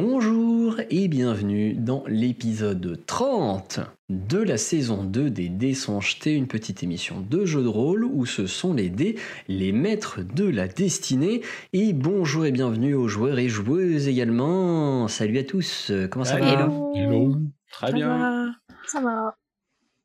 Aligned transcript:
Bonjour 0.00 0.78
et 0.90 1.08
bienvenue 1.08 1.72
dans 1.72 2.04
l'épisode 2.06 3.00
30 3.06 3.80
de 4.10 4.36
la 4.36 4.58
saison 4.58 5.02
2 5.04 5.30
des 5.30 5.48
Dés 5.48 5.72
sont 5.72 6.02
jetés, 6.02 6.34
une 6.34 6.48
petite 6.48 6.82
émission 6.82 7.22
de 7.22 7.46
jeu 7.46 7.62
de 7.62 7.68
rôle 7.68 8.04
où 8.04 8.26
ce 8.26 8.46
sont 8.46 8.74
les 8.74 8.90
dés, 8.90 9.18
les 9.48 9.72
maîtres 9.72 10.20
de 10.20 10.44
la 10.44 10.68
destinée. 10.68 11.40
Et 11.72 11.94
bonjour 11.94 12.44
et 12.44 12.52
bienvenue 12.52 12.92
aux 12.92 13.08
joueurs 13.08 13.38
et 13.38 13.48
joueuses 13.48 14.06
également. 14.06 15.08
Salut 15.08 15.38
à 15.38 15.44
tous, 15.44 15.90
comment 16.10 16.26
ça 16.26 16.36
va 16.40 16.46
Hello. 16.46 16.92
Hello. 16.94 17.36
Très 17.72 17.86
Ça 17.86 17.92
bien. 17.94 18.18
va. 18.18 18.52
Ça 18.86 19.00
va. 19.00 19.34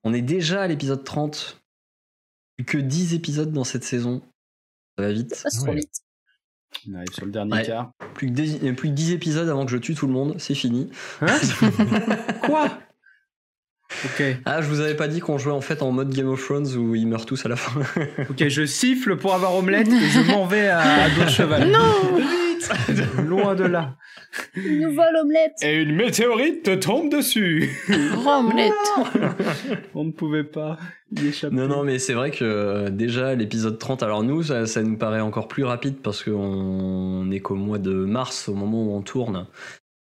On 0.06 0.14
est 0.14 0.22
déjà 0.22 0.62
à 0.62 0.68
l'épisode 0.68 1.04
30. 1.04 1.62
Plus 2.56 2.64
que 2.64 2.78
10 2.78 3.14
épisodes 3.14 3.52
dans 3.52 3.66
cette 3.66 3.84
saison. 3.84 4.22
Ça 4.98 5.04
va 5.04 5.12
vite. 5.12 5.36
Ça 5.36 5.44
passe 5.44 5.58
trop 5.58 5.66
Ouais. 5.72 5.76
vite. 5.82 6.00
On 6.90 6.96
arrive 6.96 7.14
sur 7.14 7.26
le 7.26 7.32
dernier 7.32 7.54
Ouais. 7.54 7.64
quart. 7.66 7.92
Plus 8.14 8.28
que, 8.28 8.34
10, 8.34 8.58
plus 8.76 8.90
que 8.90 8.94
10 8.94 9.12
épisodes 9.12 9.50
avant 9.50 9.66
que 9.66 9.72
je 9.72 9.78
tue 9.78 9.94
tout 9.96 10.08
le 10.08 10.14
monde, 10.14 10.36
c'est 10.40 10.56
fini. 10.56 10.90
Hein? 11.22 11.28
Quoi? 12.46 12.70
Ok. 14.06 14.24
Ah, 14.46 14.62
je 14.62 14.68
vous 14.68 14.80
avais 14.80 14.96
pas 14.96 15.08
dit 15.08 15.20
qu'on 15.20 15.38
jouait 15.38 15.52
en 15.52 15.62
fait 15.62 15.82
en 15.82 15.92
mode 15.92 16.14
Game 16.14 16.30
of 16.30 16.44
Thrones 16.44 16.76
où 16.78 16.96
ils 16.96 17.08
meurent 17.08 17.26
tous 17.26 17.46
à 17.46 17.50
la 17.50 17.56
fin. 17.56 17.82
Ok, 18.30 18.48
je 18.48 18.66
siffle 18.66 19.18
pour 19.18 19.34
avoir 19.34 19.56
omelette 19.56 19.88
et 19.88 20.10
je 20.10 20.32
m'en 20.32 20.46
vais 20.46 20.68
à, 20.68 20.80
à 20.80 21.10
dos 21.10 21.24
de 21.26 21.30
cheval. 21.30 21.70
Non 21.70 22.20
Loin 23.24 23.56
de 23.56 23.64
là. 23.64 23.96
Une 24.56 24.82
nouvelle 24.82 25.16
omelette 25.22 25.54
Et 25.62 25.82
une 25.82 25.96
météorite 25.96 26.64
te 26.64 26.76
tombe 26.76 27.12
dessus. 27.12 27.70
Omelette 28.26 28.72
On 29.96 30.06
ne 30.06 30.12
pouvait 30.12 30.44
pas 30.44 30.78
y 31.12 31.28
échapper. 31.28 31.56
Non, 31.56 31.68
non, 31.68 31.84
mais 31.84 32.00
c'est 32.00 32.14
vrai 32.14 32.32
que 32.32 32.44
euh, 32.44 32.90
déjà 32.90 33.36
l'épisode 33.36 33.78
30, 33.78 34.04
alors 34.04 34.24
nous, 34.24 34.44
ça, 34.44 34.68
ça 34.68 34.84
nous 34.84 34.98
paraît 34.98 35.22
encore 35.22 35.48
plus 35.48 35.64
rapide 35.64 35.98
parce 36.02 36.24
qu'on 36.24 37.30
est 37.32 37.40
qu'au 37.40 37.56
mois 37.56 37.80
de 37.80 37.94
mars 37.94 38.48
au 38.48 38.54
moment 38.54 38.84
où 38.84 38.96
on 38.96 39.02
tourne 39.02 39.48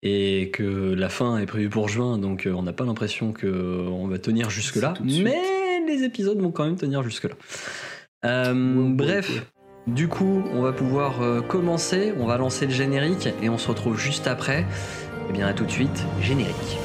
et 0.04 0.50
que 0.50 0.92
la 0.92 1.08
fin 1.08 1.38
est 1.38 1.46
prévue 1.46 1.70
pour 1.70 1.88
juin, 1.88 2.18
donc 2.18 2.46
euh, 2.46 2.52
on 2.52 2.62
n'a 2.62 2.74
pas 2.74 2.84
l'impression 2.84 3.32
qu'on 3.32 4.06
va 4.06 4.18
tenir 4.18 4.50
jusque-là, 4.50 4.94
mais 5.02 5.40
les 5.88 6.04
épisodes 6.04 6.38
vont 6.38 6.52
quand 6.52 6.64
même 6.64 6.76
tenir 6.76 7.02
jusque-là. 7.02 7.34
Euh, 8.24 8.54
bref. 8.90 9.46
Du 9.86 10.08
coup, 10.08 10.42
on 10.54 10.62
va 10.62 10.72
pouvoir 10.72 11.20
euh, 11.20 11.42
commencer, 11.42 12.14
on 12.18 12.26
va 12.26 12.38
lancer 12.38 12.66
le 12.66 12.72
générique 12.72 13.28
et 13.42 13.50
on 13.50 13.58
se 13.58 13.68
retrouve 13.68 13.98
juste 13.98 14.26
après. 14.26 14.64
Eh 15.28 15.32
bien, 15.32 15.46
à 15.46 15.52
tout 15.52 15.64
de 15.64 15.70
suite, 15.70 16.06
générique. 16.22 16.78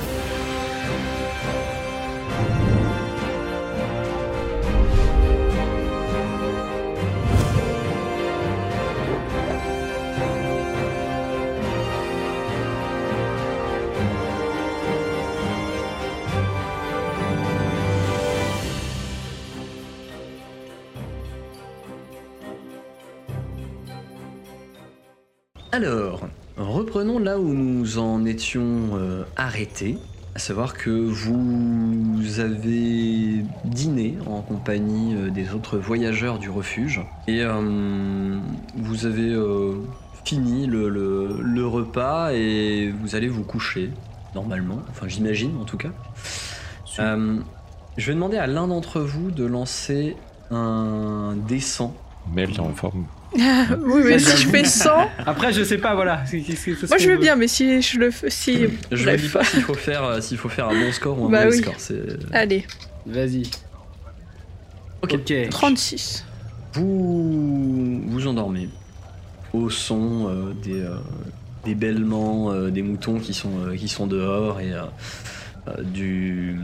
Alors, 25.83 26.27
reprenons 26.57 27.19
là 27.19 27.39
où 27.39 27.53
nous 27.53 27.99
en 27.99 28.25
étions 28.25 28.89
euh, 28.95 29.23
arrêtés, 29.37 29.97
à 30.35 30.39
savoir 30.39 30.73
que 30.73 30.89
vous 30.89 32.41
avez 32.41 33.45
dîné 33.63 34.17
en 34.27 34.41
compagnie 34.41 35.15
euh, 35.15 35.29
des 35.29 35.53
autres 35.53 35.77
voyageurs 35.77 36.37
du 36.37 36.49
refuge 36.49 36.99
et 37.29 37.43
euh, 37.43 38.37
vous 38.75 39.05
avez 39.05 39.29
euh, 39.31 39.75
fini 40.25 40.67
le, 40.67 40.89
le- 40.89 41.37
le 41.41 41.65
repas 41.65 42.33
et 42.33 42.93
vous 43.01 43.15
allez 43.15 43.29
vous 43.29 43.43
coucher 43.43 43.89
normalement, 44.35 44.79
enfin 44.89 45.07
j'imagine 45.07 45.55
en 45.61 45.63
tout 45.63 45.77
cas. 45.77 45.91
Euh, 46.99 47.37
je 47.97 48.07
vais 48.07 48.15
demander 48.15 48.35
à 48.37 48.47
l'un 48.47 48.67
d'entre 48.67 48.99
vous 48.99 49.31
de 49.31 49.45
lancer 49.45 50.17
un 50.51 51.35
descend. 51.47 51.93
Mel 52.33 52.49
est 52.51 52.59
en 52.59 52.73
forme. 52.73 53.05
Oui, 53.35 54.01
mais 54.05 54.19
si 54.19 54.37
je 54.37 54.47
fais 54.47 54.63
100, 54.63 54.89
Après, 55.25 55.53
je 55.53 55.63
sais 55.63 55.77
pas, 55.77 55.93
voilà. 55.95 56.23
Moi 56.31 56.97
je 56.97 57.09
veux 57.09 57.17
bien, 57.17 57.35
mais 57.35 57.47
si 57.47 57.81
je 57.81 57.99
le 57.99 58.09
fais. 58.11 58.29
Si... 58.29 58.65
Je 58.91 59.09
ne 59.09 59.15
dis 59.15 59.27
pas 59.29 59.43
s'il 59.43 59.61
faut 59.61 59.73
faire 59.75 60.03
euh, 60.03 60.21
s'il 60.21 60.37
faut 60.37 60.49
faire 60.49 60.69
un 60.69 60.73
bon 60.79 60.91
score 60.91 61.19
ou 61.21 61.27
un 61.27 61.29
Bah 61.29 61.45
mauvais 61.45 61.55
oui. 61.57 61.61
score. 61.61 61.75
C'est 61.77 62.01
Allez, 62.33 62.65
Vas-y. 63.05 63.43
Ok. 65.01 65.13
Ok. 65.13 65.33
36. 65.49 66.25
Vous 66.73 68.01
vous 68.07 68.27
endormez 68.27 68.69
au 69.53 69.69
son 69.69 70.27
euh, 70.29 70.53
des, 70.63 70.81
euh, 70.81 70.95
des 71.65 71.75
bêlements 71.75 72.51
euh, 72.51 72.69
des 72.69 72.81
moutons 72.83 73.19
qui 73.19 73.33
sont, 73.33 73.51
euh, 73.67 73.75
qui 73.75 73.87
sont 73.87 74.05
dehors 74.07 74.59
et 74.59 74.73
euh, 74.73 74.81
euh, 75.67 75.81
du, 75.83 76.55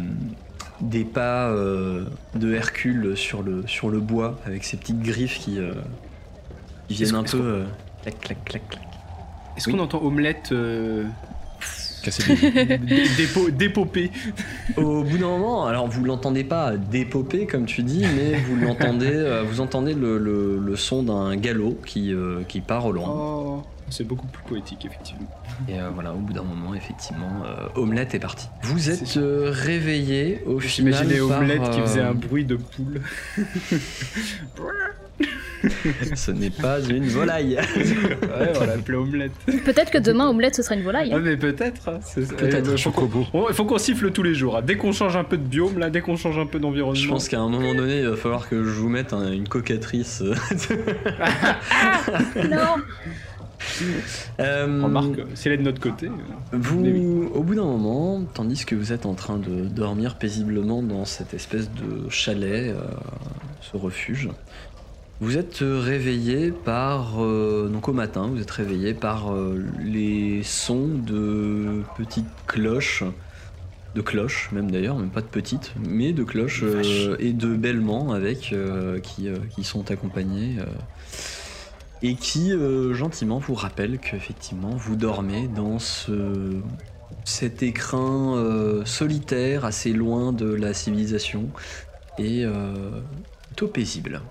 des 0.82 1.04
pas 1.06 1.50
euh, 1.50 2.06
de 2.36 2.54
Hercule 2.54 3.14
sur 3.16 3.42
le, 3.42 3.64
sur 3.68 3.90
le 3.90 4.00
bois 4.00 4.40
avec 4.46 4.64
ses 4.64 4.78
petites 4.78 5.02
griffes 5.02 5.40
qui, 5.40 5.58
euh, 5.58 5.74
Est-ce 6.90 7.04
viennent 7.04 7.16
un 7.16 7.24
qu'on- 7.24 7.32
peu 7.38 7.44
euh, 7.44 7.66
clac 8.04 8.20
clac 8.20 8.46
clac 8.46 8.68
clac. 8.70 8.84
Est-ce 9.58 9.70
Oui. 9.70 9.76
qu'on 9.78 9.84
entend 9.84 10.02
omelette 10.04 10.50
euh, 10.52 11.04
Casser 12.04 12.36
des... 12.36 12.78
dé- 12.78 13.04
dépo- 13.18 13.50
dépopée 13.52 14.12
Au 14.78 15.04
bout 15.04 15.18
d'un 15.18 15.28
moment, 15.28 15.66
alors 15.66 15.88
vous 15.88 16.04
l'entendez 16.04 16.44
pas 16.44 16.78
dépoper 16.78 17.48
comme 17.48 17.66
tu 17.66 17.82
dis, 17.84 18.06
mais 18.16 18.38
vous 18.40 18.56
l'entendez, 18.58 19.10
euh, 19.14 19.44
vous 19.44 19.62
entendez 19.62 19.94
le, 19.94 20.18
le- 20.20 20.60
le 20.60 20.76
son 20.76 21.04
d'un 21.04 21.36
galop 21.38 21.80
qui, 21.86 22.14
euh, 22.14 22.44
qui 22.48 22.62
part 22.62 22.86
au 22.86 22.92
loin. 22.92 23.08
Oh, 23.10 23.64
c'est 23.90 24.04
beaucoup 24.04 24.28
plus 24.28 24.44
poétique, 24.44 24.86
effectivement. 24.86 25.28
Et 25.70 25.80
euh, 25.80 25.90
voilà, 25.94 26.12
au 26.14 26.18
bout 26.18 26.34
d'un 26.34 26.44
moment, 26.44 26.76
effectivement, 26.76 27.44
euh, 27.46 27.68
Omelette 27.76 28.14
est 28.14 28.20
parti. 28.20 28.48
Vous 28.64 28.90
êtes 28.90 29.18
réveillé 29.18 30.42
au 30.46 30.60
final 30.60 30.94
J'imaginais 30.94 31.20
omelette 31.22 31.70
qui 31.72 31.80
faisait 31.82 32.02
un 32.02 32.14
bruit 32.14 32.46
de 32.46 32.56
poule. 32.58 33.02
Ce 36.16 36.32
n'est 36.32 36.50
pas 36.50 36.80
une 36.82 37.08
volaille. 37.08 37.60
Ouais, 37.76 38.52
on 38.62 38.66
l'appelait 38.66 38.98
omelette. 38.98 39.32
Peut-être 39.46 39.92
que 39.92 39.98
demain, 39.98 40.28
omelette, 40.30 40.56
ce 40.56 40.62
sera 40.62 40.76
une 40.76 40.84
volaille. 40.84 41.10
Ah, 41.14 41.18
hein. 41.18 41.22
mais 41.24 41.38
peut-être. 41.38 41.90
hein, 41.90 42.00
Peut-être. 42.38 42.78
faut 42.80 42.92
qu'on- 42.92 43.26
on- 43.34 43.48
Il 43.50 43.54
faut 43.56 43.66
qu'on 43.66 43.78
siffle 43.78 44.12
tous 44.12 44.24
les 44.24 44.34
jours. 44.36 44.58
hein. 44.58 44.62
Dès 44.62 44.76
qu'on 44.76 44.92
change 44.92 45.16
un 45.16 45.24
peu 45.24 45.38
de 45.38 45.44
biome, 45.44 45.80
là, 45.80 45.90
dès 45.90 46.02
qu'on 46.02 46.16
change 46.18 46.38
un 46.38 46.46
peu 46.46 46.60
d'environnement. 46.60 47.00
Je 47.00 47.08
pense 47.08 47.28
qu'à 47.30 47.40
un 47.40 47.50
moment 47.50 47.74
donné, 47.76 48.00
il 48.00 48.08
va 48.08 48.16
falloir 48.16 48.50
que 48.50 48.64
je 48.64 48.70
vous 48.70 48.90
mette 48.90 49.14
un- 49.14 49.32
une 49.32 49.48
cocatrice. 49.48 50.22
euh, 50.22 50.34
Non 52.50 52.76
euh, 54.40 54.82
Remarque, 54.84 55.20
si 55.34 55.48
elle 55.48 55.54
est 55.56 55.58
de 55.58 55.64
notre 55.64 55.80
côté. 55.80 56.10
Vous, 56.52 56.82
oui. 56.82 57.06
au 57.34 57.42
bout 57.42 57.56
d'un 57.56 57.64
moment, 57.64 58.22
tandis 58.34 58.66
que 58.66 58.76
vous 58.76 58.92
êtes 58.94 59.06
en 59.06 59.14
train 59.14 59.38
de 59.38 59.66
dormir 59.68 60.16
paisiblement 60.18 60.82
dans 60.84 61.06
cette 61.06 61.34
espèce 61.34 61.70
de 61.72 62.10
chalet, 62.10 62.70
euh, 62.76 62.80
ce 63.62 63.78
refuge, 63.78 64.30
vous 65.22 65.38
êtes 65.38 65.62
euh, 65.62 65.80
réveillé 65.80 66.52
par, 66.52 67.24
euh, 67.24 67.70
donc 67.72 67.88
au 67.88 67.94
matin, 67.94 68.28
vous 68.28 68.42
êtes 68.42 68.52
réveillé 68.52 68.94
par 68.94 69.34
euh, 69.34 69.64
les 69.80 70.44
sons 70.44 70.90
de 70.90 71.84
petites 71.98 72.28
cloches, 72.48 73.04
de 73.96 74.02
cloches 74.02 74.50
même 74.52 74.70
d'ailleurs, 74.70 74.98
même 74.98 75.10
pas 75.10 75.22
de 75.22 75.28
petites, 75.28 75.74
mais 75.80 76.12
de 76.12 76.24
cloches 76.26 76.64
euh, 76.64 77.16
et 77.20 77.32
de 77.32 77.56
bêlements 77.56 78.12
avec 78.12 78.54
qui, 79.04 79.30
qui 79.56 79.64
sont 79.64 79.90
accompagnés. 79.90 80.58
et 82.02 82.16
qui 82.16 82.52
gentiment 82.92 83.40
vous 83.40 83.56
rappelle 83.56 84.00
qu'effectivement 84.00 84.76
vous 84.76 84.98
dormez 84.98 85.48
dans 85.48 85.80
ce, 85.80 86.60
cet 87.24 87.64
écrin 87.64 88.84
solitaire 88.84 89.64
assez 89.64 89.94
loin 89.94 90.34
de 90.34 90.54
la 90.54 90.74
civilisation 90.74 91.48
et 92.18 92.46
plutôt 93.48 93.68
paisible. 93.68 94.22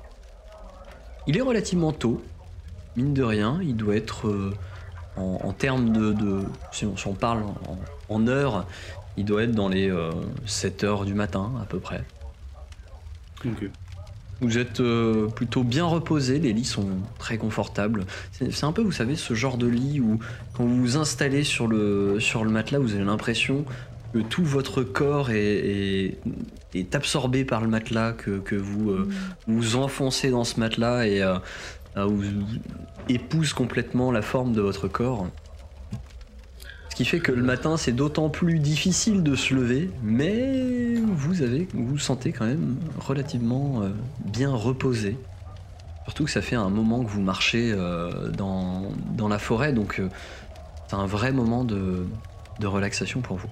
Il 1.27 1.37
est 1.37 1.41
relativement 1.43 1.93
tôt, 1.93 2.23
mine 2.97 3.15
de 3.15 3.23
rien, 3.23 3.59
il 3.63 3.77
doit 3.77 3.97
être 3.97 4.29
euh, 4.29 4.53
en, 5.17 5.39
en 5.43 5.53
termes 5.53 5.93
de, 5.93 6.13
de- 6.13 6.43
si, 6.73 6.85
on, 6.87 6.97
si 6.97 7.07
on 7.07 7.15
parle 7.15 7.43
en, 7.43 7.79
en 8.15 8.27
heures, 8.29 8.67
il 9.17 9.25
doit 9.25 9.45
être 9.45 9.53
dans 9.53 9.69
les 9.69 9.93
7 10.45 10.85
heures 10.85 11.05
du 11.05 11.15
matin 11.15 11.53
à 11.63 11.65
peu 11.65 11.79
près. 11.79 12.03
Vous 14.41 14.59
êtes 14.59 14.81
euh, 14.81 15.29
plutôt 15.29 15.63
bien 15.63 15.85
reposé, 15.85 16.39
les 16.41 16.53
lits 16.53 16.65
sont 16.65 16.89
très 17.19 17.39
confortables. 17.39 18.05
C'est 18.33 18.51
c'est 18.53 18.67
un 18.67 18.73
peu, 18.73 18.83
vous 18.83 18.93
savez, 18.93 19.15
ce 19.17 19.33
genre 19.35 19.57
de 19.57 19.69
lit 19.69 20.01
où 20.01 20.19
quand 20.55 20.65
vous 20.65 20.77
vous 20.81 20.97
installez 20.97 21.45
sur 21.45 21.69
le, 21.69 22.19
sur 22.19 22.45
le 22.45 22.51
matelas, 22.51 22.81
vous 22.81 22.95
avez 22.95 23.05
l'impression 23.05 23.65
que 24.15 24.21
tout 24.21 24.45
votre 24.45 24.85
corps 24.85 25.31
est, 25.33 26.15
absorbé 26.93 27.45
par 27.45 27.61
le 27.63 27.67
matelas, 27.67 28.13
que, 28.13 28.55
vous 28.55 28.91
euh, 28.91 29.09
vous 29.49 29.75
enfoncez 29.75 30.31
dans 30.31 30.45
ce 30.45 30.61
matelas 30.61 31.09
et 31.09 31.21
euh, 31.21 31.39
euh, 31.97 32.05
vous 32.05 32.25
épouse 33.09 33.53
complètement 33.53 34.13
la 34.13 34.23
forme 34.23 34.53
de 34.53 34.61
votre 34.61 34.87
corps. 34.87 35.27
Ce 36.91 36.95
qui 36.95 37.05
fait 37.05 37.19
que 37.19 37.33
le 37.33 37.43
matin, 37.43 37.77
c'est 37.77 37.91
d'autant 37.91 38.29
plus 38.29 38.61
difficile 38.61 39.25
de 39.25 39.35
se 39.35 39.53
lever, 39.53 39.91
mais 40.05 40.95
vous 40.95 41.43
avez, 41.43 41.67
vous 41.75 41.99
sentez 41.99 42.31
quand 42.31 42.47
même 42.47 42.77
relativement 43.01 43.83
bien 44.25 44.55
reposé. 44.55 45.19
Surtout 46.05 46.27
que 46.27 46.31
ça 46.31 46.41
fait 46.41 46.55
un 46.55 46.71
moment 46.71 47.03
que 47.03 47.11
vous 47.11 47.21
marchez 47.21 47.75
dans, 48.39 48.93
la 49.29 49.39
forêt, 49.41 49.73
donc 49.73 50.01
c'est 50.87 50.95
un 50.95 51.07
vrai 51.07 51.33
moment 51.33 51.65
de 51.65 52.07
relaxation 52.63 53.21
pour 53.21 53.39
vous. 53.39 53.51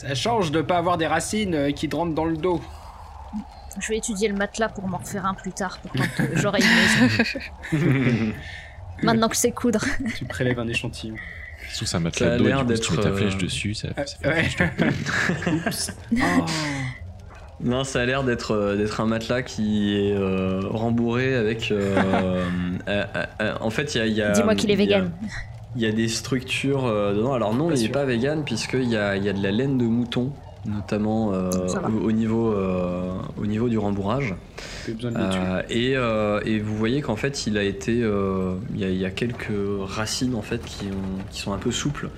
Ça 0.00 0.14
change 0.14 0.52
de 0.52 0.62
pas 0.62 0.78
avoir 0.78 0.96
des 0.96 1.08
racines 1.08 1.54
euh, 1.56 1.70
qui 1.72 1.88
te 1.88 1.96
rentrent 1.96 2.14
dans 2.14 2.24
le 2.24 2.36
dos. 2.36 2.60
Je 3.80 3.88
vais 3.88 3.96
étudier 3.98 4.28
le 4.28 4.34
matelas 4.36 4.68
pour 4.68 4.86
m'en 4.86 4.98
refaire 4.98 5.26
un 5.26 5.34
plus 5.34 5.50
tard, 5.52 5.78
pour 5.80 5.90
quand 5.92 6.22
euh, 6.22 6.26
j'aurai 6.34 6.60
une 6.60 7.72
maison. 7.72 8.32
Maintenant 9.02 9.28
que 9.28 9.36
c'est 9.36 9.50
coudre. 9.50 9.84
tu 10.16 10.24
prélèves 10.24 10.58
un 10.60 10.68
échantillon. 10.68 11.16
Sous 11.72 11.84
un 11.84 11.86
Ça 11.88 12.00
matelas 12.00 12.32
a 12.34 12.38
d'eau, 12.38 12.44
tu 12.44 12.50
mets 12.50 12.56
ta 12.56 12.64
d'être, 12.64 13.16
flèche 13.16 13.34
euh, 13.34 13.38
dessus, 13.38 13.74
ça, 13.74 13.88
ça 13.96 14.04
fait 14.22 14.28
Ouais. 14.28 14.44
flèche. 14.44 15.88
Oh. 16.22 16.44
Non, 17.60 17.82
ça 17.82 18.02
a 18.02 18.04
l'air 18.06 18.22
d'être 18.22 18.52
euh, 18.52 18.76
d'être 18.76 19.00
un 19.00 19.06
matelas 19.06 19.42
qui 19.42 19.96
est 19.96 20.12
euh, 20.12 20.60
rembourré 20.70 21.34
avec. 21.34 21.72
euh, 21.72 22.00
euh, 22.88 23.04
euh, 23.16 23.26
euh, 23.42 23.54
en 23.60 23.70
fait, 23.70 23.96
il 23.96 24.12
y 24.12 24.22
a. 24.22 24.30
Dis-moi 24.30 24.54
qu'il 24.54 24.70
est 24.70 24.74
a- 24.74 24.76
vegan. 24.76 25.10
Il 25.78 25.84
y 25.84 25.86
a 25.86 25.92
des 25.92 26.08
structures 26.08 26.86
euh, 26.86 27.14
dedans. 27.14 27.32
Alors 27.34 27.54
non, 27.54 27.68
Pas 27.68 27.76
il 27.76 27.82
n'est 27.82 27.88
pas 27.88 28.04
vegan 28.04 28.42
puisqu'il 28.44 28.88
y 28.88 28.96
a, 28.96 29.16
il 29.16 29.22
y 29.22 29.28
a 29.28 29.32
de 29.32 29.40
la 29.40 29.52
laine 29.52 29.78
de 29.78 29.84
mouton, 29.84 30.32
notamment 30.66 31.32
euh, 31.32 31.50
au, 31.88 32.06
au 32.08 32.10
niveau, 32.10 32.52
euh, 32.52 33.12
au 33.40 33.46
niveau 33.46 33.68
du 33.68 33.78
rembourrage. 33.78 34.34
J'ai 34.86 34.94
besoin 34.94 35.12
de 35.12 35.18
le 35.18 35.28
tuer. 35.30 35.40
Euh, 35.40 35.62
et, 35.70 35.96
euh, 35.96 36.40
et 36.44 36.58
vous 36.58 36.74
voyez 36.76 37.00
qu'en 37.00 37.14
fait, 37.14 37.46
il 37.46 37.56
a 37.56 37.62
été, 37.62 38.02
euh, 38.02 38.56
il, 38.74 38.80
y 38.80 38.84
a, 38.84 38.88
il 38.88 38.96
y 38.96 39.04
a 39.04 39.10
quelques 39.10 39.52
racines 39.86 40.34
en 40.34 40.42
fait 40.42 40.64
qui, 40.64 40.86
ont, 40.86 41.22
qui 41.30 41.40
sont 41.40 41.52
un 41.52 41.58
peu 41.58 41.70
souples, 41.70 42.10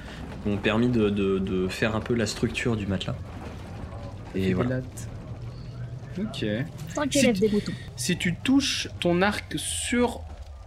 qui 0.42 0.50
ont 0.50 0.56
permis 0.56 0.88
de, 0.88 1.10
de- 1.10 1.38
de 1.38 1.68
faire 1.68 1.94
un 1.94 2.00
peu 2.00 2.14
la 2.14 2.24
structure 2.24 2.76
du 2.76 2.86
matelas. 2.86 3.14
Et 4.34 4.54
voilà. 4.54 4.76
Ok. 6.18 6.46
Si 7.02 7.08
tu- 7.10 7.32
des 7.40 7.48
boutons. 7.48 7.72
Si 7.96 8.16
tu 8.16 8.34
touches 8.42 8.88
ton 9.00 9.20
arc 9.20 9.52
sur 9.58 10.22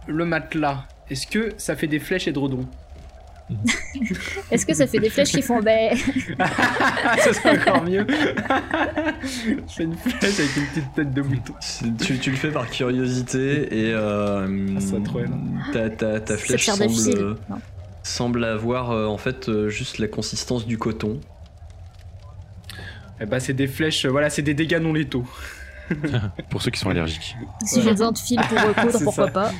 le 0.06 0.24
matelas, 0.24 0.86
est-ce 1.10 1.26
que 1.26 1.50
ça 1.58 1.74
fait 1.74 1.88
des 1.88 1.98
flèches 1.98 2.28
et 2.28 2.32
de 2.32 2.38
redons? 2.38 2.66
Est-ce 4.50 4.64
que 4.64 4.72
ça 4.74 4.86
fait 4.86 4.98
des 4.98 5.10
flèches 5.10 5.32
qui 5.32 5.42
font 5.42 5.60
ben 5.60 5.94
Ça 7.18 7.32
serait 7.32 7.58
encore 7.58 7.82
mieux. 7.84 8.06
Je 9.22 9.72
fais 9.74 9.84
une 9.84 9.96
flèche 9.96 10.38
avec 10.40 10.56
une 10.56 10.66
petite 10.66 10.94
tête 10.94 11.12
de 11.12 11.22
mouton. 11.22 11.52
Tu, 12.02 12.18
tu 12.18 12.30
le 12.30 12.36
fais 12.36 12.50
par 12.50 12.68
curiosité 12.70 13.88
et 13.88 13.92
euh, 13.92 14.68
Ah, 14.76 15.72
ta, 15.72 15.90
ta, 15.90 16.20
ta 16.20 16.36
flèche 16.38 16.64
semble, 16.66 17.36
Non. 17.50 17.60
semble 18.02 18.44
avoir 18.44 18.90
euh, 18.92 19.06
en 19.06 19.18
fait 19.18 19.48
euh, 19.48 19.68
juste 19.68 19.98
la 19.98 20.08
consistance 20.08 20.66
du 20.66 20.78
coton. 20.78 21.20
Eh 23.20 23.26
bah 23.26 23.40
c'est 23.40 23.54
des 23.54 23.68
flèches, 23.68 24.06
euh, 24.06 24.10
voilà, 24.10 24.30
c'est 24.30 24.42
des 24.42 24.54
dégâts 24.54 24.80
non 24.80 24.92
létaux. 24.92 25.24
Pour 26.48 26.62
ceux 26.62 26.70
qui 26.70 26.80
sont 26.80 26.88
allergiques. 26.90 27.36
Si 27.62 27.82
j'ai 27.82 27.90
besoin 27.90 28.10
de 28.10 28.18
fil 28.18 28.40
pour 28.48 28.58
recoudre, 28.58 29.04
pourquoi 29.04 29.26
ça. 29.26 29.30
pas 29.32 29.52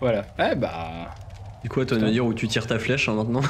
Voilà. 0.00 0.24
Eh 0.38 0.54
bah. 0.54 1.12
Du 1.62 1.68
coup, 1.68 1.80
à 1.80 1.86
toi 1.86 1.96
de 1.96 2.04
me 2.04 2.10
dire 2.10 2.26
où 2.26 2.34
tu 2.34 2.48
tires 2.48 2.66
ta 2.66 2.78
flèche 2.78 3.08
hein, 3.08 3.14
maintenant. 3.14 3.42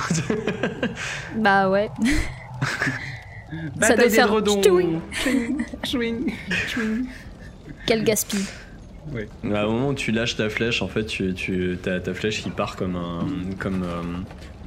Bah 1.37 1.69
ouais. 1.71 1.91
Bataille 3.77 3.97
doit 4.09 4.11
faire 4.11 4.29
chouing. 4.63 5.01
Chouing, 5.85 6.27
chouing. 6.69 7.05
Quel 7.87 8.05
gaspille. 8.05 8.45
Bah, 9.43 9.67
au 9.67 9.73
moment 9.73 9.89
où 9.89 9.95
tu 9.95 10.13
lâches 10.13 10.37
ta 10.37 10.49
flèche, 10.49 10.81
en 10.81 10.89
fait, 10.89 11.05
tu, 11.07 11.35
tu, 11.35 11.77
ta, 11.83 12.01
ta 12.01 12.15
flèche 12.15 12.43
qui 12.43 12.51
part 12.51 12.77
comme 12.77 12.97
un. 12.97 13.27
Comme, 13.59 13.83
euh, 13.83 14.03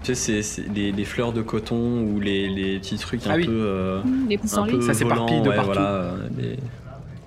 tu 0.03 0.13
sais, 0.13 0.41
c'est- 0.44 0.68
les, 0.74 0.91
les 0.91 1.06
fleurs 1.06 1.31
de 1.33 1.41
coton 1.41 2.01
ou 2.01 2.19
les, 2.19 2.48
les 2.50 2.80
petits 2.80 2.98
trucs 2.98 3.25
un 3.25 3.31
Ah 3.31 3.36
oui. 3.38 3.45
peu. 3.45 3.51
euh, 3.53 4.01
Les 4.27 4.36
un 4.36 4.39
pissenlits. 4.39 4.71
peu 4.74 4.81
Ça 4.81 4.94
s'éparpille 4.94 5.38
volants, 5.38 5.44
de 5.44 5.50
ouais, 5.50 5.56
partout. 5.56 5.71
Voilà, 5.74 5.88
euh, 5.89 6.18
les- 6.38 6.59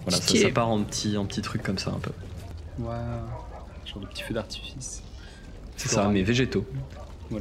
voilà 0.03 0.21
ça, 0.23 0.37
ça 0.37 0.49
part 0.50 0.69
en 0.69 0.82
petits 0.82 1.17
en 1.17 1.25
petits 1.25 1.43
trucs 1.43 1.62
comme 1.62 1.79
ça 1.79 1.91
un 1.91 1.99
peu. 1.99 2.11
Waouh. 2.79 2.94
Genre 3.87 4.00
de 4.00 4.06
petits 4.06 4.23
feux 4.23 4.35
d'artifice. 4.35 5.03
C'est 5.79 5.89
ça, 5.89 6.09
mais 6.09 6.23
végétaux. 6.23 6.67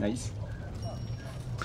Nice. 0.00 0.32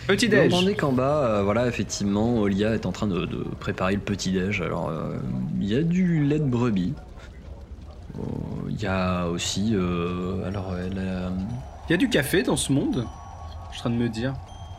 Petit 0.08 0.26
Vous 0.28 0.32
déj. 0.32 0.54
entendez 0.54 0.76
qu'en 0.76 0.92
bas, 0.92 1.24
euh, 1.26 1.44
voilà, 1.44 1.68
effectivement, 1.68 2.38
Olia 2.40 2.74
est 2.74 2.86
en 2.86 2.92
train 2.92 3.08
de, 3.08 3.26
de 3.26 3.44
préparer 3.60 3.94
le 3.96 4.00
petit 4.02 4.32
déj. 4.32 4.62
Alors, 4.62 4.90
euh, 4.90 5.18
il 5.60 5.68
y 5.68 5.76
a 5.76 5.82
du 5.84 6.24
lait 6.26 6.40
de 6.40 6.46
brebis. 6.46 6.94
Oh, 8.20 8.24
Il 8.70 8.80
y 8.82 8.86
a 8.86 9.28
aussi, 9.28 9.72
euh, 9.74 10.46
alors, 10.48 10.74
elle 10.78 10.98
a- 11.00 11.32
Il 11.88 11.92
y 11.92 11.94
a 11.94 11.98
du 11.98 12.10
café 12.10 12.44
dans 12.44 12.56
ce 12.58 12.72
monde 12.72 13.06
Je 13.72 13.78
suis 13.78 13.80
en 13.82 13.84
train 13.84 13.90
de 13.90 13.96
me 13.96 14.10
dire. 14.10 14.34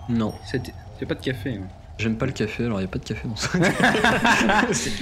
non, 0.09 0.33
Il 0.55 0.61
n'y 0.61 0.71
a 1.03 1.07
pas 1.07 1.15
de 1.15 1.21
café. 1.25 1.55
hein. 1.63 1.67
J'aime 1.99 2.17
pas 2.17 2.27
le 2.27 2.33
café. 2.33 2.65
Alors, 2.65 2.81
il 2.81 2.83
y 2.83 2.87
a 2.87 2.89
pas 2.89 2.99
de 2.99 3.05
café 3.05 3.29
dans 3.29 3.37
ça. 3.37 3.51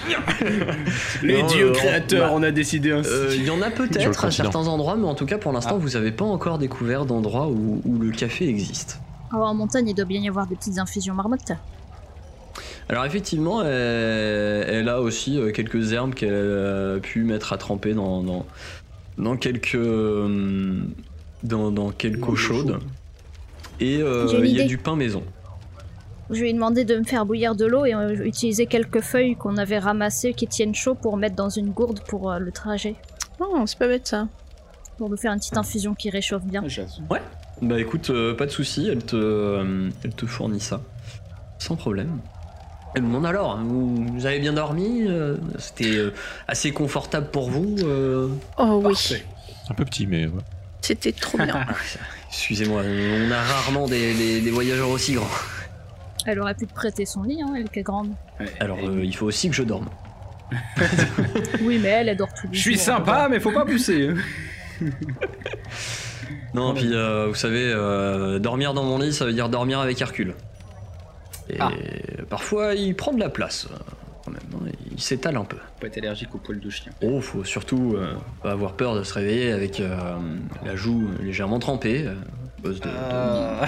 Les 1.23 1.43
Non, 1.43 1.47
dieux 1.49 1.69
euh, 1.69 1.73
créateurs, 1.73 2.31
bah, 2.31 2.35
on 2.37 2.43
a 2.43 2.51
décidé 2.51 2.93
ainsi. 2.93 3.09
Euh, 3.13 3.35
Il 3.35 3.45
y 3.45 3.51
en 3.51 3.63
a 3.63 3.71
peut-être 3.71 4.25
à 4.25 4.31
certains 4.31 4.67
endroits, 4.67 4.97
mais 4.97 5.07
en 5.07 5.15
tout 5.15 5.27
cas, 5.27 5.39
pour 5.39 5.53
l'instant, 5.53 5.75
Ah. 5.77 5.81
vous 5.81 5.97
avez 5.97 6.13
pas 6.13 6.25
encore 6.25 6.59
découvert 6.59 7.07
d'endroit 7.07 7.49
où, 7.49 7.81
où 7.85 7.99
le 7.99 8.11
café 8.11 8.49
existe. 8.49 9.01
Alors, 9.33 9.49
en 9.49 9.55
montagne, 9.55 9.89
il 9.89 9.95
doit 9.95 10.05
bien 10.05 10.21
y 10.21 10.29
avoir 10.29 10.47
des 10.47 10.57
petites 10.57 10.79
infusions 10.79 11.15
marmottes. 11.15 11.53
Alors 12.89 13.05
effectivement, 13.05 13.63
elle, 13.63 14.65
elle 14.69 14.89
a 14.89 15.01
aussi 15.01 15.41
euh, 15.41 15.51
quelques 15.51 15.93
herbes 15.93 16.15
qu'elle 16.15 16.33
a 16.33 17.01
pu 17.01 17.25
mettre 17.25 17.53
à 17.53 17.59
tremper 17.59 17.95
dans, 17.95 18.23
dans, 18.23 18.47
dans 19.19 19.37
quelques, 19.37 19.75
euh, 19.75 20.79
dans, 21.43 21.73
dans 21.73 21.91
quelques 21.91 22.29
eaux 22.29 22.37
chaudes. 22.37 22.69
chaude. 22.75 22.81
Et 23.81 24.01
euh, 24.01 24.29
il 24.45 24.53
y 24.53 24.61
a 24.61 24.65
du 24.67 24.79
pain 24.79 24.95
maison. 24.95 25.25
Je 26.31 26.41
lui 26.41 26.51
ai 26.51 26.53
demandé 26.53 26.85
de 26.85 26.97
me 26.99 27.05
faire 27.05 27.25
bouillir 27.25 27.55
de 27.55 27.67
l'eau 27.67 27.85
et 27.85 27.95
euh, 27.95 28.25
utiliser 28.25 28.67
quelques 28.67 29.01
feuilles 29.01 29.37
qu'on 29.37 29.57
avait 29.57 29.79
ramassées 29.79 30.35
qui 30.35 30.47
tiennent 30.47 30.75
chaud 30.75 30.95
pour 30.95 31.17
mettre 31.17 31.37
dans 31.37 31.51
une 31.51 31.71
gourde 31.71 32.01
pour 32.09 32.31
euh, 32.33 32.39
le 32.39 32.51
trajet. 32.51 32.97
Oh, 33.41 33.63
c'est 33.67 33.79
pas 33.79 33.87
bête 33.87 34.09
ça. 34.09 34.27
Pour 34.99 35.09
nous 35.11 35.17
faire 35.17 35.33
une 35.33 35.39
petite 35.39 35.57
infusion 35.57 35.95
qui 35.95 36.11
réchauffe 36.11 36.43
bien. 36.45 36.63
J'avoue. 36.67 36.91
Bah 37.63 37.79
écoute, 37.81 38.11
euh, 38.11 38.35
pas 38.35 38.47
de 38.47 38.51
souci, 38.51 38.89
elle 38.91 39.05
te, 39.05 39.15
euh, 39.17 39.89
elle 40.05 40.15
te 40.15 40.27
fournit 40.27 40.61
ça. 40.61 40.81
Sans 41.59 41.77
problème. 41.77 42.19
Elle 42.95 43.03
me 43.03 43.09
demande 43.09 43.27
alors, 43.27 43.53
hein, 43.53 43.63
vous, 43.67 44.05
vous 44.07 44.27
avez 44.27 44.39
bien 44.39 44.55
dormi 44.55 45.05
euh, 45.07 45.37
C'était 45.59 45.97
euh, 45.97 46.13
assez 46.49 46.73
confortable 46.73 47.29
pour 47.31 47.51
vous 47.51 47.77
euh 47.85 48.29
Oh 48.59 48.81
oui, 48.85 48.93
Parfait. 48.95 49.25
Un 49.71 49.75
peu 49.75 49.85
petit, 49.85 50.07
mais 50.07 50.27
ouais. 50.27 50.33
c'était 50.81 51.13
trop 51.13 51.37
bien. 51.39 51.65
Excusez-moi, 52.31 52.83
on 52.85 53.31
a 53.31 53.41
rarement 53.43 53.87
des, 53.87 54.15
des- 54.15 54.41
des 54.41 54.51
voyageurs 54.51 54.89
aussi 54.91 55.13
grands. 55.15 55.27
Elle 56.27 56.41
aurait 56.41 56.55
pu 56.55 56.67
te 56.67 56.75
prêter 56.75 57.07
son 57.07 57.23
lit, 57.23 57.41
hein, 57.43 57.55
elle 57.57 57.69
qui 57.71 57.79
est 57.79 57.83
grande. 57.83 58.11
Ouais. 58.41 58.47
Alors 58.61 58.79
euh, 58.83 59.01
il 59.05 59.15
faut 59.17 59.27
aussi 59.27 59.49
que 59.49 59.55
je 59.55 59.63
dorme. 59.63 59.89
Oui, 61.63 61.79
mais 61.83 61.89
elle, 61.89 62.09
elle 62.09 62.17
dort 62.17 62.29
les 62.45 62.57
Je 62.57 62.61
suis 62.61 62.79
sympa, 62.79 63.29
mais 63.31 63.41
faut 63.41 63.51
pas 63.53 63.65
pousser. 63.65 64.11
Non, 66.55 66.73
Voilà. 66.73 66.81
puis 66.81 66.91
euh, 66.95 67.27
vous 67.29 67.35
savez, 67.35 67.65
euh, 67.75 68.39
dormir 68.39 68.73
dans 68.75 68.85
mon 68.85 68.99
lit, 68.99 69.13
ça 69.13 69.25
veut 69.25 69.33
dire 69.33 69.49
dormir 69.49 69.81
avec 69.81 70.01
Hercule. 70.01 70.35
Et 71.51 71.57
Ah. 71.61 71.71
parfois, 72.29 72.75
il 72.75 72.95
prend 72.95 73.13
de 73.13 73.21
la 73.21 73.29
place, 73.29 73.69
quand 74.25 74.31
même. 74.33 74.41
hein, 74.69 74.71
il 74.93 75.01
s'étale 75.01 75.37
un 75.37 75.45
peu. 75.45 75.57
Faut 75.57 75.81
pas 75.81 75.87
être 75.89 75.99
allergique 75.99 76.35
aux 76.35 76.39
poils 76.39 76.61
de 76.61 76.71
chien. 76.71 76.93
Oh, 77.03 77.21
faut 77.21 77.45
surtout 77.45 77.95
euh, 77.97 78.15
pas 78.43 78.53
avoir 78.53 78.73
peur 78.75 78.95
de 78.95 79.03
se 79.03 79.15
réveiller 79.15 79.53
avec 79.53 79.81
euh, 79.81 79.97
la 80.65 80.77
joue 80.77 81.09
légèrement 81.23 81.59
trempée. 81.59 82.07
euh, 82.07 82.15
de- 82.65 82.73
de- 82.73 82.81
Ah. 83.13 83.67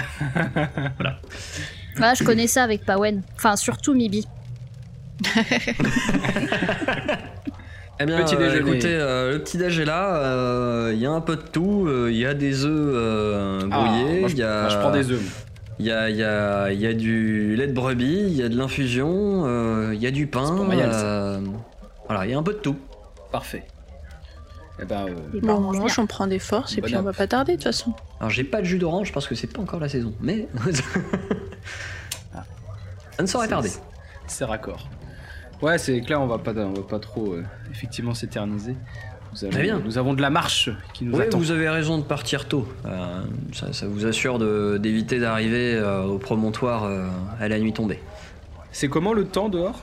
Ah, 2.01 2.13
je 2.13 2.23
connais 2.23 2.47
ça 2.47 2.63
avec 2.63 2.85
Pawen. 2.85 3.21
Enfin, 3.35 3.55
surtout 3.55 3.93
Mibi. 3.93 4.27
Eh 8.01 8.05
bien, 8.05 8.23
Petit 8.23 8.35
euh, 8.35 8.59
écoutez, 8.61 8.93
euh, 8.95 9.33
le 9.33 9.39
petit 9.39 9.57
déj 9.57 9.77
est 9.81 9.83
là. 9.85 10.15
euh, 10.23 10.91
Il 10.93 11.01
y 11.01 11.05
a 11.05 11.11
un 11.11 11.19
peu 11.19 11.35
de 11.35 11.41
tout. 11.41 11.85
euh, 11.85 12.07
Il 12.09 12.15
y 12.17 12.25
a 12.25 12.33
des 12.33 12.63
œufs 12.63 12.71
euh, 12.71 13.59
Ah, 13.69 13.77
brouillés. 13.77 14.19
moi, 14.21 14.29
Il 14.29 14.35
je, 14.35 14.35
y 14.37 14.43
a, 14.43 14.61
moi, 14.61 14.69
je 14.69 14.77
prends 14.77 14.91
des 14.91 15.11
œufs. 15.11 15.45
Il 15.79 15.85
y 15.85 15.91
a, 15.91 16.09
il 16.09 16.15
y, 16.15 16.23
a, 16.23 16.71
il 16.71 16.79
y 16.79 16.87
a 16.87 16.93
du 16.93 17.55
lait 17.57 17.67
de 17.67 17.73
brebis, 17.73 18.21
il 18.27 18.35
y 18.37 18.43
a 18.43 18.47
de 18.49 18.57
l'infusion, 18.57 19.43
euh, 19.45 19.91
il 19.93 20.01
y 20.01 20.07
a 20.07 20.11
du 20.11 20.27
pain. 20.27 20.65
Euh, 20.71 21.39
voilà, 22.07 22.25
il 22.25 22.31
y 22.31 22.33
a 22.33 22.37
un 22.37 22.43
peu 22.43 22.53
de 22.53 22.59
tout. 22.59 22.77
Parfait. 23.33 23.63
Eh 24.81 24.85
ben, 24.85 25.05
euh, 25.07 25.09
Et 25.33 25.41
Bon, 25.41 25.47
bah, 25.47 25.53
on 25.57 25.79
mange 25.79 25.93
j'en 25.93 26.05
prends 26.05 26.27
des 26.27 26.39
forces 26.39 26.77
et 26.77 26.81
Bonne 26.81 26.89
puis 26.89 26.97
on 26.97 27.01
va 27.03 27.13
pas 27.13 27.27
tarder 27.27 27.53
de 27.53 27.57
toute 27.57 27.65
façon. 27.65 27.93
Alors 28.19 28.29
j'ai 28.29 28.43
pas 28.43 28.59
de 28.61 28.65
jus 28.65 28.77
d'orange 28.77 29.11
parce 29.11 29.27
que 29.27 29.35
c'est 29.35 29.47
pas 29.51 29.61
encore 29.61 29.79
la 29.79 29.89
saison, 29.89 30.13
mais 30.21 30.47
Ah. 32.35 32.43
ça 33.17 33.23
ne 33.23 33.27
saurait 33.27 33.45
c'est- 33.45 33.49
tarder. 33.51 33.69
C'est 34.27 34.45
raccord. 34.45 34.87
Ouais, 35.61 35.77
c'est 35.77 35.99
clair, 36.01 36.21
on 36.21 36.27
va 36.27 36.37
pas, 36.37 36.51
on 36.53 36.71
va 36.73 36.83
pas 36.83 36.99
trop 36.99 37.33
euh, 37.33 37.43
effectivement 37.71 38.13
s'éterniser. 38.13 38.75
Nous 39.33 39.43
avons, 39.43 39.51
Très 39.51 39.61
bien. 39.63 39.79
Nous 39.83 39.97
avons 39.97 40.13
de 40.13 40.21
la 40.21 40.29
marche 40.29 40.69
qui 40.93 41.03
nous 41.05 41.15
Oui, 41.15 41.23
attend. 41.23 41.37
vous 41.37 41.51
avez 41.51 41.69
raison 41.69 41.97
de 41.97 42.03
partir 42.03 42.47
tôt. 42.47 42.67
Euh, 42.85 43.21
ça, 43.53 43.73
ça 43.73 43.85
vous 43.87 44.05
assure 44.05 44.39
de- 44.39 44.79
d'éviter 44.81 45.19
d'arriver 45.19 45.75
euh, 45.75 46.03
au 46.03 46.17
promontoire 46.17 46.85
euh, 46.85 47.07
à 47.39 47.47
la 47.47 47.59
nuit 47.59 47.73
tombée. 47.73 47.99
C'est 48.71 48.87
comment 48.87 49.13
le 49.13 49.25
temps 49.25 49.49
dehors? 49.49 49.81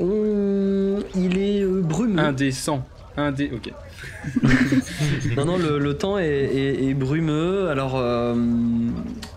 On- 0.00 0.98
Il 1.14 1.38
est 1.38 1.62
euh, 1.62 1.80
brumeux. 1.82 2.18
Indécent. 2.22 2.84
Indé. 3.16 3.50
Ok. 3.54 3.70
Non, 5.36 5.44
non, 5.44 5.58
le, 5.58 5.78
le 5.78 5.96
temps 5.96 6.18
est, 6.18 6.26
est- 6.26 6.84
est 6.88 6.94
brumeux. 6.94 7.68
Alors, 7.68 7.94
euh, 7.96 8.34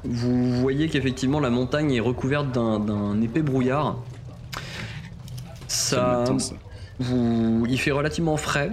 vous 0.04 0.62
voyez 0.62 0.88
qu'effectivement, 0.90 1.40
la 1.40 1.50
montagne 1.50 1.92
est 1.94 2.00
recouverte 2.00 2.52
d'un- 2.52 3.22
épais 3.22 3.42
brouillard. 3.42 3.98
Ça, 5.68 6.24
vous, 7.00 7.66
il 7.70 7.80
fait 7.80 7.92
relativement 7.92 8.38
frais. 8.38 8.72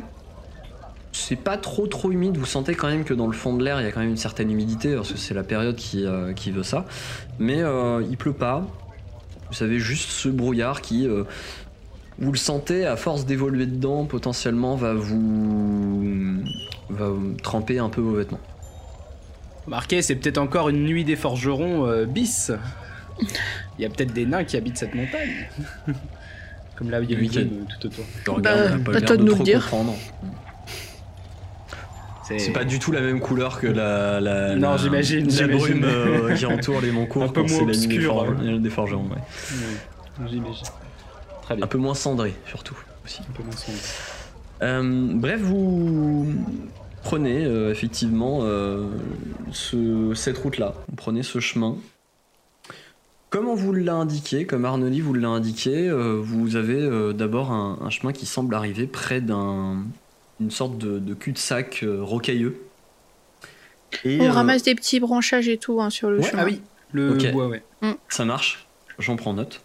C'est 1.13 1.23
c'est 1.33 1.37
pas 1.37 1.57
trop 1.57 1.87
trop 1.87 2.11
humide. 2.11 2.37
Vous 2.37 2.47
sentez 2.47 2.75
quand 2.75 2.89
même 2.89 3.05
que 3.05 3.15
dans 3.15 3.27
le 3.27 3.33
fond 3.33 3.55
de 3.57 3.63
l'air, 3.65 3.81
il 3.81 3.85
y 3.85 3.87
a 3.87 3.93
quand 3.93 4.01
même 4.01 4.11
une 4.11 4.17
certaine 4.17 4.51
humidité 4.51 4.95
parce 4.95 5.13
que 5.13 5.19
c'est 5.19 5.35
la 5.35 5.43
période 5.45 5.77
qui, 5.77 6.05
euh, 6.05 6.33
qui 6.33 6.51
veut 6.51 6.63
ça. 6.63 6.85
Mais 7.39 7.63
euh, 7.63 8.03
il 8.11 8.17
pleut 8.17 8.33
pas. 8.33 8.67
Vous 9.49 9.55
savez 9.55 9.79
juste 9.79 10.11
ce 10.11 10.29
brouillard 10.29 10.81
qui, 10.81 11.07
euh, 11.07 11.25
vous 12.19 12.33
le 12.33 12.39
sentez, 12.39 12.87
à 12.87 12.97
force 12.97 13.27
d'évoluer 13.27 13.67
dedans, 13.67 14.05
potentiellement 14.05 14.77
va 14.77 14.95
vous 14.95 16.43
va 16.91 17.09
vous 17.09 17.35
tremper 17.43 17.79
un 17.79 17.89
peu 17.89 18.01
vos 18.01 18.15
vêtements. 18.15 18.41
Marqué, 19.67 20.03
c'est 20.03 20.17
peut-être 20.17 20.39
encore 20.39 20.69
une 20.69 20.85
nuit 20.85 21.05
des 21.05 21.17
forgerons 21.17 21.87
euh, 21.87 22.05
bis. 22.05 22.51
Il 23.79 23.83
y 23.83 23.87
a 23.87 23.89
peut-être 23.89 24.13
des 24.13 24.27
nains 24.27 24.45
qui 24.45 24.57
habitent 24.57 24.77
cette 24.79 24.95
montagne. 24.95 25.49
Comme 26.77 26.91
là, 26.91 27.01
il 27.01 27.11
y 27.11 27.15
a 27.15 27.19
brume 27.19 27.67
tout 27.81 27.87
autour. 27.87 28.05
Bah, 28.27 28.31
on 28.35 28.39
a 28.39 28.41
pas 28.41 28.91
à 28.91 28.95
l'air 28.95 29.05
toi 29.05 29.17
de 29.17 29.23
nous 29.23 29.35
trop 29.35 29.45
dire. 29.45 29.63
comprendre. 29.63 29.95
C'est 32.39 32.53
pas 32.53 32.65
du 32.65 32.79
tout 32.79 32.93
la 32.93 33.01
même 33.03 33.21
couleur 33.21 33.61
que 33.61 33.67
la, 33.67 34.19
la, 34.21 34.55
Non, 34.57 34.71
la- 34.71 34.77
j'imagine, 34.79 35.29
la 35.29 35.49
brume 35.49 35.85
euh, 35.85 36.35
qui 36.35 36.47
entoure 36.47 36.81
les 36.81 36.91
monts 36.91 37.05
courts 37.07 37.25
Un 37.25 37.29
peu 37.29 37.43
moins 37.43 37.59
la 37.61 37.65
nuit 37.67 37.73
des, 37.73 37.87
obscur, 37.87 38.23
hein. 38.25 38.59
des 38.59 38.71
forgerons. 38.71 39.05
ouais. 39.05 39.11
Ouais, 39.17 40.29
J'imagine. 40.31 40.65
Très 41.43 41.57
bien. 41.57 41.65
Un 41.65 41.69
peu 41.69 41.79
moins 41.79 41.95
cendré 41.95 42.35
surtout 42.47 42.77
aussi. 43.05 43.21
Un 43.29 43.33
peu 43.33 43.43
moins 43.43 43.57
sombre. 43.57 43.79
Euh, 44.63 45.09
bref, 45.15 45.41
vous 45.41 46.33
prenez 47.03 47.45
euh, 47.45 47.71
effectivement 47.73 48.41
euh, 48.43 48.87
ce- 49.53 50.13
cette 50.15 50.39
route-là. 50.39 50.75
Vous 50.89 50.97
prenez 50.97 51.23
ce 51.23 51.41
chemin. 51.41 51.77
Comme 53.31 53.49
on 53.49 53.55
vous 53.55 53.73
l'a 53.73 53.95
indiqué, 53.95 54.45
comme 54.45 54.65
Arnoli 54.67 55.01
vous 55.01 55.15
l'a 55.15 55.29
indiqué, 55.29 55.89
euh, 55.89 56.21
vous 56.23 56.55
avez 56.57 56.77
euh, 56.79 57.13
d'abord 57.15 57.51
un, 57.51 57.79
un 57.83 57.89
chemin 57.91 58.13
qui 58.13 58.27
semble 58.27 58.55
arriver 58.55 58.87
près 58.87 59.21
d'un 59.21 59.85
une 60.41 60.51
sorte 60.51 60.77
de, 60.79 60.99
de 60.99 61.15
cul-de-sac 61.15 61.81
euh, 61.83 62.03
rocailleux. 62.03 62.57
Et, 64.05 64.21
On 64.21 64.27
euh, 64.27 64.31
ramasse 64.33 64.63
des 64.63 64.75
petits 64.75 65.01
branchages 65.01 65.49
et 65.49 65.57
tout 65.57 65.81
hein, 65.81 65.89
sur 65.91 66.11
le 66.11 66.19
Ouais, 66.19 66.23
chemin. 66.31 66.43
Ah 66.43 66.47
oui, 66.47 66.61
le 66.93 67.15
bois, 67.33 67.49
ouais. 67.49 67.63
Ça 68.09 68.25
marche, 68.25 68.67
j'en 68.99 69.17
prends 69.17 69.33
note. 69.35 69.61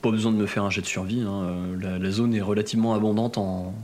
Pas 0.00 0.10
besoin 0.10 0.30
de 0.32 0.36
me 0.36 0.46
faire 0.46 0.62
un 0.64 0.70
jet 0.70 0.80
de 0.80 0.86
survie. 0.86 1.20
hein, 1.22 1.42
euh, 1.44 1.76
La, 1.80 1.98
la 1.98 2.10
zone 2.10 2.34
est 2.34 2.40
relativement 2.40 2.94
abondante 2.94 3.36
en, 3.36 3.74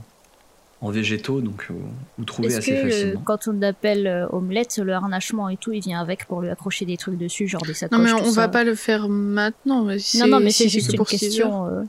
en 0.81 0.89
végétaux, 0.91 1.41
donc 1.41 1.67
euh, 1.69 1.73
vous 2.17 2.23
trouvez 2.23 2.55
assez 2.55 2.71
que 2.73 3.17
quand 3.17 3.47
on 3.47 3.61
appelle 3.61 4.07
euh, 4.07 4.27
omelette, 4.29 4.77
le 4.77 4.93
harnachement 4.93 5.49
et 5.49 5.57
tout, 5.57 5.73
il 5.73 5.81
vient 5.81 5.99
avec 5.99 6.25
pour 6.25 6.41
lui 6.41 6.49
accrocher 6.49 6.85
des 6.85 6.95
trucs 6.95 7.17
dessus, 7.17 7.47
genre 7.47 7.61
des 7.63 7.73
sacoches 7.73 7.97
Non 7.97 8.03
mais 8.03 8.13
on, 8.13 8.31
va 8.31 8.47
pas 8.47 8.63
le 8.63 8.75
faire 8.75 9.09
maintenant. 9.09 9.83
mais 9.83 9.97
Non, 10.19 10.27
non, 10.27 10.39
mais 10.39 10.51
si 10.51 10.63
c'est 10.63 10.69
juste 10.69 10.93
une 10.93 11.03
question. 11.03 11.65
euh, 11.67 11.83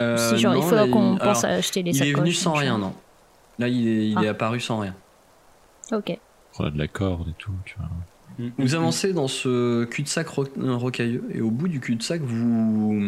Euh, 0.00 0.16
si 0.16 0.38
genre 0.38 0.54
il 0.54 0.60
non, 0.60 0.62
faut 0.68 0.92
qu'on 0.92 1.14
il- 1.14 1.18
pense 1.18 1.42
alors, 1.42 1.56
à 1.56 1.58
acheter 1.58 1.82
les 1.82 1.90
Il 1.90 1.94
sacoches. 1.96 2.12
est 2.14 2.16
venu 2.20 2.32
sans 2.32 2.52
rien, 2.52 2.78
non. 2.78 2.92
Là, 3.58 3.66
il 3.66 3.88
est, 3.88 4.08
il 4.10 4.18
Ah. 4.18 4.22
est 4.22 4.28
apparu 4.28 4.60
sans 4.60 4.78
rien. 4.78 4.94
Ok. 5.90 6.16
On 6.60 6.64
a 6.66 6.70
de 6.70 6.78
la 6.78 6.86
corde 6.86 7.28
et 7.30 7.34
tout, 7.36 7.50
tu 7.64 7.74
vois. 7.76 7.88
Vous 8.58 8.74
avancez 8.76 9.12
dans 9.12 9.26
ce 9.26 9.84
cul-de-sac 9.84 10.28
ro- 10.28 10.46
rocailleux 10.56 11.24
et 11.32 11.40
au 11.40 11.50
bout 11.50 11.66
du 11.68 11.80
cul-de-sac, 11.80 12.20
vous, 12.22 13.00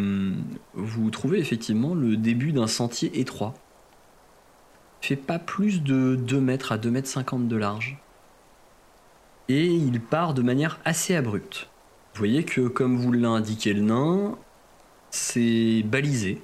vous 0.74 1.10
trouvez 1.10 1.38
effectivement 1.38 1.94
le 1.94 2.16
début 2.16 2.52
d'un 2.52 2.66
sentier 2.66 3.20
étroit. 3.20 3.54
Il 5.02 5.06
fait 5.06 5.16
pas 5.16 5.38
plus 5.38 5.82
de 5.82 6.16
2 6.16 6.40
mètres 6.40 6.72
à 6.72 6.78
2 6.78 6.90
mètres 6.90 7.08
50 7.08 7.46
de 7.48 7.56
large. 7.56 7.96
Et 9.48 9.66
il 9.66 10.00
part 10.00 10.34
de 10.34 10.42
manière 10.42 10.80
assez 10.84 11.14
abrupte. 11.14 11.68
Vous 12.14 12.18
voyez 12.18 12.44
que, 12.44 12.62
comme 12.68 12.96
vous 12.96 13.12
l'a 13.12 13.28
indiqué 13.28 13.72
le 13.72 13.82
nain, 13.82 14.36
c'est 15.10 15.82
balisé 15.84 16.42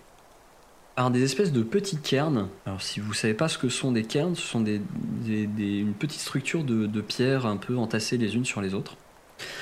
par 0.96 1.10
des 1.10 1.22
espèces 1.22 1.52
de 1.52 1.62
petites 1.62 2.02
cairns. 2.02 2.48
Alors, 2.64 2.82
si 2.82 3.00
vous 3.00 3.12
savez 3.14 3.34
pas 3.34 3.48
ce 3.48 3.58
que 3.58 3.68
sont 3.68 3.92
des 3.92 4.04
cairns, 4.04 4.34
ce 4.34 4.42
sont 4.42 4.60
des, 4.60 4.80
des- 5.24 5.46
des- 5.46 5.78
une 5.78 5.94
petite 5.94 6.20
structure 6.20 6.64
de, 6.64 6.86
de 6.86 7.00
pierres 7.02 7.46
un 7.46 7.58
peu 7.58 7.76
entassées 7.76 8.18
les 8.18 8.34
unes 8.34 8.46
sur 8.46 8.62
les 8.62 8.74
autres. 8.74 8.96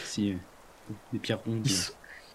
Si, 0.04 0.32
euh, 0.32 0.36
des 1.12 1.18
pierres 1.18 1.40
rondes. 1.44 1.66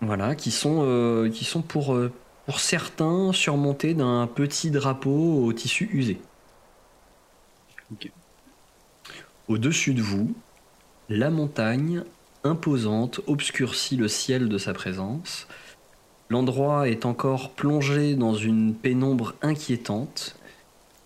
Voilà, 0.02 0.36
qui 0.36 0.52
sont, 0.52 0.84
euh, 0.84 1.30
qui 1.30 1.46
sont 1.46 1.62
pour, 1.62 1.96
euh, 1.96 2.12
pour 2.46 2.60
certains 2.60 3.32
surmontés 3.34 3.94
d'un 3.94 4.28
petit 4.28 4.72
drapeau 4.72 5.46
au 5.46 5.54
tissu 5.54 5.90
usé. 5.94 6.22
Au-dessus 9.48 9.94
de 9.94 10.02
vous, 10.02 10.36
la 11.10 11.30
montagne, 11.30 12.04
imposante, 12.44 13.22
obscurcit 13.28 13.98
le 13.98 14.08
ciel 14.08 14.50
de 14.50 14.58
sa 14.58 14.74
présence. 14.74 15.48
L'endroit 16.30 16.88
est 16.88 17.06
encore 17.06 17.50
plongé 17.50 18.14
dans 18.16 18.36
une 18.36 18.76
pénombre 18.76 19.34
inquiétante 19.42 20.36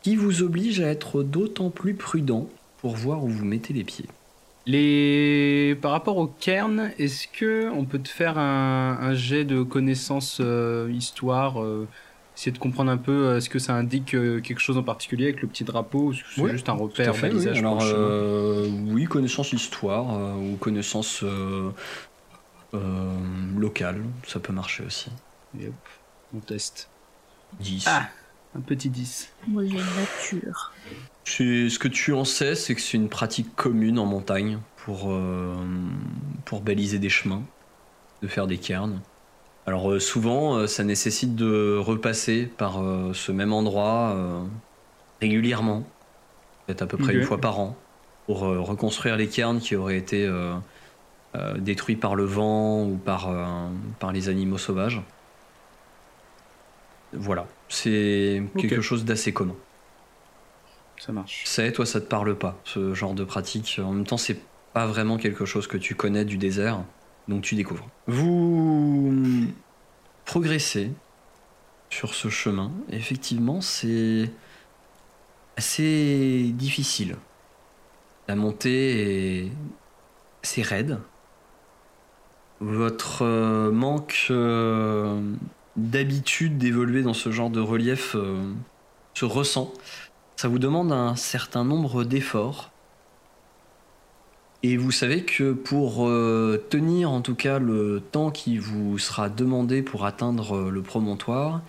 qui 0.01 0.17
vous 0.17 0.43
oblige 0.43 0.81
à 0.81 0.87
être 0.87 1.23
d'autant 1.23 1.69
plus 1.69 1.93
prudent 1.93 2.49
pour 2.81 2.97
voir 2.97 3.23
où 3.23 3.29
vous 3.29 3.45
mettez 3.45 3.73
les 3.73 3.85
pieds. 3.85 4.05
Les... 4.65 5.77
Par 5.81 5.91
rapport 5.91 6.17
au 6.17 6.27
cairn, 6.27 6.91
est-ce 6.99 7.27
que 7.27 7.69
on 7.71 7.85
peut 7.85 7.99
te 7.99 8.09
faire 8.09 8.37
un, 8.37 8.97
un 8.99 9.13
jet 9.13 9.45
de 9.45 9.63
connaissances 9.63 10.39
euh, 10.41 10.91
histoire 10.91 11.61
euh, 11.61 11.87
Essayer 12.35 12.51
de 12.51 12.57
comprendre 12.57 12.89
un 12.91 12.97
peu, 12.97 13.27
euh, 13.27 13.37
est-ce 13.37 13.49
que 13.49 13.59
ça 13.59 13.75
indique 13.75 14.15
euh, 14.15 14.41
quelque 14.41 14.59
chose 14.59 14.77
en 14.77 14.83
particulier 14.83 15.25
avec 15.25 15.41
le 15.41 15.47
petit 15.47 15.63
drapeau 15.63 16.09
ou 16.09 16.13
c'est 16.13 16.49
juste 16.49 16.67
un 16.67 16.73
repère, 16.73 17.15
fait, 17.15 17.27
oui. 17.27 17.33
balisage 17.33 17.59
Alors, 17.59 17.83
oui, 18.87 19.05
connaissance 19.05 19.53
histoire 19.53 20.37
ou 20.37 20.55
connaissance 20.57 21.23
euh, 22.73 23.17
locale, 23.57 24.03
ça 24.27 24.39
peut 24.39 24.53
marcher 24.53 24.83
aussi. 24.85 25.11
Hop, 25.55 25.73
on 26.35 26.39
teste. 26.39 26.89
10. 27.59 27.85
Ah 27.87 28.07
Un 28.55 28.61
petit 28.61 28.89
10. 28.89 29.31
Moi 29.47 29.63
j'ai 29.65 29.71
une 29.71 29.77
nature. 29.77 30.71
Ce 31.25 31.79
que 31.79 31.87
tu 31.87 32.13
en 32.13 32.25
sais, 32.25 32.55
c'est 32.55 32.75
que 32.75 32.81
c'est 32.81 32.97
une 32.97 33.09
pratique 33.09 33.55
commune 33.55 33.99
en 33.99 34.05
montagne 34.05 34.59
pour, 34.77 35.11
euh, 35.11 35.55
pour 36.45 36.61
baliser 36.61 36.99
des 36.99 37.09
chemins, 37.09 37.43
de 38.21 38.27
faire 38.27 38.47
des 38.47 38.57
cairns. 38.57 38.99
Alors 39.65 39.91
euh, 39.91 39.99
souvent, 39.99 40.57
euh, 40.57 40.67
ça 40.67 40.83
nécessite 40.83 41.35
de 41.35 41.77
repasser 41.77 42.45
par 42.45 42.81
euh, 42.81 43.13
ce 43.13 43.31
même 43.31 43.53
endroit 43.53 44.13
euh, 44.15 44.43
régulièrement, 45.21 45.83
peut-être 46.65 46.81
à 46.81 46.87
peu 46.87 46.97
près 46.97 47.13
une 47.13 47.23
fois 47.23 47.39
par 47.39 47.59
an, 47.59 47.77
pour 48.25 48.43
euh, 48.43 48.59
reconstruire 48.59 49.15
les 49.15 49.27
cairns 49.29 49.59
qui 49.59 49.75
auraient 49.77 49.97
été 49.97 50.29
euh, 51.35 51.57
détruits 51.57 51.95
par 51.95 52.15
le 52.15 52.25
vent 52.25 52.83
ou 52.83 52.95
par, 52.95 53.29
euh, 53.29 53.45
par 53.99 54.11
les 54.11 54.29
animaux 54.29 54.57
sauvages. 54.57 55.01
Voilà, 57.13 57.47
c'est 57.69 58.43
quelque 58.57 58.81
chose 58.81 59.05
d'assez 59.05 59.33
commun. 59.33 59.55
Ça 60.97 61.11
marche. 61.11 61.43
C'est, 61.45 61.71
toi, 61.71 61.85
ça 61.85 62.01
te 62.01 62.05
parle 62.05 62.35
pas, 62.35 62.59
ce 62.63 62.93
genre 62.93 63.13
de 63.13 63.23
pratique? 63.23 63.79
En 63.83 63.91
même 63.91 64.05
temps, 64.05 64.17
c'est 64.17 64.39
pas 64.73 64.87
vraiment 64.87 65.17
quelque 65.17 65.45
chose 65.45 65.67
que 65.67 65.77
tu 65.77 65.95
connais 65.95 66.25
du 66.25 66.37
désert, 66.37 66.83
donc 67.27 67.43
tu 67.43 67.55
découvres. 67.55 67.87
Vous 68.07 69.13
progressez 70.25 70.91
sur 71.89 72.15
ce 72.15 72.29
chemin. 72.29 72.71
effectivement, 72.89 73.61
c'est 73.61 74.31
assez 75.57 76.51
difficile. 76.53 77.17
La 78.27 78.35
montée 78.35 79.45
est 79.45 79.51
assez 80.43 80.61
raide. 80.63 80.99
Votre 82.63 83.23
euh, 83.23 83.71
manque 83.71 84.27
euh, 84.31 85.19
d'habitude 85.75 86.57
d'évoluer 86.57 87.01
dans 87.01 87.13
ce 87.13 87.29
genre 87.29 87.49
de 87.49 87.59
relief 87.59 88.15
euh, 88.15 88.41
se 89.15 89.25
ressent. 89.25 89.73
Ça 90.37 90.47
vous 90.47 90.59
demande 90.59 90.93
un 90.93 91.17
certain 91.17 91.65
nombre 91.65 92.05
d'efforts. 92.05 92.71
Et 94.65 94.77
vous 94.77 94.91
savez 94.91 95.23
que 95.23 95.51
pour 95.51 96.09
tenir 96.69 97.11
en 97.11 97.19
tout 97.19 97.35
cas 97.35 97.59
le 97.59 98.01
temps 98.13 98.31
qui 98.31 98.57
vous 98.57 98.97
sera 98.97 99.27
demandé 99.27 99.81
pour 99.81 100.05
atteindre 100.05 100.69
le 100.71 100.81
promontoire, 100.81 101.59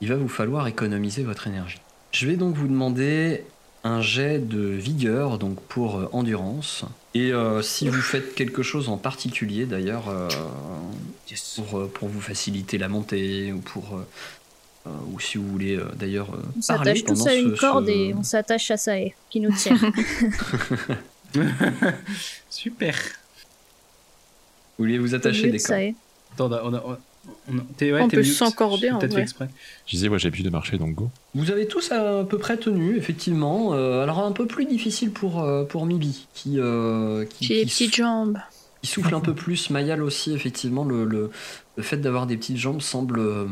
il 0.00 0.08
va 0.08 0.14
vous 0.14 0.28
falloir 0.28 0.68
économiser 0.68 1.24
votre 1.24 1.48
énergie. 1.48 1.80
Je 2.12 2.28
vais 2.28 2.36
donc 2.36 2.54
vous 2.54 2.68
demander 2.68 3.42
un 3.82 4.00
jet 4.00 4.38
de 4.38 4.60
vigueur, 4.60 5.38
donc 5.38 5.60
pour 5.62 6.08
endurance. 6.12 6.84
Et 7.14 7.32
euh, 7.32 7.60
si 7.62 7.88
vous 7.88 8.00
faites 8.00 8.34
quelque 8.36 8.62
chose 8.62 8.88
en 8.88 8.96
particulier 8.96 9.66
d'ailleurs, 9.66 10.08
euh, 10.08 10.28
pour, 11.56 11.78
euh, 11.78 11.90
pour 11.92 12.08
vous 12.08 12.20
faciliter 12.20 12.78
la 12.78 12.88
montée, 12.88 13.52
ou 13.52 13.58
pour... 13.60 13.96
euh, 13.96 14.90
ou 15.12 15.20
si 15.20 15.36
vous 15.36 15.46
voulez 15.48 15.78
d'ailleurs 15.96 16.28
On 16.56 16.62
s'attache 16.62 17.04
tous 17.04 17.26
à 17.26 17.34
une 17.34 17.54
ce- 17.54 17.60
corde 17.60 17.86
ce- 17.86 17.90
et 17.90 18.14
on 18.14 18.22
s'attache 18.22 18.70
à 18.70 18.76
ça 18.78 18.98
et 18.98 19.14
qui 19.28 19.40
nous 19.40 19.52
tire. 19.54 19.76
Super. 22.48 22.94
Vous 24.78 24.84
voulez 24.84 24.98
vous 24.98 25.14
attacher 25.14 25.50
des 25.50 25.58
de 25.58 25.62
cordes 25.62 25.80
Sae. 25.80 25.94
Attends, 26.34 26.46
on 26.64 26.72
a, 26.74 26.82
on 26.84 26.92
a- 26.92 26.98
on 27.48 27.54
ouais, 27.84 28.00
On 28.02 28.08
peut 28.08 28.22
s'encorder, 28.24 28.90
en 28.90 28.98
vrai. 28.98 29.08
fait 29.08 29.20
exprès. 29.22 29.48
Je 29.86 29.92
disais, 29.92 30.08
ouais, 30.08 30.18
j'ai 30.18 30.28
l'habitude 30.28 30.46
de 30.46 30.50
marcher, 30.50 30.78
donc 30.78 30.94
go. 30.94 31.10
Vous 31.34 31.50
avez 31.50 31.66
tous 31.66 31.92
à 31.92 32.24
peu 32.24 32.38
près 32.38 32.56
tenu, 32.56 32.96
effectivement. 32.96 33.74
Euh, 33.74 34.02
alors 34.02 34.20
un 34.20 34.32
peu 34.32 34.46
plus 34.46 34.64
difficile 34.66 35.10
pour, 35.10 35.42
euh, 35.42 35.64
pour 35.64 35.86
Mibi, 35.86 36.26
qui, 36.34 36.58
euh, 36.58 37.24
qui, 37.24 37.44
J'ai 37.44 37.54
les 37.54 37.60
qui 37.66 37.84
petites 37.84 37.96
jambes. 37.96 38.38
Il 38.82 38.88
souffle 38.88 39.14
un 39.14 39.20
peu 39.20 39.34
plus. 39.34 39.70
Mayal 39.70 40.02
aussi, 40.02 40.32
effectivement, 40.32 40.84
le, 40.84 41.04
le, 41.04 41.30
le 41.76 41.82
fait 41.82 41.98
d'avoir 41.98 42.26
des 42.26 42.36
petites 42.36 42.56
jambes 42.56 42.80
semble, 42.80 43.18
euh, 43.18 43.46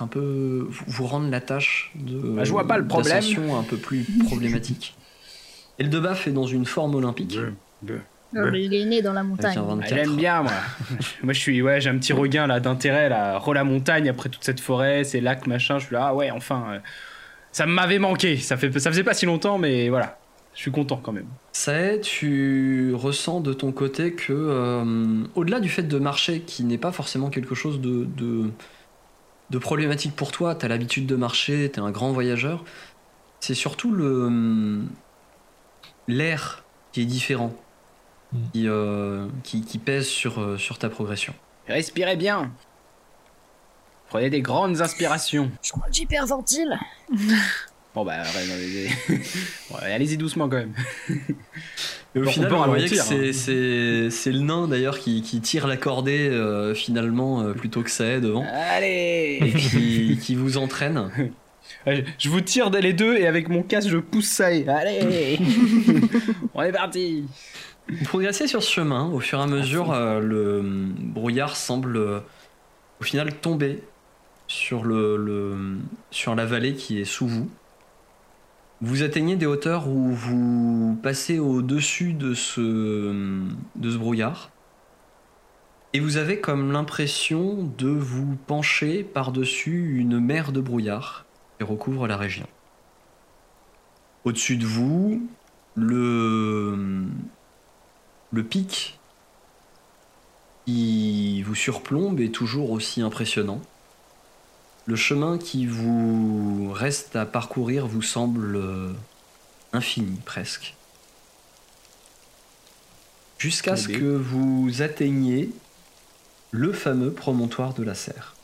un 0.00 0.06
peu 0.06 0.66
vous, 0.86 1.06
rendre 1.06 1.28
la 1.30 1.40
tâche 1.40 1.92
de 1.94 2.18
Bah, 2.18 2.44
je 2.44 2.50
vois 2.50 2.66
pas 2.66 2.78
le 2.78 2.86
problème. 2.86 3.22
un 3.52 3.62
peu 3.62 3.76
plus 3.76 4.04
problématique. 4.24 4.94
Eldebaf 5.78 6.26
est 6.26 6.32
dans 6.32 6.46
une 6.46 6.64
forme 6.66 6.94
olympique 6.94 7.38
Non, 8.32 8.50
mais 8.50 8.64
il 8.64 8.74
est 8.74 8.84
né 8.84 9.02
dans 9.02 9.12
la 9.12 9.22
montagne. 9.22 9.56
un 9.56 9.62
Ah, 9.62 9.74
24. 9.74 9.88
J'aime 9.94 10.16
bien, 10.16 10.42
moi. 10.42 10.52
moi, 11.22 11.32
je 11.32 11.38
suis, 11.38 11.60
ouais, 11.62 11.80
j'ai 11.80 11.90
un 11.90 11.98
petit 11.98 12.12
regain 12.12 12.46
là 12.46 12.60
d'intérêt 12.60 13.08
là. 13.08 13.38
Re 13.38 13.52
la 13.52 13.64
montagne 13.64 14.08
après 14.08 14.28
toute 14.28 14.44
cette 14.44 14.60
forêt, 14.60 15.04
ces 15.04 15.20
lacs, 15.20 15.46
machin. 15.46 15.78
Je 15.78 15.86
suis 15.86 15.94
là, 15.94 16.08
ah 16.08 16.14
ouais, 16.14 16.30
enfin, 16.30 16.64
euh, 16.70 16.78
ça 17.52 17.66
m'avait 17.66 17.98
manqué. 17.98 18.36
Ça 18.36 18.56
fait, 18.56 18.78
ça 18.78 18.90
faisait 18.90 19.04
pas 19.04 19.14
si 19.14 19.26
longtemps, 19.26 19.58
mais 19.58 19.88
voilà, 19.88 20.18
je 20.54 20.60
suis 20.60 20.70
content 20.70 20.96
quand 20.96 21.12
même. 21.12 21.28
Ça 21.52 21.98
tu 21.98 22.94
ressens 22.94 23.40
de 23.40 23.52
ton 23.52 23.72
côté 23.72 24.14
que, 24.14 24.32
euh, 24.32 25.24
au-delà 25.34 25.60
du 25.60 25.68
fait 25.68 25.82
de 25.82 25.98
marcher, 25.98 26.40
qui 26.40 26.64
n'est 26.64 26.78
pas 26.78 26.92
forcément 26.92 27.28
quelque 27.28 27.54
chose 27.54 27.80
de, 27.80 28.06
de, 28.16 28.50
de 29.50 29.58
problématique 29.58 30.16
pour 30.16 30.32
toi, 30.32 30.54
tu 30.54 30.64
as 30.64 30.68
l'habitude 30.68 31.06
de 31.06 31.16
marcher, 31.16 31.70
tu 31.72 31.78
es 31.78 31.82
un 31.82 31.90
grand 31.90 32.12
voyageur, 32.12 32.64
c'est 33.40 33.54
surtout 33.54 33.92
le 33.92 34.80
l'air 36.08 36.64
qui 36.92 37.02
est 37.02 37.06
différent. 37.06 37.52
Qui, 38.52 38.68
euh, 38.68 39.26
qui, 39.42 39.62
qui 39.64 39.78
pèse 39.78 40.06
sur, 40.06 40.40
euh, 40.40 40.58
sur 40.58 40.78
ta 40.78 40.88
progression. 40.88 41.34
Respirez 41.68 42.16
bien. 42.16 42.50
Prenez 44.08 44.30
des 44.30 44.42
grandes 44.42 44.80
inspirations. 44.82 45.50
Je 45.62 45.70
crois 45.72 45.86
que 45.88 45.94
j'hyperventile. 45.94 46.78
Bon 47.94 48.06
bah, 48.06 48.22
ouais, 48.22 48.46
non, 48.46 48.54
mais- 49.10 49.16
Ouais, 49.86 49.92
allez-y 49.92 50.16
doucement 50.16 50.48
quand 50.48 50.56
même. 50.56 50.72
Et 52.14 52.18
au 52.20 52.22
Bon, 52.22 52.28
on 52.28 52.32
final, 52.32 52.50
vous 52.50 52.64
voyez 52.64 52.88
que 52.88 52.96
c'est, 52.96 53.28
hein. 53.28 53.32
c'est, 53.34 54.08
c'est 54.08 54.32
le 54.32 54.38
nain 54.38 54.66
d'ailleurs 54.66 54.98
qui, 54.98 55.20
qui 55.20 55.42
tire 55.42 55.66
la 55.66 55.76
cordée 55.76 56.26
euh, 56.30 56.74
finalement 56.74 57.42
euh, 57.42 57.52
plutôt 57.52 57.82
que 57.82 57.90
ça 57.90 58.06
est 58.06 58.22
devant, 58.22 58.44
et 58.44 58.48
Allez. 59.42 59.52
qui, 59.58 60.18
qui 60.22 60.34
vous 60.36 60.56
entraîne. 60.56 61.10
Je 61.86 62.30
vous 62.30 62.40
tire 62.40 62.70
les 62.70 62.94
deux 62.94 63.18
et 63.18 63.26
avec 63.26 63.50
mon 63.50 63.62
casque 63.62 63.90
je 63.90 63.98
pousse 63.98 64.24
ça 64.28 64.50
et 64.54 64.66
allez. 64.66 65.38
On 66.54 66.62
est 66.62 66.72
parti. 66.72 67.24
Vous 67.88 68.04
progressez 68.04 68.46
sur 68.46 68.62
ce 68.62 68.70
chemin, 68.70 69.06
au 69.10 69.20
fur 69.20 69.38
et 69.38 69.42
à 69.42 69.46
mesure, 69.46 69.92
euh, 69.92 70.20
le 70.20 70.60
hum, 70.60 70.94
brouillard 70.98 71.56
semble 71.56 71.96
euh, 71.96 72.20
au 73.00 73.04
final 73.04 73.34
tomber 73.40 73.82
sur, 74.46 74.84
le, 74.84 75.16
le- 75.16 75.78
sur 76.10 76.34
la 76.34 76.46
vallée 76.46 76.74
qui 76.74 77.00
est 77.00 77.04
sous 77.04 77.26
vous. 77.26 77.50
Vous 78.80 79.02
atteignez 79.02 79.36
des 79.36 79.46
hauteurs 79.46 79.88
où 79.88 80.10
vous 80.10 80.98
passez 81.02 81.38
au-dessus 81.38 82.14
de 82.14 82.34
ce, 82.34 82.60
de 83.76 83.90
ce 83.90 83.96
brouillard. 83.96 84.50
Et 85.92 86.00
vous 86.00 86.16
avez 86.16 86.40
comme 86.40 86.72
l'impression 86.72 87.70
de 87.78 87.88
vous 87.88 88.36
pencher 88.46 89.04
par-dessus 89.04 89.98
une 89.98 90.18
mer 90.18 90.50
de 90.52 90.60
brouillard 90.60 91.26
qui 91.58 91.64
recouvre 91.64 92.08
la 92.08 92.16
région. 92.16 92.46
Au-dessus 94.24 94.56
de 94.56 94.64
vous, 94.66 95.28
le, 95.76 97.04
le 98.32 98.42
pic 98.42 98.98
qui 100.66 101.42
vous 101.42 101.54
surplombe 101.54 102.20
est 102.20 102.30
toujours 102.34 102.70
aussi 102.70 103.02
impressionnant. 103.02 103.60
Le 104.86 104.96
chemin 104.96 105.38
qui 105.38 105.66
vous 105.66 106.72
reste 106.72 107.14
à 107.14 107.26
parcourir 107.26 107.86
vous 107.86 108.02
semble 108.02 108.56
euh, 108.56 108.92
infini 109.72 110.18
presque. 110.24 110.74
Jusqu'à 113.38 113.76
ce 113.76 113.88
que 113.88 114.16
vous 114.16 114.82
atteigniez 114.82 115.50
le 116.52 116.72
fameux 116.72 117.12
promontoire 117.12 117.74
de 117.74 117.82
la 117.82 117.94
Serre. 117.94 118.34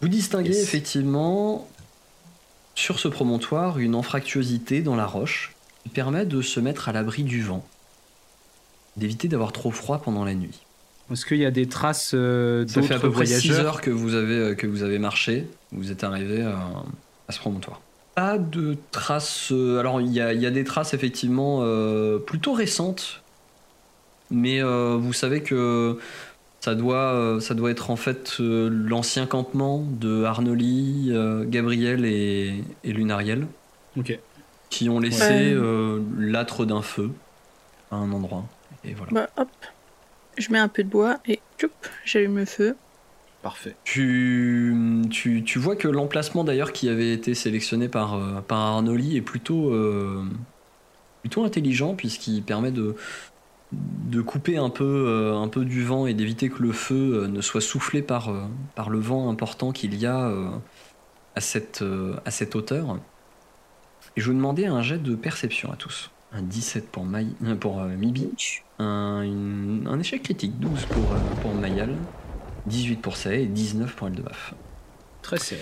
Vous 0.00 0.08
distinguez 0.08 0.50
Yes. 0.54 0.62
effectivement 0.62 1.68
sur 2.74 2.98
ce 2.98 3.08
promontoire 3.08 3.78
une 3.78 3.94
anfractuosité 3.94 4.80
dans 4.82 4.96
la 4.96 5.06
roche 5.06 5.55
permet 5.88 6.26
de 6.26 6.42
se 6.42 6.60
mettre 6.60 6.88
à 6.88 6.92
l'abri 6.92 7.22
du 7.24 7.42
vent, 7.42 7.64
d'éviter 8.96 9.28
d'avoir 9.28 9.52
trop 9.52 9.70
froid 9.70 9.98
pendant 10.02 10.24
la 10.24 10.34
nuit. 10.34 10.66
Est-ce 11.12 11.24
qu'il 11.24 11.38
y 11.38 11.44
a 11.46 11.50
des 11.50 11.68
traces 11.68 12.12
euh, 12.14 12.66
Ça 12.66 12.82
fait 12.82 12.94
à 12.94 12.98
d'autres 12.98 13.08
peu 13.08 13.12
près 13.12 13.26
6 13.26 13.48
voyageurs 13.48 13.66
heures 13.66 13.80
que 13.80 13.90
vous 13.90 14.14
avez, 14.14 14.34
euh, 14.34 14.54
que 14.54 14.66
vous 14.66 14.82
avez 14.82 14.98
marché, 14.98 15.46
vous 15.70 15.92
êtes 15.92 16.02
arrivé 16.02 16.42
à, 16.42 16.58
à 17.28 17.32
ce 17.32 17.38
promontoire. 17.38 17.80
Pas 18.14 18.38
de 18.38 18.76
traces. 18.90 19.52
euh, 19.52 19.78
alors, 19.78 20.00
il 20.00 20.12
y 20.12 20.20
a, 20.20 20.32
il 20.32 20.40
y 20.40 20.46
a 20.46 20.50
des 20.50 20.64
traces 20.64 20.94
effectivement 20.94 21.60
euh, 21.62 22.18
plutôt 22.18 22.54
récentes, 22.54 23.22
mais 24.30 24.60
euh, 24.62 24.96
vous 24.96 25.12
savez 25.12 25.42
que 25.42 25.98
ça 26.60 26.74
doit, 26.74 27.12
euh, 27.12 27.40
ça 27.40 27.54
doit 27.54 27.70
être 27.70 27.90
en 27.90 27.96
fait 27.96 28.38
euh, 28.40 28.68
l'ancien 28.68 29.26
campement 29.26 29.84
de 29.88 30.24
Arnoli, 30.24 31.10
euh, 31.10 31.44
Gabriel 31.46 32.04
et, 32.04 32.64
et 32.82 32.92
Lunariel 32.92 33.46
Ok. 33.96 34.18
Qui 34.70 34.88
ont 34.88 34.98
laissé 35.00 35.32
Ouais. 35.32 35.52
euh, 35.54 36.00
l'âtre 36.18 36.64
d'un 36.64 36.82
feu 36.82 37.10
à 37.90 37.96
un 37.96 38.12
endroit. 38.12 38.44
Et 38.84 38.94
voilà. 38.94 39.12
Bah 39.12 39.28
hop, 39.36 39.48
je 40.38 40.50
mets 40.52 40.58
un 40.58 40.68
peu 40.68 40.84
de 40.84 40.88
bois 40.88 41.18
et 41.26 41.40
tchoup, 41.58 41.70
j'allume 42.04 42.36
le 42.38 42.44
feu. 42.44 42.76
Parfait. 43.42 43.76
Tu, 43.84 44.74
tu, 45.10 45.44
tu 45.44 45.58
vois 45.60 45.76
que 45.76 45.86
l'emplacement 45.86 46.42
d'ailleurs 46.42 46.72
qui 46.72 46.88
avait 46.88 47.12
été 47.12 47.34
sélectionné 47.34 47.88
par, 47.88 48.14
euh, 48.14 48.40
par 48.40 48.58
Arnoli 48.58 49.16
est 49.16 49.20
plutôt, 49.22 49.70
euh, 49.72 50.24
plutôt 51.22 51.44
intelligent 51.44 51.94
puisqu'il 51.94 52.42
permet 52.42 52.72
de, 52.72 52.96
de 53.72 54.20
couper 54.20 54.56
un 54.56 54.70
peu, 54.70 54.84
euh, 54.84 55.36
un 55.36 55.46
peu 55.48 55.64
du 55.64 55.84
vent 55.84 56.06
et 56.06 56.14
d'éviter 56.14 56.48
que 56.48 56.60
le 56.62 56.72
feu 56.72 57.26
ne 57.28 57.40
soit 57.40 57.60
soufflé 57.60 58.02
par, 58.02 58.30
euh, 58.30 58.42
par 58.74 58.90
le 58.90 58.98
vent 58.98 59.30
important 59.30 59.70
qu'il 59.70 59.94
y 59.94 60.06
a 60.06 60.26
euh, 60.28 60.48
à, 61.36 61.40
cette, 61.40 61.82
euh, 61.82 62.16
à 62.24 62.32
cette 62.32 62.56
hauteur. 62.56 62.98
Et 64.16 64.20
je 64.20 64.26
vous 64.26 64.34
demandais 64.36 64.66
un 64.66 64.82
jet 64.82 64.98
de 64.98 65.14
perception 65.14 65.72
à 65.72 65.76
tous. 65.76 66.10
Un 66.32 66.42
17 66.42 66.88
pour, 66.90 67.04
Maï, 67.04 67.28
euh, 67.44 67.54
pour 67.54 67.80
euh, 67.80 67.88
Mibi, 67.88 68.28
un, 68.78 69.22
une- 69.22 69.86
un 69.90 69.98
échec 70.00 70.22
critique, 70.22 70.58
12 70.58 70.84
pour, 70.86 71.12
euh, 71.12 71.16
pour 71.42 71.54
Mayal, 71.54 71.94
18 72.66 72.96
pour 72.96 73.16
Sae 73.16 73.34
et 73.42 73.46
19 73.46 73.94
pour 73.94 74.08
Eldebaf. 74.08 74.54
Très 75.22 75.38
serré. 75.38 75.60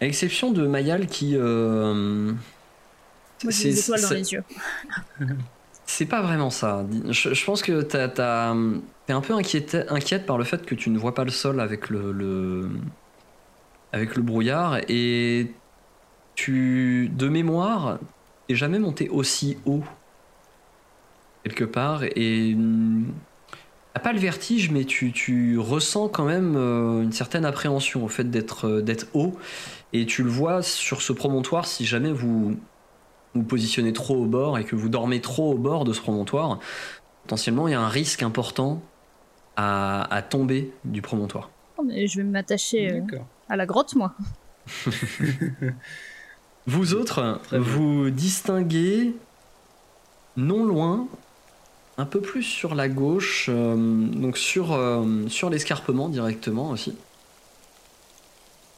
À 0.00 0.04
l'exception 0.04 0.50
de 0.52 0.66
Mayal 0.66 1.06
qui. 1.06 1.32
euh, 1.36 2.32
Moi, 3.42 3.52
c'est- 3.52 3.68
des 3.70 3.80
étoiles 3.80 4.02
dans 4.02 4.10
les 4.10 4.32
yeux. 4.32 4.44
C'est 5.84 6.06
pas 6.06 6.22
vraiment 6.22 6.48
ça. 6.50 6.86
Je, 7.10 7.34
je 7.34 7.44
pense 7.44 7.60
que 7.60 7.82
t'as- 7.82 8.08
t'as- 8.08 8.54
t'es 9.06 9.12
un 9.12 9.20
peu 9.20 9.34
inquiète, 9.34 9.76
inquiète 9.90 10.24
par 10.26 10.38
le 10.38 10.44
fait 10.44 10.64
que 10.64 10.74
tu 10.74 10.88
ne 10.90 10.98
vois 10.98 11.14
pas 11.14 11.24
le 11.24 11.30
sol 11.30 11.60
avec 11.60 11.90
le, 11.90 12.12
le- 12.12 12.70
avec 13.92 14.16
le 14.16 14.22
brouillard 14.22 14.78
et 14.88 15.52
tu 16.34 17.10
de 17.12 17.28
mémoire 17.28 17.98
t'es 18.48 18.54
jamais 18.54 18.78
monté 18.78 19.08
aussi 19.08 19.58
haut 19.66 19.84
quelque 21.44 21.64
part 21.64 22.04
et 22.04 22.56
t'as 23.94 24.00
pas 24.00 24.12
le 24.12 24.18
vertige 24.18 24.70
mais 24.70 24.84
tu, 24.84 25.12
tu 25.12 25.58
ressens 25.58 26.08
quand 26.08 26.24
même 26.24 26.56
euh, 26.56 27.02
une 27.02 27.12
certaine 27.12 27.44
appréhension 27.44 28.04
au 28.04 28.08
fait 28.08 28.30
d'être 28.30 28.66
euh, 28.66 28.82
d'être 28.82 29.08
haut 29.14 29.36
et 29.92 30.06
tu 30.06 30.22
le 30.22 30.30
vois 30.30 30.62
sur 30.62 31.02
ce 31.02 31.12
promontoire 31.12 31.66
si 31.66 31.84
jamais 31.84 32.12
vous 32.12 32.56
vous 33.34 33.42
positionnez 33.42 33.92
trop 33.92 34.16
au 34.16 34.26
bord 34.26 34.58
et 34.58 34.64
que 34.64 34.76
vous 34.76 34.88
dormez 34.88 35.20
trop 35.20 35.52
au 35.52 35.58
bord 35.58 35.84
de 35.84 35.92
ce 35.92 36.00
promontoire, 36.00 36.58
potentiellement 37.22 37.68
il 37.68 37.72
y 37.72 37.74
a 37.74 37.80
un 37.80 37.88
risque 37.88 38.22
important 38.22 38.82
à, 39.56 40.02
à 40.14 40.22
tomber 40.22 40.72
du 40.84 41.02
promontoire. 41.02 41.50
Oh, 41.78 41.82
mais 41.84 42.06
je 42.06 42.18
vais 42.18 42.24
m'attacher 42.24 42.92
euh, 42.92 43.18
à 43.48 43.56
la 43.56 43.66
grotte, 43.66 43.94
moi. 43.94 44.14
Vous 46.66 46.94
autres, 46.94 47.40
vous 47.52 48.10
distinguez 48.10 49.14
non 50.36 50.64
loin, 50.64 51.08
un 51.98 52.06
peu 52.06 52.20
plus 52.20 52.42
sur 52.44 52.74
la 52.74 52.88
gauche, 52.88 53.46
euh, 53.48 53.74
donc 53.76 54.38
sur, 54.38 54.72
euh, 54.72 55.28
sur 55.28 55.50
l'escarpement 55.50 56.08
directement 56.08 56.70
aussi. 56.70 56.94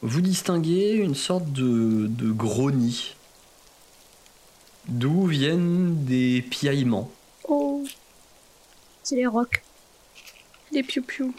Vous 0.03 0.21
distinguez 0.21 0.93
une 0.93 1.15
sorte 1.15 1.53
de, 1.53 2.07
de 2.09 2.31
gros 2.33 2.71
nid, 2.71 3.15
d'où 4.89 5.27
viennent 5.27 6.05
des 6.05 6.43
piaillements. 6.43 7.11
Oh, 7.49 7.85
C'est 9.03 9.17
les 9.17 9.27
rocs. 9.27 9.63
des 10.73 10.83
piou-piou. 10.83 11.35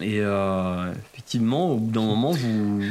Et 0.00 0.20
euh, 0.20 0.92
effectivement, 1.12 1.70
au 1.72 1.76
bout 1.76 1.92
d'un 1.92 2.02
moment, 2.02 2.32
vous, 2.32 2.82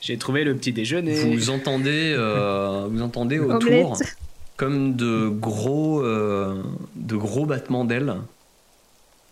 J'ai 0.00 0.16
trouvé 0.18 0.44
le 0.44 0.54
petit 0.54 0.72
déjeuner. 0.72 1.34
vous 1.34 1.50
entendez, 1.50 2.14
euh, 2.16 2.86
vous 2.88 3.02
entendez 3.02 3.38
autour 3.38 3.56
Omelette. 3.70 4.16
comme 4.56 4.94
de 4.94 5.28
gros, 5.28 6.00
euh, 6.02 6.62
de 6.94 7.16
gros 7.16 7.44
battements 7.46 7.84
d'ailes 7.84 8.14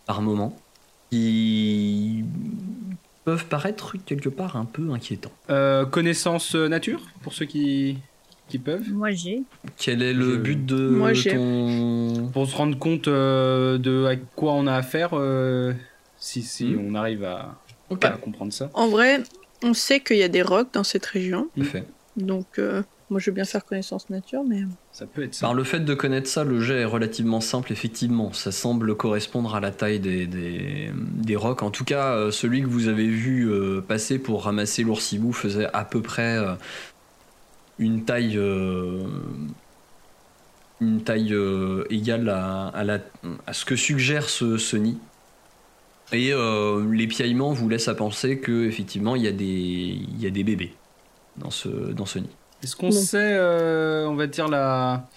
par 0.07 0.21
moment 0.23 0.57
qui 1.11 2.25
peuvent 3.25 3.47
paraître 3.47 3.95
quelque 4.05 4.29
part 4.29 4.57
un 4.57 4.65
peu 4.65 4.91
inquiétants. 4.93 5.31
Euh, 5.51 5.85
connaissance 5.87 6.55
nature 6.55 7.01
pour 7.23 7.33
ceux 7.35 7.45
qui 7.47 7.99
qui 8.49 8.59
peuvent. 8.59 8.91
Moi, 8.93 9.13
j'ai. 9.13 9.43
Quel 9.79 10.03
est 10.03 10.13
le 10.13 10.33
Je- 10.35 10.37
but 10.39 10.67
de 10.67 10.89
Moi, 10.89 11.13
j'ai- 11.15 11.31
ton... 11.35 12.29
Pour 12.35 12.47
se 12.49 12.55
rendre 12.57 12.77
compte 12.79 13.09
euh, 13.09 13.79
de 13.79 14.05
à 14.05 14.17
quoi 14.17 14.53
on 14.53 14.67
a 14.67 14.75
affaire. 14.75 15.11
Si, 16.25 16.45
si 16.45 16.67
Mhm. 16.67 16.87
on 16.89 16.95
arrive 16.95 17.25
à, 17.25 17.61
comprendre 18.23 18.53
ça. 18.53 18.71
En 18.75 18.87
vrai, 18.89 19.25
on 19.65 19.75
sait 19.75 19.99
qu'il 19.99 20.19
y 20.19 20.23
a 20.23 20.29
des 20.29 20.43
rocs 20.43 20.73
dans 20.73 20.85
cette 20.85 21.05
région. 21.05 21.51
Donc, 22.15 22.61
euh, 22.61 22.85
moi, 23.11 23.19
je 23.19 23.29
veux 23.31 23.35
bien 23.35 23.45
faire 23.45 23.65
connaissance 23.65 24.09
nature, 24.09 24.45
mais. 24.47 24.61
Ça 24.93 25.07
peut 25.09 25.25
être 25.25 25.35
ça. 25.35 25.47
Par 25.47 25.55
le 25.55 25.65
fait 25.65 25.81
de 25.81 25.95
connaître 25.95 26.29
ça, 26.29 26.45
le 26.45 26.61
jet 26.61 26.83
est 26.83 26.85
relativement 26.85 27.41
simple, 27.41 27.73
effectivement. 27.73 28.33
Ça 28.33 28.53
semble 28.53 28.97
correspondre 28.97 29.53
à 29.57 29.59
la 29.61 29.73
taille 29.73 29.99
des, 29.99 30.29
des, 30.29 30.93
des 30.95 31.35
rocs. 31.37 31.65
En 31.65 31.73
tout 31.73 31.85
cas, 31.85 32.15
euh, 32.15 32.31
celui 32.31 32.63
que 32.63 32.69
vous 32.69 32.87
avez 32.87 33.09
vu 33.09 33.51
euh, 33.51 33.81
passer 33.81 34.21
pour 34.21 34.45
ramasser 34.45 34.85
l'oursibou 34.85 35.33
faisait 35.33 35.67
à 35.73 35.85
peu 35.85 36.03
près 36.03 36.37
euh, 36.39 36.55
une 37.79 38.05
taille, 38.05 38.39
euh, 38.39 39.03
une 40.81 41.03
taille 41.03 41.35
euh, 41.35 41.85
égale 41.91 42.29
à, 42.29 42.69
à 42.69 42.85
la- 42.85 43.01
à 43.49 43.53
ce 43.53 43.65
que 43.65 43.75
suggère 43.75 44.29
ce, 44.29 44.57
ce 44.57 44.77
nid. 44.77 44.99
Et 46.13 46.33
euh, 46.33 46.85
les 46.93 47.07
piaillements 47.07 47.53
vous 47.53 47.69
laissent 47.69 47.89
à 47.89 47.95
penser 47.95 48.39
que 48.39 48.67
effectivement 48.67 49.17
il 49.17 49.23
y 49.23 49.29
a 49.29 49.33
des, 49.33 49.45
il 49.47 50.21
y 50.21 50.27
a 50.27 50.31
des 50.31 50.45
bébés 50.45 50.73
dans 51.37 51.51
ce, 51.51 51.69
dans 51.69 52.07
ce 52.07 52.19
nid. 52.19 52.29
Est-ce 52.63 52.77
qu'on 52.77 52.91
sait, 52.91 53.19
euh, 53.35 54.07
on 54.07 54.15
va 54.15 54.27
dire, 54.27 54.49
la, 54.49 55.09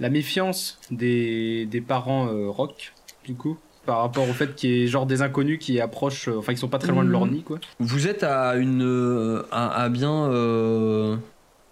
la 0.00 0.10
méfiance 0.10 0.78
des, 0.90 1.66
des 1.66 1.80
parents 1.80 2.28
euh, 2.28 2.48
rock, 2.48 2.92
du 3.24 3.34
coup, 3.34 3.58
par 3.84 3.98
rapport 3.98 4.28
au 4.28 4.32
fait 4.32 4.54
qu'il 4.54 4.70
y 4.70 4.84
ait 4.84 4.86
genre 4.86 5.06
des 5.06 5.20
inconnus 5.22 5.58
qui 5.60 5.80
approchent, 5.80 6.28
enfin, 6.28 6.54
qui 6.54 6.58
sont 6.60 6.68
pas 6.68 6.78
très 6.78 6.92
loin 6.92 7.04
de 7.04 7.10
leur 7.10 7.26
Mhm. 7.26 7.32
nid, 7.32 7.42
quoi? 7.42 7.58
Vous 7.80 8.06
êtes 8.06 8.22
à 8.22 8.54
une 8.56 9.42
à, 9.50 9.82
à 9.82 9.88
bien 9.88 10.30
euh, 10.30 11.16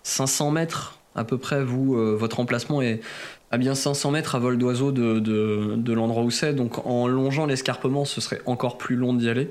500 0.02 0.50
mètres 0.50 0.98
à 1.14 1.24
peu 1.24 1.38
près. 1.38 1.64
Vous, 1.64 1.94
euh, 1.96 2.14
votre 2.14 2.40
emplacement 2.40 2.82
est 2.82 3.00
à 3.50 3.58
bien 3.58 3.74
500 3.74 4.10
mètres 4.10 4.34
à 4.34 4.38
vol 4.38 4.58
d'oiseau 4.58 4.92
de, 4.92 5.20
de, 5.20 5.74
de 5.76 5.92
l'endroit 5.92 6.22
où 6.22 6.30
c'est. 6.30 6.54
Donc 6.54 6.84
en 6.86 7.06
longeant 7.06 7.46
l'escarpement, 7.46 8.04
ce 8.04 8.20
serait 8.20 8.40
encore 8.46 8.78
plus 8.78 8.96
long 8.96 9.14
d'y 9.14 9.28
aller. 9.28 9.50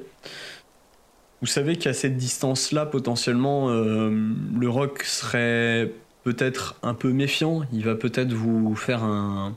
Vous 1.41 1.47
savez 1.47 1.75
qu'à 1.75 1.93
cette 1.93 2.17
distance-là, 2.17 2.85
potentiellement, 2.85 3.69
euh, 3.69 4.09
le 4.57 4.69
roc 4.69 5.03
serait 5.03 5.91
peut-être 6.23 6.75
un 6.81 6.93
peu 6.93 7.11
méfiant. 7.11 7.63
Il 7.71 7.85
va 7.85 7.95
peut-être 7.95 8.33
vous 8.33 8.75
faire 8.75 9.03
un, 9.03 9.55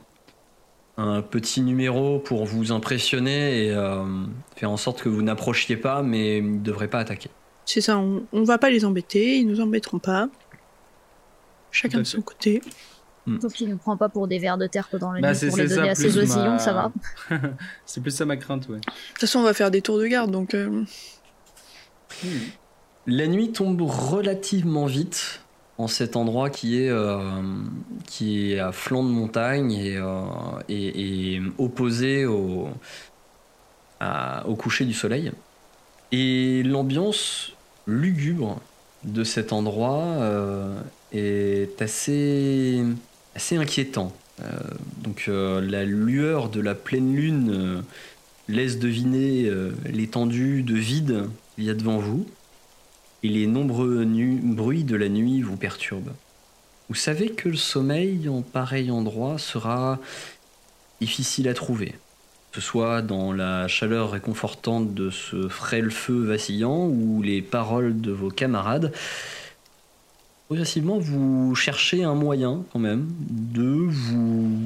un 0.97 1.21
petit 1.21 1.61
numéro 1.61 2.19
pour 2.19 2.45
vous 2.45 2.71
impressionner 2.71 3.65
et 3.65 3.71
euh, 3.71 4.03
faire 4.55 4.69
en 4.69 4.77
sorte 4.77 5.01
que 5.01 5.09
vous 5.09 5.21
n'approchiez 5.21 5.77
pas, 5.77 6.03
mais 6.03 6.39
il 6.39 6.57
ne 6.57 6.59
devrait 6.59 6.89
pas 6.89 6.99
attaquer. 6.99 7.29
C'est 7.65 7.81
ça, 7.81 7.97
on, 7.97 8.23
on 8.33 8.43
va 8.43 8.57
pas 8.57 8.69
les 8.69 8.83
embêter, 8.83 9.37
ils 9.37 9.47
nous 9.47 9.61
embêteront 9.61 9.99
pas. 9.99 10.27
Chacun 11.71 11.99
de 11.99 12.03
son 12.03 12.21
côté. 12.21 12.61
Donc 13.27 13.59
il 13.61 13.69
ne 13.69 13.75
prend 13.75 13.95
pas 13.97 14.09
pour 14.09 14.27
des 14.27 14.39
vers 14.39 14.57
de 14.57 14.65
terre 14.67 14.89
que 14.89 14.97
dans 14.97 15.11
le 15.11 15.21
Bah, 15.21 15.31
nid 15.33 15.37
c'est- 15.37 15.47
pour 15.47 15.57
les 15.57 15.67
donner 15.67 15.85
ça, 15.85 15.91
à 15.91 15.95
ses 15.95 16.03
plus 16.09 16.17
oisillons, 16.17 16.51
ma- 16.53 16.59
ça 16.59 16.73
va. 16.73 16.91
C'est 17.85 18.01
plus 18.01 18.11
ça 18.11 18.25
ma 18.25 18.37
crainte, 18.37 18.67
ouais. 18.69 18.77
De 18.77 18.81
toute 18.81 19.19
façon, 19.19 19.39
on 19.39 19.43
va 19.43 19.53
faire 19.53 19.69
des 19.71 19.81
tours 19.81 19.99
de 19.99 20.07
garde, 20.07 20.31
donc. 20.31 20.53
euh, 20.55 20.83
La 23.05 23.27
nuit 23.27 23.51
tombe 23.51 23.81
relativement 23.81 24.85
vite 24.85 25.41
en 25.77 25.87
cet 25.87 26.15
endroit 26.15 26.49
qui 26.49 26.81
est, 26.81 26.89
euh, 26.89 27.21
qui 28.07 28.51
est 28.53 28.59
à 28.59 28.71
flanc 28.71 29.03
de 29.03 29.09
montagne 29.09 29.71
et, 29.71 29.95
euh, 29.97 30.23
et- 30.67 31.35
et 31.35 31.41
opposé 31.57 32.25
au, 32.25 32.67
à- 33.99 34.45
au 34.47 34.55
coucher 34.55 34.85
du 34.85 34.93
soleil. 34.93 35.31
Et 36.11 36.63
l'ambiance 36.63 37.51
lugubre 37.87 38.59
de 39.03 39.23
cet 39.23 39.53
endroit 39.53 40.03
euh, 40.03 40.79
est 41.11 41.81
assez, 41.81 42.83
assez 43.39 43.55
inquiétant. 43.55 44.11
Euh, 44.41 44.49
donc 45.01 45.25
euh, 45.29 45.61
la 45.61 45.85
lueur 45.85 46.49
de 46.49 46.59
la 46.59 46.75
pleine 46.75 47.15
lune 47.15 47.51
euh, 47.53 47.81
laisse 48.49 48.79
deviner 48.79 49.49
l'étendue 49.85 50.61
de 50.61 50.75
vide 50.75 51.29
qu'il 51.55 51.63
y 51.63 51.69
a 51.69 51.73
devant 51.73 51.99
vous 51.99 52.27
et 53.23 53.29
les 53.29 53.47
nombreux 53.47 54.05
bruits 54.43 54.83
de 54.83 54.97
la 54.97 55.07
nuit 55.07 55.41
vous 55.41 55.55
perturbent. 55.55 56.11
Vous 56.89 56.95
savez 56.95 57.29
que 57.29 57.47
le 57.47 57.55
sommeil 57.55 58.27
en 58.27 58.41
pareil 58.41 58.91
endroit 58.91 59.37
sera 59.37 59.99
difficile 60.99 61.47
à 61.47 61.53
trouver, 61.53 61.93
que 62.51 62.59
ce 62.59 62.61
soit 62.61 63.01
dans 63.01 63.31
la 63.31 63.69
chaleur 63.69 64.11
réconfortante 64.11 64.93
de 64.93 65.11
ce 65.11 65.47
frêle 65.47 65.91
feu 65.91 66.25
vacillant 66.25 66.87
ou 66.87 67.21
les 67.21 67.41
paroles 67.41 68.01
de 68.01 68.11
vos 68.11 68.31
camarades. 68.31 68.91
Progressivement, 70.49 70.97
vous 70.97 71.53
cherchez 71.53 72.03
un 72.03 72.15
moyen 72.15 72.63
quand 72.73 72.79
même 72.79 73.07
de 73.29 73.61
vous 73.61 74.59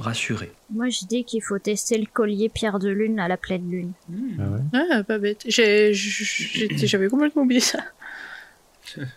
rassurer. 0.00 0.50
Moi 0.72 0.88
je 0.88 1.04
dis 1.04 1.22
qu'il 1.24 1.42
faut 1.42 1.58
tester 1.58 1.98
le 1.98 2.06
collier 2.06 2.48
pierre 2.48 2.78
de 2.78 2.88
lune 2.88 3.20
à 3.20 3.28
la 3.28 3.36
pleine 3.36 3.70
lune. 3.70 3.92
Hmm, 4.08 4.40
Ah 4.40 4.48
ouais 4.78 4.80
Ah, 4.90 5.04
pas 5.04 5.18
bête. 5.18 5.44
J'avais 5.46 7.08
complètement 7.10 7.42
oublié 7.42 7.60
ça. 7.60 7.78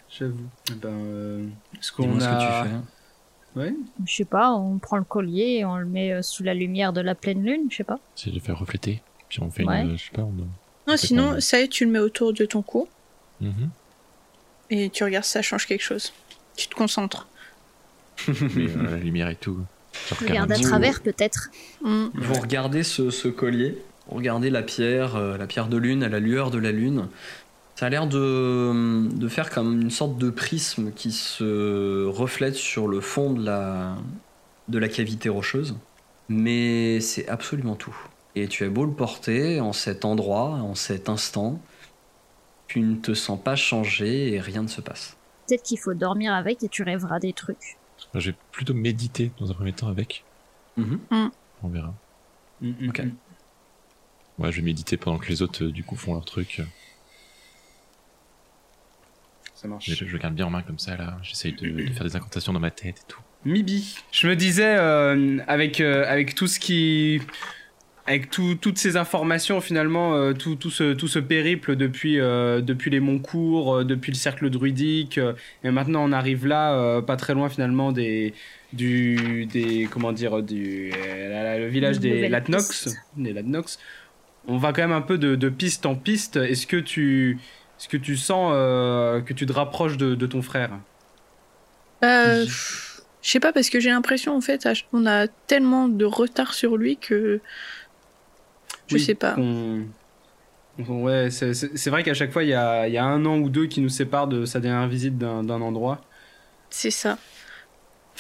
J'avoue. 0.10 0.36
Eh 0.70 0.74
Ben, 0.76 0.90
euh, 0.90 1.48
est-ce 1.80 1.94
qu'on 1.94 2.04
Dis-moi 2.04 2.20
ce 2.20 2.26
a... 2.26 2.34
que 2.36 2.68
tu 2.68 2.70
fais. 2.70 3.60
Ouais. 3.62 3.74
Je 4.06 4.14
sais 4.14 4.26
pas, 4.26 4.52
on 4.54 4.80
prend 4.80 4.98
le 4.98 5.06
collier 5.06 5.60
et 5.60 5.66
on 5.66 5.78
le 5.78 5.86
met 5.86 6.12
euh, 6.12 6.22
sous 6.22 6.44
la 6.44 6.54
lumière 6.54 6.92
de 6.92 7.00
la 7.00 7.16
pleine 7.16 7.42
lune, 7.42 7.68
je 7.70 7.78
sais 7.78 7.84
pas. 7.86 8.00
C'est 8.16 8.32
de 8.32 8.36
le 8.36 8.42
faire 8.42 8.60
refléter. 8.60 9.02
Puis 9.30 9.40
on 9.42 9.50
fait 9.50 9.64
Ouais. 9.64 9.84
une. 9.84 9.98
Je 9.98 10.04
sais 10.06 10.12
pas, 10.12 10.24
on. 10.24 10.34
Non, 10.90 10.98
sinon, 10.98 11.40
ça 11.40 11.62
y 11.62 11.64
est, 11.64 11.68
tu 11.70 11.86
le 11.86 11.92
mets 11.92 12.00
autour 12.00 12.34
de 12.34 12.44
ton 12.44 12.62
cou 12.62 12.90
Mhm. 13.40 13.70
Et 14.72 14.90
tu 14.90 15.04
regardes 15.04 15.26
si 15.26 15.32
ça 15.32 15.42
change 15.42 15.68
quelque 15.68 15.84
chose. 15.84 16.14
Tu 16.56 16.68
te 16.68 16.76
concentres. 16.76 17.28
Mais, 18.28 18.70
euh, 18.70 18.92
la 18.92 18.98
lumière 18.98 19.30
et 19.30 19.36
tout. 19.36 19.60
Tu 20.08 20.14
regardes 20.16 20.50
Regarde 20.50 20.52
à 20.52 20.68
travers 20.70 21.02
peut-être. 21.02 21.50
Hmm. 21.82 22.08
Vous 22.16 22.34
regardez 22.34 22.84
ce, 22.84 23.10
ce 23.10 23.28
collier, 23.28 23.78
vous 24.08 24.16
regardez 24.16 24.50
la 24.50 24.64
pierre, 24.64 25.16
euh, 25.16 25.38
la 25.38 25.46
pierre 25.46 25.68
de 25.68 25.78
lune 25.78 26.04
à 26.04 26.10
la 26.10 26.20
lueur 26.20 26.50
de 26.50 26.58
la 26.58 26.72
lune. 26.72 27.08
Ça 27.76 27.88
a 27.88 27.90
l'air 27.90 28.08
de, 28.08 29.08
de 29.10 29.28
faire 29.28 29.50
comme 29.50 29.82
une 29.82 29.92
sorte 29.92 30.18
de 30.18 30.30
prisme 30.30 30.92
qui 30.96 31.12
se 31.12 32.06
reflète 32.06 32.56
sur 32.56 32.88
le 32.88 33.02
fond 33.02 33.34
de 33.34 33.44
la, 33.44 33.96
de 34.68 34.78
la 34.78 34.88
cavité 34.88 35.30
rocheuse. 35.30 35.76
Mais 36.30 37.02
c'est 37.02 37.28
absolument 37.28 37.76
tout. 37.76 37.96
Et 38.36 38.48
tu 38.48 38.64
as 38.64 38.70
beau 38.70 38.86
le 38.86 38.92
porter 38.92 39.60
en 39.60 39.74
cet 39.74 40.06
endroit, 40.06 40.60
en 40.62 40.76
cet 40.76 41.10
instant, 41.10 41.60
tu 42.72 42.80
ne 42.80 42.96
te 42.96 43.14
sens 43.14 43.38
pas 43.38 43.58
changé 43.58 44.34
et 44.34 44.40
rien 44.40 44.64
ne 44.64 44.68
se 44.70 44.80
passe. 44.80 45.18
Peut-être 45.46 45.64
qu'il 45.64 45.78
faut 45.78 45.94
dormir 45.94 46.34
avec 46.34 46.64
et 46.64 46.70
tu 46.70 46.84
rêveras 46.84 47.20
des 47.20 47.34
trucs. 47.34 47.78
Je 48.16 48.32
vais 48.32 48.38
plutôt 48.54 48.74
méditer 48.74 49.30
dans 49.40 49.52
un 49.52 49.54
premier 49.54 49.74
temps 49.74 49.90
avec. 49.90 50.24
Mhm. 50.78 51.02
On 51.64 51.68
verra. 51.68 51.94
Hmm, 52.62 52.70
hmm, 52.70 52.90
Ok. 52.90 53.02
Ouais, 54.40 54.52
je 54.54 54.56
vais 54.62 54.62
méditer 54.66 54.96
pendant 54.96 55.18
que 55.18 55.28
les 55.28 55.42
autres, 55.42 55.66
euh, 55.66 55.72
du 55.72 55.84
coup, 55.84 55.98
font 55.98 56.14
leur 56.14 56.24
truc. 56.24 56.62
Ça 59.54 59.68
marche. 59.68 59.90
Je, 59.90 60.06
je 60.06 60.18
garde 60.18 60.34
bien 60.34 60.46
en 60.46 60.50
main 60.50 60.62
comme 60.62 60.80
ça, 60.80 60.96
là. 60.96 61.18
J'essaye 61.22 61.52
de, 61.52 61.70
de 61.70 61.92
faire 61.92 62.06
des 62.06 62.16
incantations 62.16 62.54
dans 62.54 62.62
ma 62.62 62.72
tête 62.72 63.00
et 63.00 63.08
tout. 63.12 63.20
Mibi. 63.44 63.98
Je 64.14 64.28
me 64.30 64.36
disais, 64.38 64.78
euh, 64.78 65.40
avec, 65.48 65.82
euh, 65.82 66.06
avec 66.08 66.36
tout 66.36 66.48
ce 66.48 66.58
qui. 66.58 67.22
Avec 68.08 68.32
tout- 68.32 68.56
toutes 68.60 68.80
ces 68.80 68.98
informations, 68.98 69.62
finalement, 69.62 70.16
euh, 70.16 70.34
tout, 70.34 70.56
tout, 70.56 70.72
ce, 70.72 70.94
tout 70.94 71.08
ce 71.08 71.20
périple 71.20 71.76
depuis, 71.76 72.20
euh, 72.20 72.60
depuis 72.62 72.90
les 72.90 73.00
Moncours, 73.00 73.76
euh, 73.78 73.84
depuis 73.86 74.12
le 74.12 74.18
cercle 74.18 74.50
druidique, 74.50 75.20
et 75.64 75.70
maintenant 75.70 76.04
on 76.04 76.12
arrive 76.12 76.48
là, 76.48 77.02
pas 77.02 77.16
très 77.16 77.34
loin 77.34 77.50
finalement 77.50 77.92
des. 77.92 78.34
Du, 78.74 79.48
des 79.48 79.90
comment 79.92 80.14
dire 80.14 80.42
du 80.42 80.92
le 80.92 81.68
village 81.68 82.00
des 82.00 82.10
nouvelle 82.16 82.32
Latnox 82.32 82.68
piste. 82.70 82.98
des 83.18 83.34
Latnox 83.34 83.78
on 84.48 84.58
va 84.58 84.72
quand 84.72 84.82
même 84.82 84.94
un 84.94 85.02
peu 85.02 85.18
de, 85.18 85.36
de 85.36 85.50
piste 85.50 85.86
en 85.86 85.96
piste 85.96 86.38
est-ce 86.38 86.66
que 86.68 86.78
tu 86.78 87.38
est-ce 87.78 87.90
que 87.90 87.98
tu 87.98 88.16
sens 88.16 88.54
que 88.54 89.34
tu 89.34 89.46
te 89.46 89.52
rapproches 89.52 89.98
de, 89.98 90.16
de 90.16 90.26
ton 90.26 90.42
frère? 90.42 90.72
Je 93.24 93.30
sais 93.30 93.40
pas, 93.40 93.54
parce 93.54 93.70
que 93.70 93.80
j'ai 93.80 93.90
l'impression, 93.92 94.36
en 94.36 94.42
fait, 94.42 94.68
on 94.94 95.06
a 95.06 95.28
tellement 95.28 95.88
de 95.88 96.06
retard 96.06 96.54
sur 96.54 96.78
lui 96.78 96.98
que. 96.98 97.40
Je 98.92 98.96
Oui, 98.98 99.02
sais 99.02 99.16
pas. 99.16 99.36
Ouais, 100.88 101.30
c'est- 101.32 101.90
vrai 101.90 102.04
qu'à 102.04 102.14
chaque 102.14 102.32
fois, 102.32 102.44
il 102.44 102.50
y 102.50 102.54
a, 102.54 102.88
il 102.88 102.94
y 102.94 102.98
a 102.98 103.04
un 103.06 103.26
an 103.26 103.38
ou 103.38 103.50
deux 103.50 103.68
qui 103.68 103.82
nous 103.82 103.90
séparent 103.90 104.28
de 104.28 104.46
sa 104.46 104.60
dernière 104.60 104.88
visite 104.88 105.18
d'un 105.18 105.50
endroit. 105.50 106.02
C'est 106.70 106.92
ça. 106.92 107.18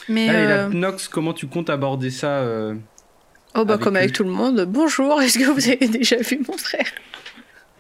Mais. 0.10 0.30
Allez, 0.30 0.40
euh, 0.40 0.70
la 0.70 0.70
Nox, 0.70 1.08
comment 1.08 1.34
tu 1.34 1.48
comptes 1.48 1.70
aborder 1.70 2.10
ça 2.10 2.40
euh, 2.40 2.76
Oh, 3.56 3.66
bah, 3.66 3.74
avec 3.74 3.84
comme 3.84 3.96
avec 3.96 4.14
tout 4.14 4.24
le 4.24 4.30
monde. 4.30 4.66
Bonjour, 4.68 5.22
est-ce 5.22 5.38
que 5.40 5.44
vous 5.46 5.68
avez 5.70 5.88
déjà 5.88 6.18
vu 6.18 6.40
mon 6.48 6.58
frère? 6.58 6.86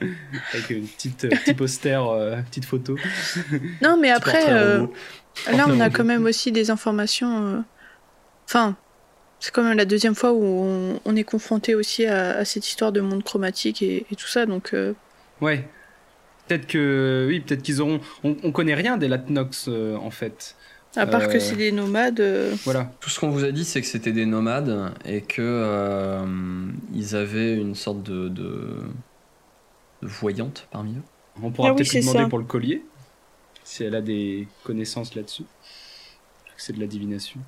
Avec 0.01 0.69
une 0.69 0.88
petite, 0.88 1.25
euh, 1.25 1.30
petit 1.30 1.54
poster, 1.54 1.99
petite 2.49 2.65
photo 2.65 2.97
Non, 3.82 3.97
mais 3.99 4.10
après, 4.10 4.51
là, 4.51 5.65
on 5.67 5.80
a 5.80 5.89
quand 5.89 6.04
même 6.04 6.25
aussi 6.25 6.51
des 6.51 6.71
informations. 6.71 7.63
Enfin, 8.45 8.75
c'est 9.41 9.51
quand 9.54 9.63
même 9.63 9.75
la 9.77 9.84
deuxième 9.86 10.15
fois 10.15 10.32
où 10.32 10.41
on, 10.43 10.99
on 11.04 11.15
est 11.17 11.25
confronté 11.25 11.75
aussi 11.75 12.06
à, 12.06 12.38
à 12.38 12.45
cette 12.45 12.65
histoire 12.65 12.93
de 12.93 13.01
monde 13.01 13.23
chromatique 13.23 13.82
et, 13.82 14.06
et 14.10 14.15
tout 14.15 14.27
ça. 14.27 14.45
Donc, 14.45 14.73
euh, 14.73 14.93
Ouais. 15.41 15.67
Peut-être 16.47 16.67
que. 16.67 17.25
Oui, 17.27 17.39
peut-être 17.41 17.62
qu'ils 17.63 17.82
auront. 17.82 17.99
On, 18.23 18.38
on 18.43 18.51
connaît 18.54 18.75
rien 18.75 18.97
des 18.97 19.08
Latnox, 19.10 19.65
euh, 19.67 19.95
en 19.97 20.12
fait. 20.12 20.56
à 20.95 21.06
part 21.08 21.23
Euh, 21.23 21.27
que 21.27 21.39
c'est 21.39 21.56
des 21.56 21.71
nomades. 21.71 22.19
euh, 22.19 22.54
Voilà. 22.65 22.91
Tout 22.99 23.10
ce 23.10 23.19
qu'on 23.19 23.30
vous 23.30 23.43
a 23.43 23.51
dit, 23.51 23.65
c'est 23.65 23.82
que 23.82 23.88
c'était 23.88 24.12
des 24.12 24.25
nomades 24.25 24.93
et 25.06 25.21
que 25.21 25.41
euh, 25.41 26.25
ils 26.93 27.15
avaient 27.15 27.56
une 27.56 27.75
sorte 27.75 28.04
de, 28.04 28.27
de, 28.30 28.75
voyante 30.01 30.67
parmi 30.71 30.91
eux. 30.97 31.04
On 31.41 31.51
pourra 31.51 31.69
Ah 31.69 31.71
oui, 31.71 31.77
peut-être 31.77 31.93
lui 31.93 32.01
demander 32.01 32.19
ça. 32.19 32.27
pour 32.30 32.39
le 32.39 32.45
collier, 32.45 32.84
si 33.63 33.84
elle 33.84 33.95
a 33.95 34.01
des 34.01 34.47
connaissances 34.63 35.15
là-dessus. 35.15 35.45
C'est 36.58 36.73
de 36.73 36.80
la 36.80 36.88
divination. 36.88 37.39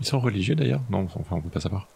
Ils 0.00 0.06
sont 0.06 0.20
religieux 0.20 0.54
d'ailleurs 0.54 0.82
Non, 0.90 1.06
enfin, 1.14 1.36
on 1.36 1.40
peut 1.40 1.48
pas 1.48 1.60
savoir. 1.60 1.88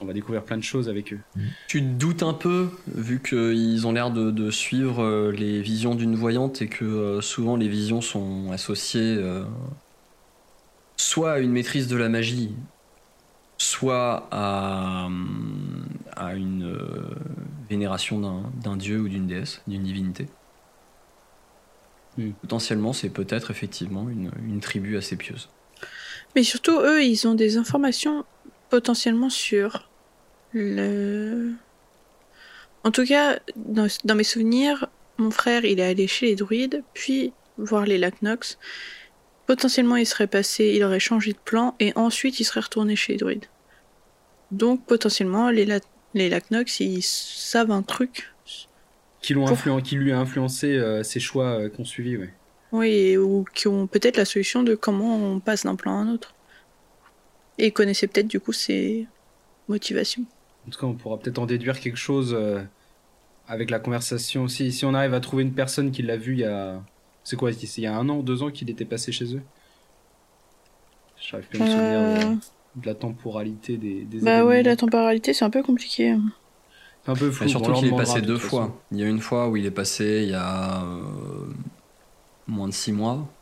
On 0.00 0.06
va 0.06 0.12
découvrir 0.12 0.42
plein 0.42 0.56
de 0.56 0.62
choses 0.62 0.88
avec 0.88 1.12
eux. 1.12 1.20
Tu 1.68 1.80
te 1.80 1.86
doutes 1.86 2.22
un 2.22 2.34
peu, 2.34 2.68
vu 2.88 3.22
qu'ils 3.22 3.86
ont 3.86 3.92
l'air 3.92 4.10
de, 4.10 4.30
de 4.30 4.50
suivre 4.50 5.02
euh, 5.02 5.30
les 5.30 5.62
visions 5.62 5.94
d'une 5.94 6.16
voyante 6.16 6.60
et 6.62 6.68
que 6.68 6.84
euh, 6.84 7.20
souvent 7.20 7.56
les 7.56 7.68
visions 7.68 8.00
sont 8.00 8.50
associées 8.52 9.16
euh, 9.18 9.44
soit 10.96 11.32
à 11.34 11.38
une 11.38 11.52
maîtrise 11.52 11.86
de 11.88 11.96
la 11.96 12.08
magie, 12.08 12.54
soit 13.58 14.28
à, 14.30 15.08
à 16.16 16.34
une 16.34 16.64
euh, 16.64 17.14
vénération 17.70 18.50
d'un 18.54 18.76
dieu 18.76 19.00
ou 19.00 19.08
d'une 19.08 19.26
déesse, 19.26 19.62
d'une 19.66 19.82
divinité. 19.84 20.26
Hmm. 22.16 22.32
Potentiellement, 22.42 22.92
c'est 22.92 23.10
peut-être 23.10 23.50
effectivement 23.50 24.08
une, 24.08 24.30
une 24.46 24.60
tribu 24.60 24.96
assez 24.96 25.16
pieuse. 25.16 25.48
Mais 26.34 26.42
surtout, 26.42 26.78
eux, 26.80 27.02
ils 27.04 27.26
ont 27.28 27.34
des 27.34 27.56
informations 27.56 28.24
potentiellement 28.70 29.30
sur 29.30 29.88
le. 30.52 31.52
En 32.82 32.90
tout 32.90 33.04
cas, 33.04 33.38
dans, 33.56 33.86
dans 34.04 34.14
mes 34.14 34.24
souvenirs, 34.24 34.88
mon 35.16 35.30
frère, 35.30 35.64
il 35.64 35.80
est 35.80 35.84
allé 35.84 36.06
chez 36.06 36.26
les 36.26 36.34
druides, 36.36 36.82
puis 36.92 37.32
voir 37.56 37.86
les 37.86 37.98
Lacnox. 37.98 38.58
Potentiellement, 39.46 39.96
il 39.96 40.06
serait 40.06 40.26
passé, 40.26 40.72
il 40.74 40.82
aurait 40.84 41.00
changé 41.00 41.32
de 41.32 41.38
plan, 41.38 41.74
et 41.80 41.92
ensuite, 41.96 42.40
il 42.40 42.44
serait 42.44 42.60
retourné 42.60 42.96
chez 42.96 43.12
les 43.12 43.18
druides. 43.18 43.44
Donc, 44.50 44.84
potentiellement, 44.86 45.50
les, 45.50 45.64
La- 45.66 45.80
les 46.14 46.28
Lacnox, 46.28 46.80
ils 46.80 47.02
savent 47.02 47.70
un 47.70 47.82
truc. 47.82 48.32
Qui, 49.20 49.32
l'ont 49.34 49.44
Pour- 49.46 49.56
influen- 49.56 49.82
qui 49.82 49.96
lui 49.96 50.12
a 50.12 50.18
influencé 50.18 50.74
euh, 50.76 51.02
ses 51.02 51.20
choix 51.20 51.58
euh, 51.60 51.68
qu'on 51.70 51.84
suivit, 51.84 52.16
ouais. 52.18 52.32
Oui, 52.74 52.88
et- 52.88 53.18
ou 53.18 53.44
qui 53.54 53.68
ont 53.68 53.86
peut-être 53.86 54.16
la 54.16 54.24
solution 54.24 54.62
de 54.62 54.74
comment 54.74 55.16
on 55.16 55.40
passe 55.40 55.64
d'un 55.64 55.76
plan 55.76 55.92
à 55.98 56.02
un 56.02 56.12
autre. 56.12 56.34
Et 57.58 57.66
ils 57.68 57.72
connaissaient 57.72 58.08
peut-être, 58.08 58.26
du 58.28 58.40
coup, 58.40 58.52
ses 58.52 59.06
motivations. 59.68 60.24
En 60.66 60.70
tout 60.70 60.80
cas, 60.80 60.86
on 60.86 60.94
pourra 60.94 61.18
peut-être 61.18 61.38
en 61.38 61.46
déduire 61.46 61.78
quelque 61.78 61.96
chose 61.98 62.34
euh, 62.34 62.60
avec 63.46 63.70
la 63.70 63.78
conversation 63.78 64.44
aussi. 64.44 64.72
Si 64.72 64.84
on 64.84 64.94
arrive 64.94 65.14
à 65.14 65.20
trouver 65.20 65.44
une 65.44 65.52
personne 65.54 65.90
qui 65.92 66.02
l'a 66.02 66.16
vu 66.16 66.32
il 66.32 66.40
y 66.40 66.44
a. 66.44 66.82
C'est 67.22 67.36
quoi 67.36 67.52
Il 67.52 67.82
y 67.82 67.86
a 67.86 67.96
un 67.96 68.08
an, 68.08 68.22
deux 68.22 68.42
ans 68.42 68.50
qu'il 68.50 68.68
était 68.70 68.84
passé 68.84 69.12
chez 69.12 69.36
eux? 69.36 69.42
J'arrive 71.30 71.46
plus 71.48 71.58
à 71.58 71.62
me 71.62 71.66
souvenir 71.66 72.00
Euh, 72.00 72.34
de, 72.76 72.82
de 72.82 72.86
la 72.86 72.94
temporalité 72.94 73.76
des, 73.78 74.04
des 74.04 74.20
Bah 74.20 74.44
ouais, 74.44 74.62
la 74.62 74.76
temporalité, 74.76 75.32
c'est 75.32 75.44
un 75.44 75.50
peu 75.50 75.62
compliqué. 75.62 76.16
C'est 77.04 77.10
un 77.10 77.14
peu 77.14 77.30
flou. 77.30 77.44
Mais 77.44 77.50
surtout 77.50 77.72
qu'il 77.72 77.88
est 77.88 77.96
passé 77.96 78.20
de 78.20 78.26
deux 78.26 78.38
fois. 78.38 78.66
façon. 78.66 78.74
Il 78.92 78.98
y 78.98 79.04
a 79.04 79.08
une 79.08 79.20
fois 79.20 79.48
où 79.48 79.56
il 79.56 79.64
est 79.64 79.70
passé 79.70 80.22
il 80.24 80.30
y 80.30 80.34
a 80.34 80.82
euh, 80.82 81.46
moins 82.46 82.68
de 82.68 82.74
six 82.74 82.92
mois. 82.92 83.36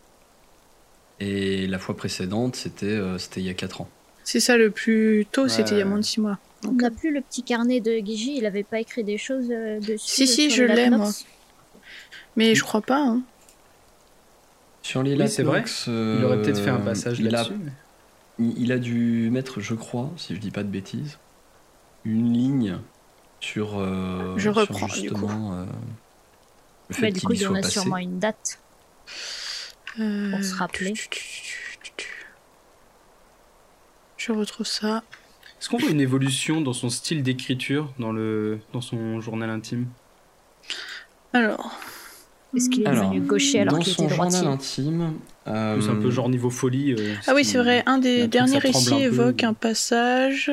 Et 1.18 1.66
la 1.66 1.78
fois 1.78 1.96
précédente, 1.96 2.56
c'était 2.56 2.86
euh, 2.86 3.16
c'était 3.18 3.40
il 3.40 3.46
y 3.46 3.50
a 3.50 3.54
quatre 3.54 3.80
ans. 3.80 3.88
C'est 4.24 4.40
ça 4.40 4.56
le 4.56 4.70
plus 4.70 5.26
tôt, 5.30 5.42
Ouais, 5.42 5.48
c'était 5.48 5.74
il 5.74 5.78
y 5.78 5.82
a 5.82 5.84
moins 5.84 5.98
de 5.98 6.04
6 6.04 6.20
mois. 6.20 6.38
On 6.64 6.72
n'a 6.72 6.90
plus 6.90 7.12
le 7.12 7.20
petit 7.22 7.42
carnet 7.44 7.80
de 7.80 7.98
Guigi, 7.98 8.36
il 8.36 8.46
avait 8.46 8.62
pas 8.64 8.80
écrit 8.80 9.02
des 9.04 9.18
choses 9.18 9.50
euh, 9.50 9.80
dessus. 9.80 9.98
Si, 9.98 10.26
si, 10.26 10.48
sur 10.50 10.58
je 10.58 10.64
l'ai, 10.64 10.90
moi. 10.90 11.10
Mais 12.36 12.54
je 12.54 12.62
crois 12.62 12.82
pas. 12.82 13.00
Hein. 13.00 13.22
Sur 14.82 15.02
les 15.02 15.16
Oui, 15.16 15.28
c'est 15.28 15.42
vrai. 15.42 15.64
Euh, 15.88 16.16
Il 16.18 16.24
aurait 16.24 16.40
peut-être 16.42 16.60
fait 16.60 16.70
un 16.70 16.80
passage 16.80 17.18
il 17.18 17.24
là-dessus. 17.30 17.54
mais- 17.54 17.72
il, 18.38 18.58
il 18.58 18.72
a 18.72 18.78
dû 18.78 19.30
mettre, 19.30 19.60
je 19.60 19.74
crois, 19.74 20.12
si 20.16 20.34
je 20.34 20.40
dis 20.40 20.50
pas 20.50 20.64
de 20.64 20.68
bêtises, 20.70 21.20
une 22.04 22.32
ligne 22.32 22.78
sur, 23.40 23.78
euh, 23.78 24.36
Je 24.38 24.50
sur 24.50 24.54
reprends, 24.54 24.86
du 24.86 24.92
justement 24.94 25.54
euh, 25.54 25.66
le 26.88 26.94
fait 26.94 27.06
Ouais, 27.06 27.12
du 27.12 27.20
qu'il 27.20 27.26
coup, 27.26 27.32
y 27.32 27.36
il 27.36 27.42
y 27.42 27.46
en 27.46 27.50
soit 27.50 27.58
a 27.58 27.60
passé. 27.60 27.72
sûrement 27.72 27.96
une 27.98 28.18
date. 28.18 28.62
Euh, 30.00 30.30
Pour 30.30 30.42
se 30.44 30.54
rappeler. 30.54 30.94
Je 34.16 34.32
retrouve 34.32 34.66
ça. 34.66 35.02
Est-ce 35.60 35.68
qu'on 35.68 35.78
voit 35.78 35.90
une 35.90 36.00
évolution 36.00 36.60
dans 36.60 36.72
son 36.72 36.90
style 36.90 37.22
d'écriture 37.22 37.92
dans, 37.98 38.12
le... 38.12 38.58
dans 38.72 38.80
son 38.80 39.20
journal 39.20 39.50
intime? 39.50 39.86
Alors, 41.32 41.78
Est-ce 42.56 42.68
qu'il 42.70 42.82
est 42.82 42.86
Alors, 42.86 43.10
devenu 43.10 43.20
gaucher 43.26 43.60
alors 43.60 43.74
Dans 43.74 43.80
qu'il 43.80 43.92
son 43.92 44.04
était 44.06 44.14
journal 44.14 44.30
droitier 44.44 44.48
intime, 44.48 45.14
euh, 45.48 45.74
Plus 45.76 45.88
un 45.88 45.96
peu 45.96 46.10
genre 46.10 46.28
niveau 46.28 46.50
folie. 46.50 46.94
euh, 46.98 47.14
ah 47.26 47.32
oui, 47.34 47.44
c'est 47.44 47.58
vrai. 47.58 47.82
Un 47.86 47.98
des 47.98 48.22
un 48.22 48.28
derniers 48.28 48.58
récits 48.58 48.94
un 48.94 48.98
évoque 48.98 49.42
un 49.44 49.54
passage 49.54 50.50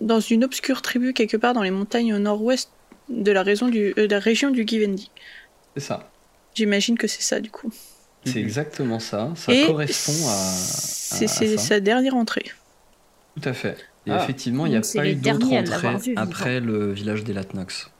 dans 0.00 0.20
une 0.20 0.44
obscure 0.44 0.82
tribu 0.82 1.12
quelque 1.12 1.36
part 1.36 1.54
dans 1.54 1.62
les 1.62 1.70
montagnes 1.70 2.14
au 2.14 2.18
nord-ouest 2.18 2.70
de 3.08 3.32
la, 3.32 3.42
raison 3.42 3.68
du, 3.68 3.92
euh, 3.98 4.06
de 4.06 4.14
la 4.14 4.18
région 4.20 4.50
du 4.50 4.64
Givenchy. 4.66 5.10
c'est 5.76 5.82
ça. 5.82 6.09
J'imagine 6.60 6.98
que 6.98 7.06
c'est 7.06 7.22
ça 7.22 7.40
du 7.40 7.50
coup. 7.50 7.72
C'est 8.26 8.34
Mhm. 8.40 8.44
exactement 8.44 8.98
ça. 9.00 9.32
Ça 9.34 9.50
Et 9.50 9.64
correspond 9.64 10.12
à, 10.28 10.42
c'est 11.26 11.56
sa 11.56 11.80
dernière 11.80 12.14
entrée. 12.14 12.44
Tout 13.40 13.48
à 13.48 13.54
fait. 13.54 13.78
Et 14.06 14.10
Ah. 14.10 14.22
effectivement, 14.22 14.66
il 14.66 14.72
n'y 14.72 14.76
a 14.76 14.82
pas 14.82 15.06
eu 15.08 15.14
vu 15.14 15.20
vivant. 15.22 16.20
après 16.20 16.60
le 16.60 16.92
village 16.92 17.24
des 17.24 17.32
Latnox. 17.32 17.90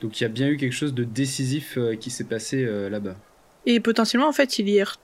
Donc 0.00 0.20
il 0.20 0.24
y 0.24 0.26
a 0.26 0.28
bien 0.28 0.48
eu 0.48 0.56
quelque 0.56 0.72
chose 0.74 0.92
de 0.92 1.04
décisif 1.04 1.78
euh, 1.78 1.94
qui 1.94 2.10
s'est 2.10 2.24
passé 2.24 2.64
euh, 2.64 2.88
là-bas. 2.90 3.14
Et 3.64 3.78
potentiellement, 3.78 4.28
en 4.28 4.32
fait, 4.32 4.58
il 4.58 4.68
y 4.68 4.78
est 4.78 4.82
re- 4.84 4.96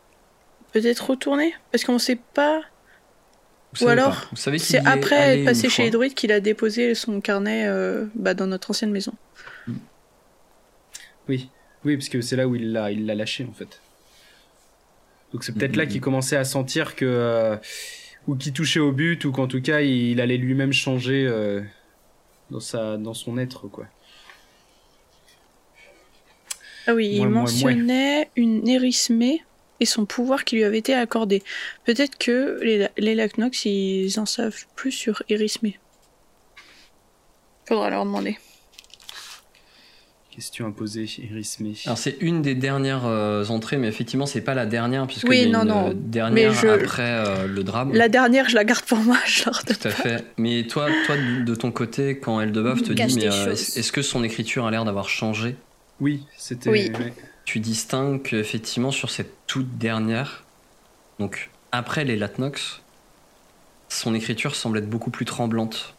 peut-être 0.73 1.11
retourné? 1.11 1.55
Parce 1.71 1.85
qu'on 1.85 2.01
sait 2.01 2.19
pas. 2.35 2.61
Vous 3.79 3.87
Ou 3.87 3.89
alors, 3.89 4.31
C'est 4.35 4.85
après 4.85 5.39
être 5.39 5.45
passé 5.45 5.69
chez 5.69 5.85
les 5.85 5.91
druides 5.91 6.15
qu'il 6.15 6.33
a 6.33 6.41
déposé 6.41 6.95
son 6.97 7.21
carnet 7.21 7.67
euh, 7.69 8.05
bah, 8.17 8.35
dans 8.35 8.49
notre 8.49 8.71
ancienne 8.71 8.91
maison. 8.91 9.13
Oui, 11.29 11.49
oui, 11.85 11.97
parce 11.97 12.09
que 12.09 12.21
c'est 12.21 12.37
là 12.37 12.47
où 12.47 12.55
il 12.55 12.73
l'a, 12.73 12.91
il 12.93 13.07
l'a 13.07 13.15
lâché 13.15 13.45
en 13.49 13.53
fait. 13.53 13.81
Donc 15.33 15.45
c'est 15.45 15.53
peut-être 15.53 15.73
Mhm. 15.73 15.79
là 15.79 15.87
qu'il 15.87 16.01
commençait 16.01 16.37
à 16.37 16.45
sentir 16.45 16.95
que 16.95 17.05
euh, 17.05 17.57
ou 18.27 18.37
qu'il 18.37 18.53
touchait 18.53 18.81
au 18.81 18.93
but 18.93 19.25
ou 19.25 19.33
qu'en 19.33 19.47
tout 19.49 19.61
cas 19.63 19.81
il, 19.81 20.21
allait 20.21 20.37
lui-même 20.37 20.73
changer 20.73 21.27
euh, 21.27 21.63
dans 22.51 22.61
sa, 22.61 22.97
dans 22.99 23.15
son 23.15 23.39
être 23.39 23.67
quoi. 23.69 23.87
Ah 26.87 26.95
oui, 26.95 27.09
il 27.13 27.29
mouais, 27.29 27.29
mentionnait 27.29 28.31
une 28.37 28.67
érismée 28.69 29.45
et 29.81 29.87
son 29.87 30.05
pouvoir 30.05 30.45
qui 30.45 30.57
lui 30.57 30.65
avait 30.65 30.79
été 30.79 30.95
accordé. 30.95 31.43
Peut-être 31.85 32.19
que 32.19 32.59
les, 32.63 32.89
les 32.99 33.15
Lacnox, 33.15 33.65
ils 33.65 34.19
en 34.19 34.27
savent 34.27 34.65
plus 34.75 34.93
sur 34.93 35.23
érismée. 35.29 35.79
Faudra 37.67 37.91
leur 37.91 38.05
demander. 38.05 38.39
Question 40.35 40.67
à 40.67 40.71
poser, 40.71 41.03
Erismé. 41.31 41.75
Alors 41.85 41.99
c'est 41.99 42.17
une 42.21 42.41
des 42.41 42.55
dernières 42.55 43.05
euh, 43.05 43.45
entrées, 43.49 43.77
mais 43.77 43.87
effectivement 43.89 44.25
c'est 44.25 44.41
pas 44.41 44.55
la 44.55 44.65
dernière 44.65 45.07
puisque 45.07 45.29
Oui, 45.29 45.43
il 45.43 45.51
y 45.51 45.55
a 45.55 45.59
non, 45.59 45.63
une 45.63 45.69
non. 45.69 45.91
euh, 45.91 45.93
dernière 45.95 46.55
je- 46.55 46.69
après 46.69 47.03
euh, 47.03 47.47
le 47.47 47.63
drame. 47.63 47.93
La 47.93 48.09
dernière, 48.09 48.49
je 48.49 48.55
la 48.55 48.65
garde 48.65 48.85
pour 48.87 48.97
moi, 48.99 49.19
je 49.27 49.45
leur 49.45 49.63
donne 49.67 49.77
Tout 49.77 49.89
à 49.89 49.91
pas. 49.91 49.97
fait. 49.97 50.25
Mais 50.39 50.67
toi, 50.67 50.89
toi 51.05 51.17
de 51.19 51.55
ton 51.55 51.71
côté, 51.71 52.19
quand 52.19 52.41
Eldebeuf 52.41 52.83
te 52.83 52.95
cache 52.95 53.09
dit, 53.13 53.17
mais 53.17 53.27
euh, 53.31 53.53
est-ce 53.53 53.93
que 53.93 54.01
son 54.01 54.25
écriture 54.25 54.65
a 54.67 54.71
l'air 54.71 54.87
d'avoir 54.87 55.11
changé? 55.11 55.55
Oui, 56.01 56.27
c'était. 56.39 56.71
Oui. 56.71 56.91
ouais. 56.99 57.13
Tu 57.45 57.61
distingues 57.61 58.23
qu'effectivement 58.23 58.91
sur 58.91 59.11
cette 59.11 59.35
toute 59.47 59.77
dernière, 59.77 60.45
donc 61.19 61.51
après 61.73 62.05
les 62.05 62.17
Latnox, 62.17 62.81
son 63.91 64.15
écriture 64.15 64.55
semble 64.55 64.79
être 64.79 64.89
beaucoup 64.89 65.11
plus 65.11 65.27
tremblante. 65.27 65.95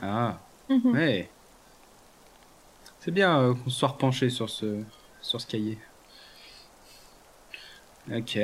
Ah, 0.00 0.38
Mhm. 0.70 0.92
ouais. 0.94 1.28
C'est 3.04 3.10
bien 3.10 3.38
euh, 3.38 3.54
qu'on 3.54 3.70
se 3.70 3.78
soit 3.78 3.88
repenché 3.88 4.30
sur 4.30 4.48
ce, 4.48 4.82
sur 5.20 5.40
ce 5.40 5.46
cahier. 5.46 5.78
Ok. 8.14 8.38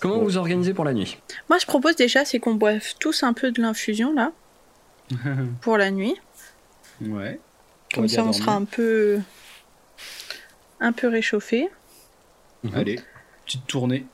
Comment 0.00 0.16
Bon. 0.16 0.24
vous 0.24 0.36
organisez 0.36 0.74
pour 0.74 0.84
la 0.84 0.92
nuit? 0.94 1.18
Moi, 1.48 1.58
je 1.58 1.66
propose 1.66 1.96
déjà, 1.96 2.24
c'est 2.24 2.38
qu'on 2.40 2.54
boive 2.54 2.94
tous 2.98 3.22
un 3.22 3.32
peu 3.32 3.50
de 3.52 3.60
l'infusion, 3.60 4.12
là, 4.14 4.32
pour 5.60 5.76
la 5.76 5.90
nuit. 5.90 6.14
ouais. 7.00 7.38
Comme 7.94 8.08
ça, 8.08 8.24
on 8.24 8.32
sera 8.32 8.54
un 8.54 8.64
peu... 8.64 9.20
un 10.80 10.92
peu 10.92 11.08
réchauffé. 11.08 11.68
Mhm. 12.64 12.74
Allez, 12.74 13.00
petite 13.44 13.66
tournée. 13.66 14.06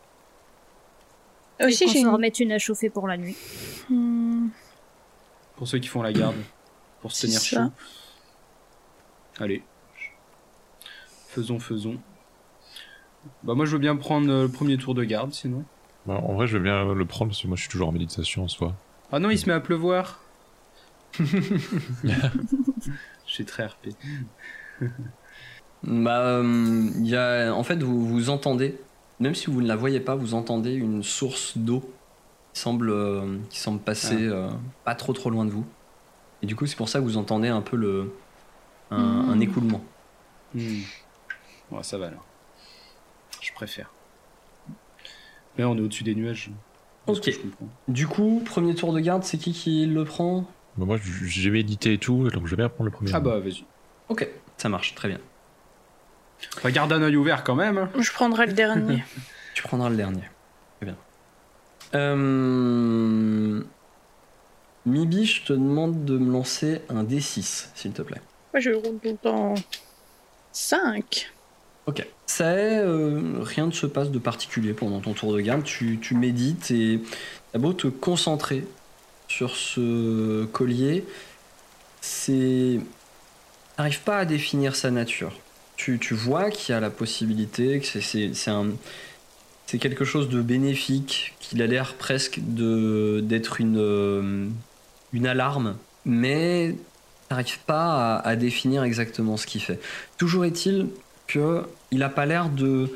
Aussi, 1.61 1.85
Et 1.85 1.87
j'ai 1.88 1.93
se 1.95 1.99
une... 1.99 2.09
remette 2.09 2.41
une 2.41 2.53
à 2.53 2.59
chauffer 2.59 2.91
pour 2.91 3.07
la 3.09 3.17
nuit. 3.17 3.37
Hmm, 3.88 4.49
Pour 5.57 5.67
ceux 5.69 5.79
qui 5.79 5.88
font 5.88 6.03
la 6.03 6.12
garde, 6.12 6.37
pour 7.01 7.12
se 7.12 7.27
tenir 7.27 7.41
ça. 7.41 7.47
chaud. 7.64 7.73
Allez. 9.38 9.62
Faisons, 11.29 11.59
faisons. 11.59 11.98
Bah 13.42 13.55
moi 13.55 13.66
je 13.66 13.72
veux 13.72 13.79
bien 13.79 13.96
prendre 13.96 14.31
euh, 14.31 14.42
le 14.44 14.48
premier 14.48 14.77
tour 14.79 14.94
de 14.94 15.05
garde 15.05 15.33
sinon. 15.33 15.64
Bah, 16.07 16.20
en 16.24 16.35
vrai, 16.35 16.46
je 16.46 16.57
veux 16.57 16.62
bien 16.62 16.94
le 16.94 17.05
prendre 17.05 17.31
parce 17.33 17.42
que 17.42 17.48
moi, 17.48 17.57
je 17.57 17.62
suis 17.62 17.70
toujours 17.70 17.88
en 17.88 17.92
méditation 17.92 18.44
en 18.44 18.48
soi. 18.48 18.74
Ah 19.12 19.18
non, 19.18 19.29
il 19.29 19.38
se 19.38 19.46
met 19.46 19.53
à 19.53 19.61
pleuvoir. 19.61 20.20
Je 21.18 21.33
suis 23.27 23.44
très 23.44 23.66
RP. 23.66 23.88
Bah, 25.83 26.20
euh, 26.22 26.90
il 26.96 27.07
y 27.07 27.14
a, 27.16 27.53
en 27.53 27.62
fait, 27.62 27.83
vous, 27.83 28.07
vous 28.07 28.31
entendez, 28.31 28.79
même 29.20 29.35
si 29.35 29.51
vous 29.51 29.61
ne 29.61 29.68
la 29.68 29.77
voyez 29.77 30.01
pas, 30.01 30.14
vous 30.14 30.35
entendez 30.35 30.72
une 30.72 31.03
source 31.03 31.59
d'eau 31.59 31.81
qui 32.55 32.61
semble, 32.61 32.90
euh, 32.90 33.37
qui 33.51 33.59
semble 33.59 33.81
passer 33.81 34.16
Ah. 34.31 34.35
euh, 34.35 34.51
pas 34.85 34.94
trop 34.94 35.12
trop 35.12 35.31
loin 35.31 35.44
de 35.44 35.51
vous. 35.51 35.66
Et 36.42 36.46
du 36.46 36.57
coup, 36.57 36.66
c'est 36.66 36.77
pour 36.77 36.88
ça 36.88 37.01
que 37.01 37.05
vous 37.05 37.16
entendez 37.18 37.48
un 37.48 37.61
peu 37.61 37.77
le, 37.77 38.12
un, 38.90 38.98
Mm. 38.98 39.31
un 39.31 39.40
écoulement. 39.40 39.85
Hmm. 40.55 40.81
Ouais, 41.70 41.83
ça 41.83 41.98
va 41.98 42.07
alors. 42.07 42.24
Je 43.40 43.53
préfère. 43.53 43.90
Mais 45.57 45.64
on 45.64 45.77
est 45.77 45.81
au-dessus 45.81 46.05
des 46.05 46.14
nuages. 46.14 46.51
Ok. 47.07 47.31
Du 47.88 48.07
coup, 48.07 48.42
premier 48.44 48.74
tour 48.74 48.92
de 48.92 49.01
garde, 49.01 49.24
c'est 49.24 49.38
qui 49.38 49.53
qui 49.53 49.87
le 49.87 50.05
prend? 50.05 50.42
Bah, 50.77 50.85
moi, 50.87 50.98
j'ai 51.24 51.51
médité 51.51 51.94
et 51.94 51.98
tout, 51.98 52.29
donc 52.31 52.46
je 52.46 52.51
vais 52.51 52.57
bien 52.57 52.68
prendre 52.68 52.90
le 52.90 52.90
premier. 52.96 53.11
Ah 53.14 53.20
bah 53.20 53.38
vas-y. 53.40 53.64
Ok, 54.09 54.29
ça 54.57 54.68
marche, 54.68 54.94
très 54.94 55.09
bien. 55.09 55.18
Enfin, 56.57 56.70
garde 56.70 56.92
un 56.92 57.03
œil 57.03 57.16
ouvert 57.16 57.42
quand 57.44 57.57
même. 57.57 57.79
hein. 57.79 57.90
Je 57.98 58.12
prendrai 58.12 58.46
le 58.46 58.53
dernier. 58.53 59.03
Tu 59.55 59.62
prendras 59.64 59.88
le 59.90 59.96
dernier. 59.96 60.22
Très 60.79 60.87
bien. 60.87 60.96
Euh... 61.94 63.62
Mibi, 64.87 65.27
je 65.27 65.44
te 65.46 65.53
demande 65.53 66.05
de 66.05 66.16
me 66.16 66.31
lancer 66.33 66.83
un 66.88 67.03
D6, 67.03 67.70
s'il 67.74 67.92
te 67.92 68.03
plaît. 68.03 68.20
Moi, 68.53 68.61
je 68.61 68.71
roule 68.71 68.99
tout 69.03 69.09
le 69.11 69.17
temps 69.17 69.55
5. 70.53 71.31
Ok. 71.87 72.07
Ça 72.27 72.53
est, 72.53 72.79
euh, 72.79 73.39
rien 73.41 73.67
ne 73.67 73.73
se 73.73 73.87
passe 73.87 74.11
de 74.11 74.19
particulier 74.19 74.73
pendant 74.75 75.01
ton 75.01 75.15
tour 75.15 75.33
de 75.33 75.41
garde. 75.41 75.65
Tu, 75.65 75.99
tu 76.01 76.15
médites 76.15 76.71
et 76.71 77.01
t'as 77.53 77.59
beau 77.59 77.73
te 77.73 77.87
concentrer 77.89 78.65
sur 79.29 79.57
ce 79.57 80.45
collier, 80.47 81.05
c'est. 82.01 82.81
T'arrives 83.77 84.01
pas 84.03 84.19
à 84.19 84.25
définir 84.25 84.75
sa 84.77 84.91
nature. 84.91 85.33
Tu, 85.77 85.99
tu 85.99 86.15
vois 86.15 86.51
qu'il 86.51 86.73
y 86.75 86.77
a 86.77 86.81
la 86.81 86.91
possibilité, 86.91 87.81
que 87.81 87.87
c'est- 87.87 88.49
un. 88.51 88.71
C'est 89.67 89.79
quelque 89.79 90.05
chose 90.07 90.29
de 90.31 90.41
bénéfique, 90.41 91.35
qu'il 91.41 91.61
a 91.61 91.67
l'air 91.67 91.95
presque 91.95 92.41
d'être 92.41 93.61
une, 93.61 93.77
euh, 93.79 94.49
une 95.13 95.27
alarme, 95.27 95.77
mais 96.07 96.75
t'arrives 97.29 97.59
pas 97.67 98.17
à, 98.17 98.29
à 98.29 98.37
définir 98.37 98.83
exactement 98.85 99.37
ce 99.37 99.47
qu'il 99.47 99.61
fait. 99.61 99.79
Toujours 100.17 100.45
est-il 100.45 100.87
que 101.27 101.62
il 101.91 102.03
a 102.03 102.09
pas 102.09 102.27
l'air 102.27 102.49
de 102.49 102.91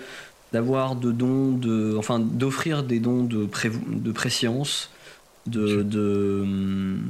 d'avoir 0.52 0.96
de 0.96 1.12
dons 1.12 1.52
de 1.52 1.94
enfin 1.98 2.18
d'offrir 2.18 2.82
des 2.82 2.98
dons 3.00 3.24
de 3.24 3.46
prévo- 3.46 3.80
de 3.88 4.12
préscience 4.12 4.90
de 5.46 5.82
de, 5.82 6.40
hum, 6.42 7.00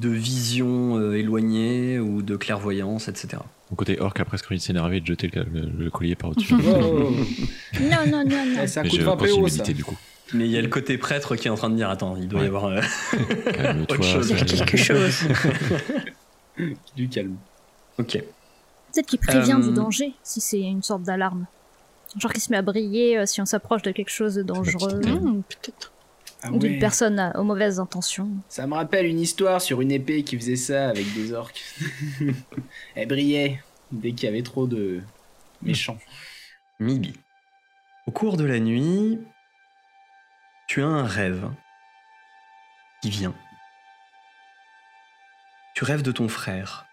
de 0.00 0.08
vision 0.10 0.96
euh, 0.98 1.14
éloignée 1.18 1.98
ou 1.98 2.22
de 2.22 2.36
clairvoyance 2.36 3.08
etc 3.08 3.38
Mon 3.70 3.76
côté 3.76 3.98
orc 4.00 4.14
a 4.20 4.24
presque 4.24 4.46
envie 4.46 4.58
de 4.58 4.62
s'énerver 4.62 4.98
et 4.98 5.00
de 5.00 5.06
jeter 5.06 5.28
le, 5.34 5.44
le- 5.52 5.70
le 5.84 5.90
collier 5.90 6.14
par 6.14 6.30
au-dessus. 6.30 6.54
Wow. 6.54 7.10
Non, 7.80 8.04
non, 8.06 8.24
non, 8.24 8.44
non. 8.46 8.60
Eh, 8.62 8.66
c'est 8.66 8.80
un 8.80 8.82
Mais 8.84 8.88
coup 8.90 8.96
de 8.96 9.00
je 9.02 9.06
20 9.06 9.16
continue 9.16 9.32
de 9.36 9.40
PO 9.40 9.48
ça. 9.48 9.72
du 9.72 9.84
coup. 9.84 9.96
mais 10.34 10.44
il 10.44 10.50
y 10.52 10.58
a 10.58 10.62
le 10.62 10.68
côté 10.68 10.98
prêtre 10.98 11.34
qui 11.36 11.48
est 11.48 11.50
en 11.50 11.56
train 11.56 11.70
de 11.70 11.76
dire 11.76 11.88
attends 11.90 12.16
il 12.20 12.28
doit 12.28 12.42
y 12.42 12.46
avoir 12.46 12.66
euh, 12.66 12.80
Calme-toi. 13.52 13.96
Autre 13.96 14.04
chose. 14.04 14.34
Quelque 14.36 14.76
chose. 14.76 15.14
Du 16.96 17.08
calme. 17.08 17.36
ok 17.98 18.22
Peut-être 18.92 19.06
qu'il 19.06 19.20
prévient 19.20 19.52
Euh, 19.58 19.62
du 19.68 19.72
danger, 19.72 20.14
si 20.22 20.40
c'est 20.40 20.60
une 20.60 20.82
sorte 20.82 21.02
d'alarme. 21.02 21.46
Genre 22.16 22.32
qui 22.32 22.40
se 22.40 22.50
met 22.50 22.56
à 22.56 22.62
briller 22.62 23.18
euh, 23.18 23.26
si 23.26 23.40
on 23.40 23.46
s'approche 23.46 23.82
de 23.82 23.92
quelque 23.92 24.10
chose 24.10 24.34
de 24.34 24.42
dangereux. 24.42 25.00
Hmm, 25.00 25.42
Peut-être. 25.42 25.92
Ah 26.42 26.50
Ou 26.50 26.58
d'une 26.58 26.72
ouais. 26.72 26.78
personne 26.78 27.18
à- 27.20 27.38
aux 27.38 27.44
mauvaises 27.44 27.78
intentions. 27.78 28.28
Ça 28.48 28.66
me 28.66 28.74
rappelle 28.74 29.06
une 29.06 29.20
histoire 29.20 29.60
sur 29.60 29.80
une 29.80 29.92
épée 29.92 30.24
qui 30.24 30.36
faisait 30.36 30.56
ça 30.56 30.88
avec 30.88 31.12
des 31.14 31.32
orques. 31.32 31.62
Elle 32.96 33.06
brillait 33.08 33.62
dès 33.92 34.12
qu'il 34.12 34.24
y 34.24 34.28
avait 34.28 34.42
trop 34.42 34.66
de 34.66 35.00
méchants. 35.62 35.98
Mibi 36.80 37.12
au 38.06 38.10
cours 38.12 38.36
de 38.38 38.44
la 38.44 38.58
nuit 38.58 39.20
tu 40.66 40.82
as 40.82 40.86
un 40.86 41.04
rêve 41.04 41.48
qui 43.02 43.10
vient 43.10 43.34
tu 45.80 45.84
rêves 45.84 46.02
de 46.02 46.12
ton 46.12 46.28
frère 46.28 46.84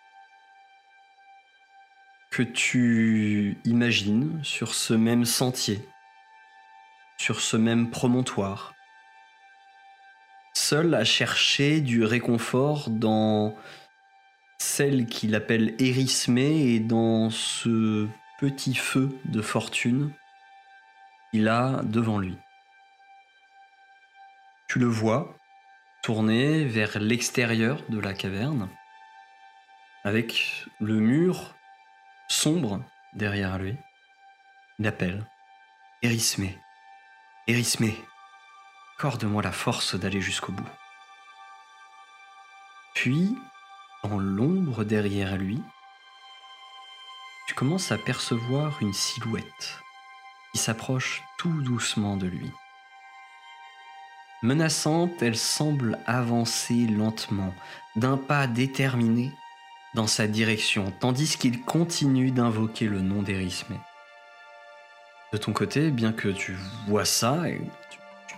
que 2.32 2.42
tu 2.42 3.58
imagines 3.66 4.42
sur 4.46 4.74
ce 4.74 4.94
même 4.94 5.26
sentier, 5.26 5.86
sur 7.18 7.42
ce 7.42 7.58
même 7.58 7.90
promontoire, 7.90 8.76
seul 10.54 10.94
à 10.94 11.04
chercher 11.04 11.82
du 11.82 12.06
réconfort 12.06 12.90
dans 12.90 13.58
celle 14.58 15.06
qu'il 15.06 15.36
appelle 15.36 15.76
Érismée 15.80 16.74
et 16.74 16.80
dans 16.80 17.30
ce 17.30 18.08
petit 18.40 18.76
feu 18.76 19.20
de 19.26 19.42
fortune 19.42 20.14
qu'il 21.32 21.50
a 21.50 21.82
devant 21.84 22.20
lui. 22.20 22.38
Tu 24.70 24.80
le 24.80 24.88
vois 24.88 25.37
vers 26.10 27.00
l'extérieur 27.00 27.82
de 27.90 28.00
la 28.00 28.14
caverne, 28.14 28.70
avec 30.06 30.66
le 30.80 30.96
mur 30.96 31.54
sombre 32.30 32.82
derrière 33.14 33.58
lui. 33.58 33.76
Il 34.80 34.88
appelle 34.88 35.26
Érismé, 36.02 36.58
Érismé, 37.48 37.94
accorde-moi 38.96 39.44
la 39.44 39.52
force 39.52 39.96
d'aller 39.96 40.22
jusqu'au 40.22 40.54
bout. 40.54 40.70
Puis, 42.96 43.36
dans 44.04 44.18
l'ombre 44.18 44.86
derrière 44.86 45.36
lui, 45.36 45.62
tu 47.48 47.54
commences 47.54 47.92
à 47.92 47.98
percevoir 47.98 48.82
une 48.82 48.94
silhouette 48.94 49.82
qui 50.54 50.58
s'approche 50.58 51.22
tout 51.38 51.62
doucement 51.64 52.16
de 52.16 52.28
lui. 52.28 52.50
Menaçante, 54.44 55.22
elle 55.24 55.36
semble 55.36 55.98
avancer 56.06 56.86
lentement, 56.86 57.54
d'un 57.96 58.18
pas 58.18 58.46
déterminé, 58.46 59.32
dans 59.96 60.06
sa 60.06 60.28
direction, 60.28 60.94
tandis 61.00 61.38
qu'il 61.38 61.64
continue 61.64 62.30
d'invoquer 62.30 62.86
le 62.86 63.02
nom 63.02 63.24
d'Erismé. 63.24 63.78
De 65.34 65.38
ton 65.38 65.54
côté, 65.54 65.90
bien 65.90 66.14
que 66.14 66.28
tu 66.28 66.56
vois 66.88 67.04
ça, 67.04 67.46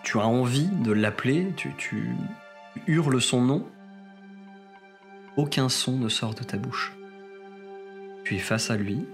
tu, 0.04 0.18
as 0.18 0.26
envie 0.26 0.68
de 0.68 0.94
l'appeler, 0.94 1.54
tu, 1.78 2.16
hurles 2.88 3.22
son 3.22 3.42
nom, 3.42 3.68
aucun 5.36 5.68
son 5.68 5.98
ne 5.98 6.08
sort 6.08 6.34
de 6.34 6.44
ta 6.44 6.56
bouche. 6.56 6.94
Tu 8.24 8.36
es 8.36 8.40
face 8.40 8.72
à 8.72 8.78
lui, 8.78 9.06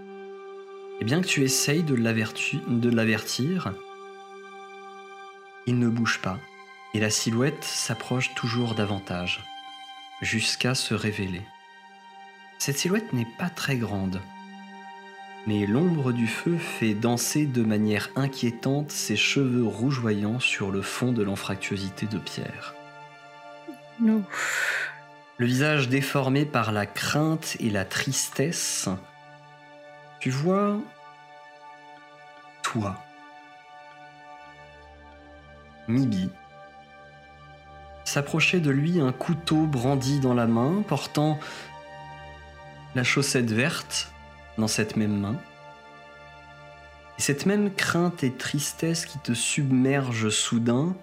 et 1.02 1.04
bien 1.04 1.22
que 1.22 1.28
tu 1.28 1.42
essayes 1.42 1.84
de 1.84 1.96
l'avertir, 1.96 3.74
il 5.66 5.80
ne 5.80 5.90
bouge 5.90 6.22
pas, 6.22 6.40
et 6.96 7.00
la 7.02 7.10
silhouette 7.10 7.66
s'approche 7.66 8.34
toujours 8.36 8.74
davantage, 8.74 9.44
jusqu'à 10.22 10.76
se 10.76 10.94
révéler. 10.94 11.42
Cette 12.58 12.78
silhouette 12.78 13.12
n'est 13.12 13.28
pas 13.38 13.50
très 13.50 13.76
grande, 13.76 14.22
mais 15.46 15.66
l'ombre 15.66 16.14
du 16.14 16.26
feu 16.26 16.58
fait 16.58 16.94
danser 16.94 17.48
de 17.48 17.64
manière 17.64 18.12
inquiétante 18.16 18.92
ses 18.92 19.18
cheveux 19.18 19.66
rougeoyants 19.66 20.40
sur 20.40 20.72
le 20.72 20.82
fond 20.82 21.12
de 21.12 21.22
l'anfractuosité 21.22 22.06
de 22.06 22.18
pierre. 22.18 22.74
Le 24.00 25.46
visage 25.46 25.90
déformé 25.90 26.46
par 26.46 26.72
la 26.72 26.86
crainte 26.86 27.58
et 27.60 27.72
la 27.72 27.84
tristesse, 27.84 28.88
tu 30.22 30.30
vois 30.30 30.80
toi, 32.64 32.96
Mibi, 35.90 36.30
s'approcher 38.06 38.60
de 38.60 38.70
lui 38.70 39.02
un 39.02 39.12
couteau 39.12 39.66
brandi 39.66 40.20
dans 40.20 40.34
la 40.34 40.48
main, 40.48 40.84
portant 40.88 41.40
la 42.94 43.04
chaussette 43.04 43.52
verte 43.52 44.12
dans 44.58 44.68
cette 44.68 44.96
même 44.96 45.20
main. 45.20 45.36
Et 47.18 47.22
cette 47.22 47.46
même 47.46 47.74
crainte 47.74 48.24
et 48.24 48.32
tristesse 48.32 49.06
qui 49.06 49.20
te 49.20 49.34
submerge 49.34 50.30
soudain, 50.30 50.96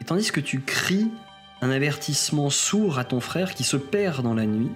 et 0.00 0.04
tandis 0.04 0.30
que 0.30 0.40
tu 0.40 0.60
cries 0.60 1.10
un 1.62 1.70
avertissement 1.70 2.50
sourd 2.50 2.98
à 2.98 3.04
ton 3.04 3.20
frère 3.20 3.54
qui 3.54 3.64
se 3.64 3.76
perd 3.76 4.22
dans 4.22 4.34
la 4.34 4.46
nuit, 4.46 4.72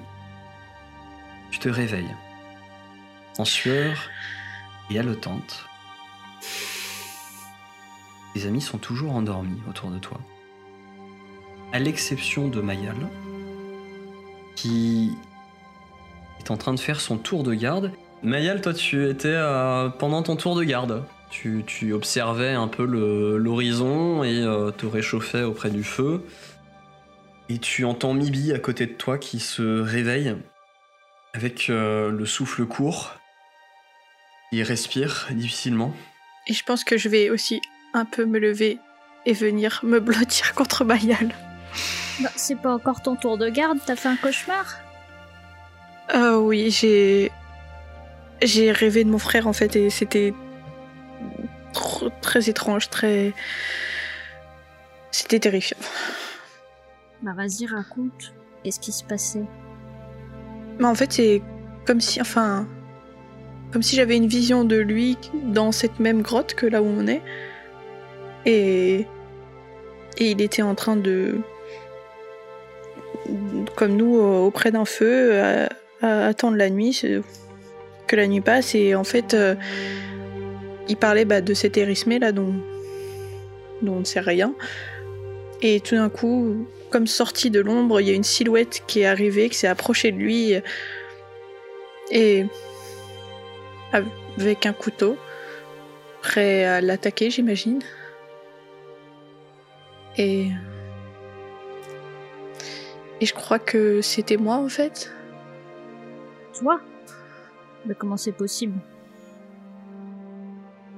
tu 1.50 1.58
te 1.58 1.68
réveilles, 1.68 2.14
en 3.38 3.44
sueur 3.44 4.08
et 4.90 4.98
haletante. 4.98 5.66
Tes 8.34 8.46
amis 8.46 8.62
sont 8.62 8.78
toujours 8.78 9.14
endormis 9.14 9.60
autour 9.68 9.90
de 9.90 9.98
toi, 9.98 10.18
à 11.72 11.78
l'exception 11.78 12.48
de 12.48 12.60
Mayal, 12.60 12.96
qui 14.56 15.12
est 16.38 16.50
en 16.50 16.56
train 16.56 16.74
de 16.74 16.80
faire 16.80 17.00
son 17.00 17.16
tour 17.16 17.42
de 17.42 17.54
garde. 17.54 17.92
Mayal, 18.22 18.60
toi, 18.60 18.74
tu 18.74 19.08
étais 19.08 19.28
euh, 19.28 19.88
pendant 19.88 20.22
ton 20.22 20.36
tour 20.36 20.56
de 20.56 20.64
garde. 20.64 21.04
Tu, 21.30 21.92
observais 21.92 22.54
un 22.54 22.66
peu 22.66 22.84
l'horizon 22.84 24.24
et 24.24 24.42
euh, 24.42 24.72
te 24.72 24.84
réchauffais 24.84 25.42
auprès 25.42 25.70
du 25.70 25.84
feu. 25.84 26.24
Et 27.48 27.58
tu 27.58 27.84
entends 27.84 28.14
Mibi 28.14 28.52
à 28.52 28.58
côté 28.58 28.86
de 28.86 28.92
toi 28.92 29.16
qui 29.16 29.38
se 29.38 29.80
réveille 29.80 30.36
avec 31.32 31.70
euh, 31.70 32.10
le 32.10 32.26
souffle 32.26 32.66
court. 32.66 33.14
Il 34.50 34.62
respire 34.64 35.28
difficilement. 35.30 35.94
Et 36.48 36.52
je 36.52 36.64
pense 36.64 36.82
que 36.82 36.98
je 36.98 37.08
vais 37.08 37.30
aussi 37.30 37.60
un 37.94 38.04
peu 38.04 38.24
me 38.24 38.40
lever 38.40 38.78
et 39.24 39.32
venir 39.32 39.80
me 39.84 40.00
blottir 40.00 40.54
contre 40.54 40.84
Mayal. 40.84 41.32
Bah, 42.20 42.30
c'est 42.36 42.56
pas 42.56 42.74
encore 42.74 43.02
ton 43.02 43.16
tour 43.16 43.38
de 43.38 43.48
garde, 43.48 43.78
t'as 43.84 43.96
fait 43.96 44.08
un 44.08 44.16
cauchemar 44.16 44.78
Ah 46.08 46.38
oui, 46.38 46.70
j'ai. 46.70 47.32
J'ai 48.42 48.72
rêvé 48.72 49.04
de 49.04 49.10
mon 49.10 49.18
frère 49.18 49.46
en 49.46 49.52
fait 49.52 49.76
et 49.76 49.90
c'était. 49.90 50.34
très 52.20 52.48
étrange, 52.48 52.90
très. 52.90 53.32
C'était 55.10 55.40
terrifiant. 55.40 55.78
Bah 57.22 57.32
vas-y, 57.36 57.66
raconte. 57.66 58.32
Qu'est-ce 58.62 58.80
qui 58.80 58.92
se 58.92 59.04
passait 59.04 59.44
Mais 60.78 60.86
en 60.86 60.94
fait, 60.94 61.12
c'est 61.12 61.42
comme 61.86 62.00
si. 62.00 62.20
Enfin. 62.20 62.66
Comme 63.72 63.82
si 63.82 63.94
j'avais 63.94 64.16
une 64.16 64.26
vision 64.26 64.64
de 64.64 64.76
lui 64.76 65.16
dans 65.44 65.70
cette 65.70 66.00
même 66.00 66.22
grotte 66.22 66.54
que 66.54 66.66
là 66.66 66.82
où 66.82 66.86
on 66.86 67.06
est. 67.06 67.22
Et. 68.46 69.06
Et 70.18 70.32
il 70.32 70.40
était 70.40 70.62
en 70.62 70.74
train 70.74 70.96
de. 70.96 71.40
Comme 73.76 73.96
nous, 73.96 74.16
auprès 74.16 74.70
d'un 74.70 74.84
feu, 74.84 75.40
à, 75.40 75.68
attendre 76.26 76.56
la 76.56 76.70
nuit, 76.70 77.02
que 78.06 78.16
la 78.16 78.26
nuit 78.26 78.40
passe. 78.40 78.74
Et 78.74 78.94
en 78.94 79.04
fait, 79.04 79.34
euh, 79.34 79.54
il 80.88 80.96
parlait 80.96 81.24
bah, 81.24 81.40
de 81.40 81.54
cet 81.54 81.76
érismé 81.76 82.18
là 82.18 82.32
dont, 82.32 82.54
dont 83.82 83.94
on 83.94 84.00
ne 84.00 84.04
sait 84.04 84.20
rien. 84.20 84.54
Et 85.62 85.80
tout 85.80 85.94
d'un 85.94 86.08
coup, 86.08 86.66
comme 86.90 87.06
sorti 87.06 87.50
de 87.50 87.60
l'ombre, 87.60 88.00
il 88.00 88.08
y 88.08 88.10
a 88.10 88.14
une 88.14 88.24
silhouette 88.24 88.82
qui 88.86 89.00
est 89.00 89.06
arrivée, 89.06 89.48
qui 89.48 89.56
s'est 89.56 89.68
approchée 89.68 90.10
de 90.12 90.16
lui. 90.16 90.54
Et. 92.10 92.46
avec 93.92 94.66
un 94.66 94.72
couteau, 94.72 95.16
prêt 96.22 96.64
à 96.64 96.80
l'attaquer, 96.80 97.30
j'imagine. 97.30 97.80
Et. 100.16 100.48
Et 103.20 103.26
je 103.26 103.34
crois 103.34 103.58
que 103.58 104.00
c'était 104.00 104.36
moi 104.36 104.56
en 104.56 104.68
fait. 104.68 105.12
Toi? 106.58 106.80
Mais 107.86 107.94
comment 107.94 108.16
c'est 108.16 108.32
possible? 108.32 108.78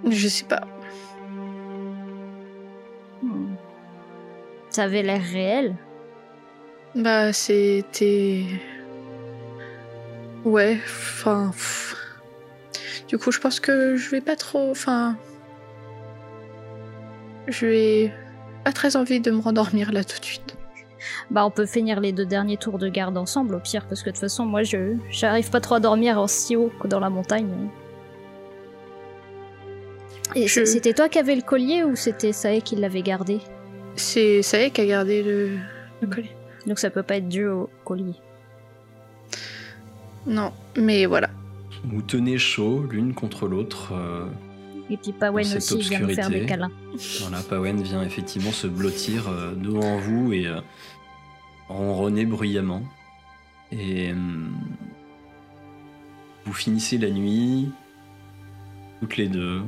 Je 0.08 0.28
sais 0.28 0.44
pas. 0.44 0.62
Hmm. 3.22 3.54
Ça 4.70 4.84
avait 4.84 5.02
l'air 5.02 5.22
réel. 5.22 5.76
Bah, 6.94 7.32
c'était. 7.32 8.44
Ouais, 10.44 10.78
enfin. 10.84 11.52
Du 13.08 13.18
coup, 13.18 13.30
je 13.30 13.38
pense 13.38 13.60
que 13.60 13.96
je 13.96 14.10
vais 14.10 14.20
pas 14.20 14.36
trop. 14.36 14.70
Enfin. 14.70 15.16
Je 17.48 17.66
vais 17.66 18.12
pas 18.64 18.72
très 18.72 18.96
envie 18.96 19.20
de 19.20 19.30
me 19.30 19.40
rendormir 19.40 19.92
là 19.92 20.04
tout 20.04 20.18
de 20.18 20.24
suite. 20.24 20.56
Bah 21.32 21.46
on 21.46 21.50
peut 21.50 21.64
finir 21.66 21.98
les 21.98 22.12
deux 22.12 22.26
derniers 22.26 22.58
tours 22.58 22.78
de 22.78 22.88
garde 22.88 23.16
ensemble 23.16 23.54
au 23.54 23.58
pire, 23.58 23.86
parce 23.88 24.02
que 24.02 24.10
de 24.10 24.14
toute 24.14 24.20
façon 24.20 24.44
moi 24.44 24.62
je 24.64 24.96
j'arrive 25.10 25.48
pas 25.50 25.60
trop 25.60 25.76
à 25.76 25.80
dormir 25.80 26.18
en 26.20 26.26
si 26.26 26.56
haut 26.56 26.70
que 26.78 26.86
dans 26.86 27.00
la 27.00 27.08
montagne. 27.08 27.48
Et 30.34 30.46
Je- 30.46 30.64
c'était 30.64 30.92
toi 30.92 31.08
qui 31.08 31.18
avais 31.18 31.34
le 31.34 31.42
collier 31.42 31.84
ou 31.84 31.96
c'était 31.96 32.32
Sae 32.32 32.60
qui 32.60 32.76
l'avait 32.76 33.02
gardé? 33.02 33.40
C'est 33.96 34.40
est 34.40 34.70
qui 34.70 34.80
a 34.82 34.86
gardé 34.86 35.22
le, 35.22 35.56
le 36.02 36.06
collier. 36.06 36.30
Donc 36.66 36.78
ça 36.78 36.90
peut 36.90 37.02
pas 37.02 37.16
être 37.16 37.28
dû 37.28 37.46
au 37.46 37.68
collier. 37.84 38.14
Non, 40.26 40.52
mais 40.76 41.06
voilà. 41.06 41.28
Vous 41.84 42.00
tenez 42.02 42.38
chaud 42.38 42.84
l'une 42.90 43.12
contre 43.14 43.48
l'autre. 43.48 43.92
euh, 43.92 44.26
Et 44.88 44.96
puis 44.96 45.12
Pawen 45.12 45.44
aussi 45.56 45.78
vient 45.80 46.00
nous 46.00 46.10
faire 46.14 46.30
des 46.30 46.46
câlins. 46.46 46.70
Voilà, 47.22 47.42
Pawen 47.42 47.82
vient 47.82 48.02
effectivement 48.02 48.52
se 48.52 48.66
blottir 48.66 49.28
euh, 49.28 49.52
devant 49.54 49.96
vous 49.98 50.32
et 50.32 50.46
euh, 50.46 50.60
ronronner 51.72 52.26
bruyamment. 52.26 52.82
Et 53.70 54.12
hum, 54.12 54.52
vous 56.44 56.52
finissez 56.52 56.98
la 56.98 57.10
nuit, 57.10 57.70
toutes 59.00 59.16
les 59.16 59.28
deux, 59.28 59.62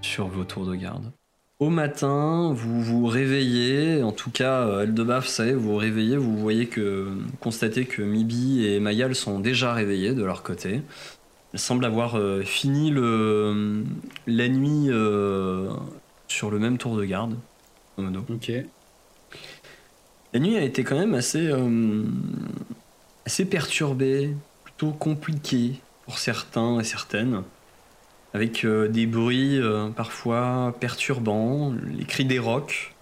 sur 0.00 0.28
vos 0.28 0.44
tours 0.44 0.66
de 0.66 0.74
garde. 0.74 1.12
Au 1.58 1.70
matin, 1.70 2.52
vous 2.54 2.80
vous 2.80 3.06
réveillez, 3.06 4.02
en 4.04 4.12
tout 4.12 4.30
cas, 4.30 4.60
euh, 4.60 4.84
Eldebaf, 4.84 5.26
ça 5.26 5.44
y 5.44 5.54
vous 5.54 5.72
vous 5.72 5.76
réveillez, 5.76 6.16
vous 6.16 6.36
voyez 6.36 6.66
que, 6.66 7.08
constatez 7.40 7.84
que 7.84 8.00
Mibi 8.00 8.64
et 8.64 8.78
Mayal 8.78 9.16
sont 9.16 9.40
déjà 9.40 9.74
réveillés 9.74 10.14
de 10.14 10.22
leur 10.22 10.44
côté. 10.44 10.82
Elles 11.52 11.58
semblent 11.58 11.84
avoir 11.84 12.16
euh, 12.16 12.42
fini 12.42 12.90
le, 12.90 13.84
la 14.28 14.48
nuit 14.48 14.86
euh, 14.90 15.68
sur 16.28 16.50
le 16.50 16.60
même 16.60 16.78
tour 16.78 16.96
de 16.96 17.04
garde. 17.04 17.36
Ok. 17.96 18.52
La 20.34 20.40
nuit 20.40 20.58
a 20.58 20.62
été 20.62 20.84
quand 20.84 20.98
même 20.98 21.14
assez, 21.14 21.46
euh, 21.46 22.04
assez 23.24 23.46
perturbée, 23.46 24.34
plutôt 24.62 24.90
compliquée 24.90 25.80
pour 26.04 26.18
certains 26.18 26.80
et 26.80 26.84
certaines, 26.84 27.42
avec 28.34 28.66
euh, 28.66 28.88
des 28.88 29.06
bruits 29.06 29.58
euh, 29.58 29.88
parfois 29.88 30.76
perturbants, 30.80 31.72
les 31.96 32.04
cris 32.04 32.26
des 32.26 32.38
rocs, 32.38 32.94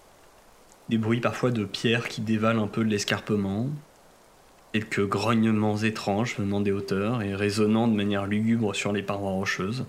des 0.88 0.98
bruits 0.98 1.20
parfois 1.20 1.50
de 1.50 1.64
pierres 1.64 2.06
qui 2.08 2.20
dévalent 2.20 2.62
un 2.62 2.68
peu 2.68 2.84
de 2.84 2.90
l'escarpement, 2.90 3.66
quelques 4.72 5.08
grognements 5.08 5.78
étranges 5.78 6.36
venant 6.38 6.60
des 6.60 6.70
hauteurs 6.70 7.22
et 7.22 7.34
résonnant 7.34 7.88
de 7.88 7.94
manière 7.94 8.26
lugubre 8.26 8.72
sur 8.76 8.92
les 8.92 9.02
parois 9.02 9.32
rocheuses. 9.32 9.84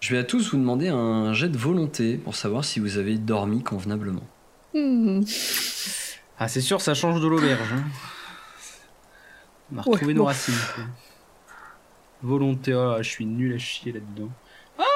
Je 0.00 0.12
vais 0.12 0.18
à 0.18 0.24
tous 0.24 0.50
vous 0.50 0.58
demander 0.58 0.88
un 0.88 1.32
jet 1.32 1.48
de 1.48 1.58
volonté 1.58 2.16
pour 2.16 2.34
savoir 2.34 2.64
si 2.64 2.80
vous 2.80 2.98
avez 2.98 3.18
dormi 3.18 3.62
convenablement. 3.62 4.24
Ah, 6.38 6.48
c'est 6.48 6.60
sûr, 6.60 6.80
ça 6.80 6.94
change 6.94 7.20
de 7.20 7.26
l'auberge. 7.28 7.72
hein. 7.72 7.84
On 9.74 9.78
a 9.78 9.82
retrouvé 9.82 10.06
Ouais, 10.08 10.14
nos 10.14 10.20
bon. 10.22 10.26
racines. 10.26 10.54
quoi. 10.74 10.84
Volonté, 12.22 12.74
oh, 12.74 12.96
je 12.98 13.08
suis 13.08 13.24
nul 13.26 13.54
à 13.54 13.58
chier 13.58 13.92
là-dedans. 13.92 14.28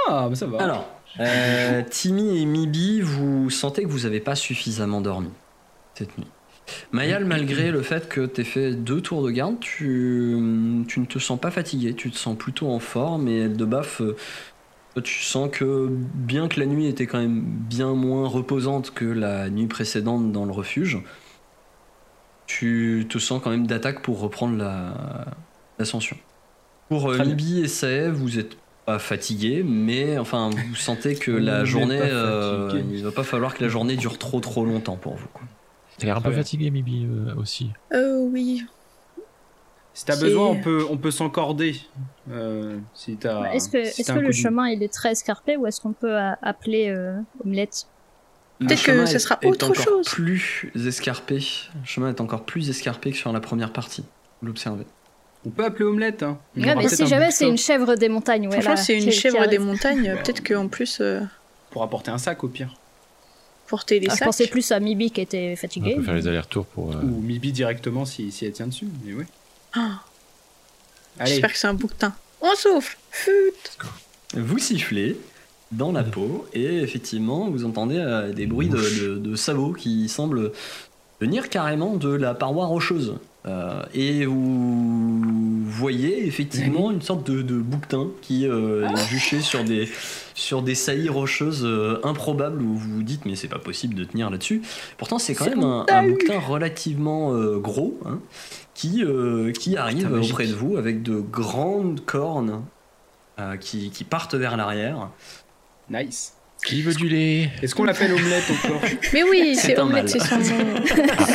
Ah, 0.09 0.27
bah 0.29 0.35
ça 0.37 0.47
va. 0.47 0.63
Alors, 0.63 0.89
euh, 1.21 1.83
Timmy 1.91 2.41
et 2.43 2.45
Mibi, 2.47 3.01
vous 3.01 3.51
sentez 3.51 3.83
que 3.83 3.89
vous 3.89 4.01
n'avez 4.01 4.21
pas 4.21 4.35
suffisamment 4.35 5.01
dormi 5.01 5.31
cette 5.95 6.17
nuit. 6.19 6.27
Mayal, 6.93 7.25
malgré 7.25 7.71
le 7.71 7.81
fait 7.83 8.09
que 8.09 8.27
tu 8.27 8.41
aies 8.41 8.45
fait 8.45 8.73
deux 8.73 9.01
tours 9.01 9.23
de 9.25 9.31
garde, 9.31 9.59
tu, 9.61 10.85
tu 10.89 11.01
ne 11.01 11.05
te 11.07 11.19
sens 11.21 11.39
pas 11.41 11.51
fatigué, 11.53 11.95
tu 11.95 12.11
te 12.11 12.17
sens 12.17 12.37
plutôt 12.37 12.69
en 12.71 12.81
forme 12.81 13.29
et 13.29 13.39
Eldebaf, 13.43 14.01
euh, 14.01 14.17
toi, 14.56 14.56
tu 15.01 15.23
sens 15.23 15.51
que 15.51 15.89
bien 15.91 16.49
que 16.49 16.61
la 16.61 16.67
nuit 16.67 16.87
était 16.87 17.07
quand 17.07 17.19
même 17.19 17.41
bien 17.43 17.95
moins 17.95 18.29
reposante 18.29 18.93
que 18.93 19.05
la 19.05 19.51
nuit 19.51 19.67
précédente 19.67 20.33
dans 20.33 20.45
le 20.45 20.53
refuge, 20.53 20.99
tu 22.47 23.07
te 23.09 23.19
sens 23.19 23.43
quand 23.43 23.51
même 23.51 23.67
d'attaque 23.67 24.03
pour 24.03 24.21
reprendre 24.21 24.57
la- 24.57 25.27
l'ascension. 25.79 26.17
Pour 26.89 27.11
euh, 27.11 27.19
et 27.19 27.69
Sae, 27.69 28.11
vous 28.11 28.39
êtes 28.39 28.57
pas 28.85 28.99
fatigué, 28.99 29.65
mais 29.65 30.19
enfin 30.19 30.51
vous 30.51 30.75
sentez 30.77 31.17
que 31.17 31.31
la 31.33 31.65
journée, 31.65 31.99
euh, 32.01 32.81
il 32.93 33.03
va 33.03 33.11
pas 33.11 33.25
falloir 33.25 33.55
que 33.55 33.63
la 33.65 33.69
journée 33.69 33.97
dure 33.97 34.19
trop 34.19 34.41
trop 34.41 34.65
longtemps 34.65 34.97
pour 34.97 35.17
vous. 35.17 35.29
T'as 35.99 36.07
l'air 36.07 36.19
un 36.19 36.21
peu 36.21 36.33
fatigué, 36.33 36.71
Mibi, 36.71 37.07
euh, 37.07 37.35
aussi. 37.37 37.73
Euh, 37.93 38.19
oui. 38.21 38.63
Si 39.97 40.05
t'as 40.05 40.17
besoin, 40.21 40.49
on 40.49 40.61
peut, 40.61 40.85
on 40.91 40.99
peut 40.99 41.11
s'encorder. 41.11 41.75
Euh, 42.31 42.77
si 42.93 43.17
t'as. 43.17 43.51
Est-ce 43.55 43.71
que, 43.71 43.83
si 43.87 44.03
est-ce 44.03 44.13
t'as 44.13 44.15
que 44.15 44.19
le 44.21 44.31
chemin 44.31 44.69
il 44.69 44.83
est 44.83 44.93
très 44.93 45.13
escarpé 45.13 45.57
ou 45.57 45.67
est-ce 45.67 45.81
qu'on 45.81 45.95
peut 45.95 46.15
euh, 46.15 46.33
appeler 46.43 46.91
euh, 46.91 47.19
Omelette? 47.43 47.87
Le 48.61 48.67
Peut-être 48.67 48.83
que 48.83 48.93
chemin 48.93 49.07
ce 49.07 49.17
est- 49.17 49.19
sera 49.21 49.39
est 49.41 49.47
autre 49.47 49.71
encore 49.71 49.83
chose. 49.83 50.07
Plus 50.07 50.71
escarpé. 50.87 51.37
Le 51.37 51.87
chemin 51.87 52.11
est 52.11 52.21
encore 52.21 52.45
plus 52.45 52.69
escarpé 52.69 53.11
que 53.13 53.17
sur 53.17 53.33
la 53.33 53.41
première 53.41 53.73
partie. 53.73 54.05
Vous 54.43 54.49
l'observez. 54.49 54.85
On 55.47 55.51
peut 55.51 55.65
appeler 55.65 55.87
Omelette. 55.87 56.23
Hein. 56.23 56.39
Ouais, 56.59 56.75
mais 56.75 56.89
si 56.89 57.07
jamais 57.07 57.31
c'est 57.31 57.49
une 57.49 57.57
chèvre 57.57 57.95
des 57.95 58.11
montagnes, 58.11 58.49
ouais, 58.49 58.61
Franchement, 58.61 58.77
c'est 58.77 58.95
une 58.99 59.05
qui- 59.05 59.11
qui 59.11 59.17
chèvre 59.19 59.47
des 59.49 59.59
montagnes. 59.59 60.15
Peut-être 60.23 60.47
qu'en 60.47 60.69
plus, 60.69 60.99
euh, 61.01 61.21
Pour 61.71 61.83
apporter 61.83 62.11
un 62.11 62.19
sac 62.19 62.45
au 62.45 62.49
pire. 62.49 62.75
porter 63.67 63.99
les 63.99 64.09
Ah, 64.11 64.13
je 64.13 64.19
sacs. 64.19 64.27
pensais 64.27 64.47
plus 64.47 64.71
à 64.73 64.79
Mibi 64.79 65.11
qui 65.11 65.21
était 65.23 65.53
On 65.55 65.57
fatiguée. 65.57 65.95
peut 65.97 66.03
faire 66.03 66.15
les 66.15 66.29
allers-retours 66.29 66.67
pour. 66.67 66.93
euh, 66.93 67.01
Ou 67.03 67.21
Mibi 67.23 67.51
directement 67.53 68.05
si, 68.05 68.31
si 68.31 68.45
elle 68.45 68.53
tient 68.53 68.67
dessus. 68.67 68.87
Mais 69.05 69.13
ouais. 69.15 69.27
J'espère 71.25 71.53
que 71.53 71.59
c'est 71.59 71.67
un 71.67 71.75
bouquetin. 71.75 72.15
On 72.41 72.55
souffle. 72.55 72.99
Fut. 73.11 73.33
Vous 74.35 74.59
sifflez 74.59 75.19
dans 75.73 75.93
la 75.93 76.05
peau 76.05 76.47
et 76.53 76.79
effectivement 76.83 77.51
vous 77.51 77.65
entendez 77.65 77.97
euh, 77.99 78.33
des 78.33 78.47
bruits 78.47 78.69
de, 78.69 78.77
de- 78.79 79.19
de 79.19 79.37
sabots 79.37 79.73
qui 79.73 80.09
semblent 80.09 80.53
venir 81.21 81.49
carrément 81.49 81.97
de 81.97 82.11
la 82.11 82.35
paroi 82.35 82.67
rocheuse. 82.67 83.15
Euh, 83.47 83.83
et 83.95 84.27
vous 84.27 85.63
voyez 85.65 86.27
effectivement 86.27 86.91
une 86.91 87.03
sorte 87.03 87.31
de, 87.31 87.43
de 87.43 87.59
bouquetin 87.59 88.09
qui 88.21 88.47
euh, 88.47 88.89
est 88.89 89.09
juché 89.09 89.41
sur 89.41 89.63
des, 89.63 89.89
sur 90.35 90.63
des 90.63 90.75
saillies 90.75 91.09
rocheuses 91.09 91.65
euh, 91.65 92.01
improbables 92.03 92.61
où 92.61 92.75
vous 92.75 92.97
vous 92.97 93.03
dites 93.03 93.25
mais 93.25 93.37
c'est 93.37 93.49
pas 93.49 93.59
possible 93.61 93.95
de 93.95 94.05
tenir 94.05 94.31
là-dessus. 94.31 94.63
Pourtant 94.99 95.19
c'est 95.19 95.35
quand 95.35 95.47
même 95.49 95.63
un, 95.63 95.87
un 95.89 96.09
bouquetin 96.09 96.41
relativement 96.41 97.35
euh, 97.35 97.59
gros 97.59 97.99
hein, 98.05 98.19
qui, 98.75 99.05
euh, 99.05 99.53
qui 99.53 99.77
arrive 99.77 100.13
auprès 100.13 100.47
de 100.47 100.55
vous 100.55 100.77
avec 100.77 101.03
de 101.03 101.21
grandes 101.21 102.05
cornes 102.05 102.63
qui, 103.61 103.91
qui 103.91 104.05
partent 104.05 104.35
vers 104.35 104.57
l'arrière. 104.57 105.11
Nice. 105.91 106.36
Qui 106.65 106.83
veut 106.83 106.95
du 106.95 107.09
lait 107.09 107.51
Est-ce 107.63 107.75
qu'on 107.75 107.85
l'appelle 107.85 108.13
omelette 108.13 108.45
encore? 108.51 108.81
Mais 109.13 109.23
oui, 109.23 109.57
C'est 109.57 109.79
Omelette, 109.79 110.09
c'est 110.09 110.19
son 110.21 110.39
nom. 110.39 110.75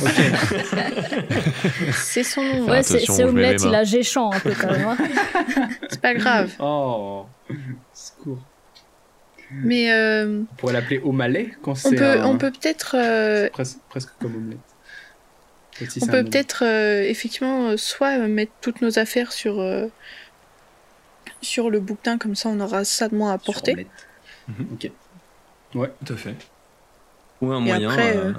Ok. 0.01 0.21
C'est 1.93 2.23
son 2.23 2.43
nom. 2.43 2.69
Ouais, 2.69 2.83
c'est 2.83 3.23
omelette, 3.23 3.61
il 3.63 3.73
a 3.75 3.83
géchant 3.83 4.31
un 4.31 4.39
peu 4.39 4.51
quand 4.59 4.71
même. 4.71 4.87
hein. 4.87 4.97
C'est 5.89 6.01
pas 6.01 6.13
grave. 6.15 6.51
Oh, 6.59 7.25
secours. 7.93 8.39
Mais 9.51 9.91
euh, 9.91 10.41
On 10.51 10.55
pourrait 10.55 10.73
l'appeler 10.73 10.99
omalais 11.03 11.51
quand 11.61 11.71
on 11.71 11.75
c'est 11.75 11.95
peut, 11.95 12.05
un- 12.21 12.25
on 12.25 12.37
peut 12.37 12.51
peut-être, 12.51 12.95
euh, 12.97 13.49
presque, 13.51 13.77
presque 13.89 14.09
comme 14.19 14.35
omelette. 14.35 14.59
Si 15.89 15.99
on 16.01 16.07
peut 16.07 16.23
peut-être 16.23 16.63
euh, 16.65 17.03
effectivement 17.03 17.69
euh, 17.69 17.77
soit 17.77 18.17
mettre 18.27 18.51
toutes 18.61 18.81
nos 18.81 18.97
affaires 18.99 19.31
sur 19.31 19.61
sur 21.41 21.69
le 21.69 21.79
bouquetin 21.79 22.17
comme 22.17 22.35
ça, 22.35 22.49
on 22.49 22.59
aura 22.59 22.85
ça 22.85 23.07
de 23.09 23.15
moins 23.15 23.33
à 23.33 23.39
Sur 23.39 23.53
porter. 23.53 23.87
Mhm. 24.47 24.77
Ok. 25.75 25.89
Tout 26.05 26.13
à 26.13 26.17
fait. 26.17 26.35
Ou 27.41 27.51
un 27.51 27.59
Et 27.59 27.63
moyen, 27.69 27.89
après, 27.89 28.17
euh, 28.17 28.33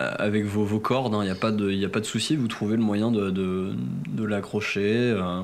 avec 0.00 0.44
vos, 0.44 0.64
vos 0.64 0.80
cordes, 0.80 1.14
il 1.22 1.24
n'y 1.24 1.30
a 1.30 1.34
pas 1.34 1.50
de, 1.50 1.70
y 1.72 1.84
a 1.84 1.88
pas 1.88 2.00
de 2.00 2.04
souci, 2.04 2.36
vous 2.36 2.48
trouvez 2.48 2.76
le 2.76 2.82
moyen 2.82 3.10
de, 3.10 3.30
de, 3.30 3.74
de 4.08 4.24
l'accrocher, 4.24 4.94
euh, 5.16 5.42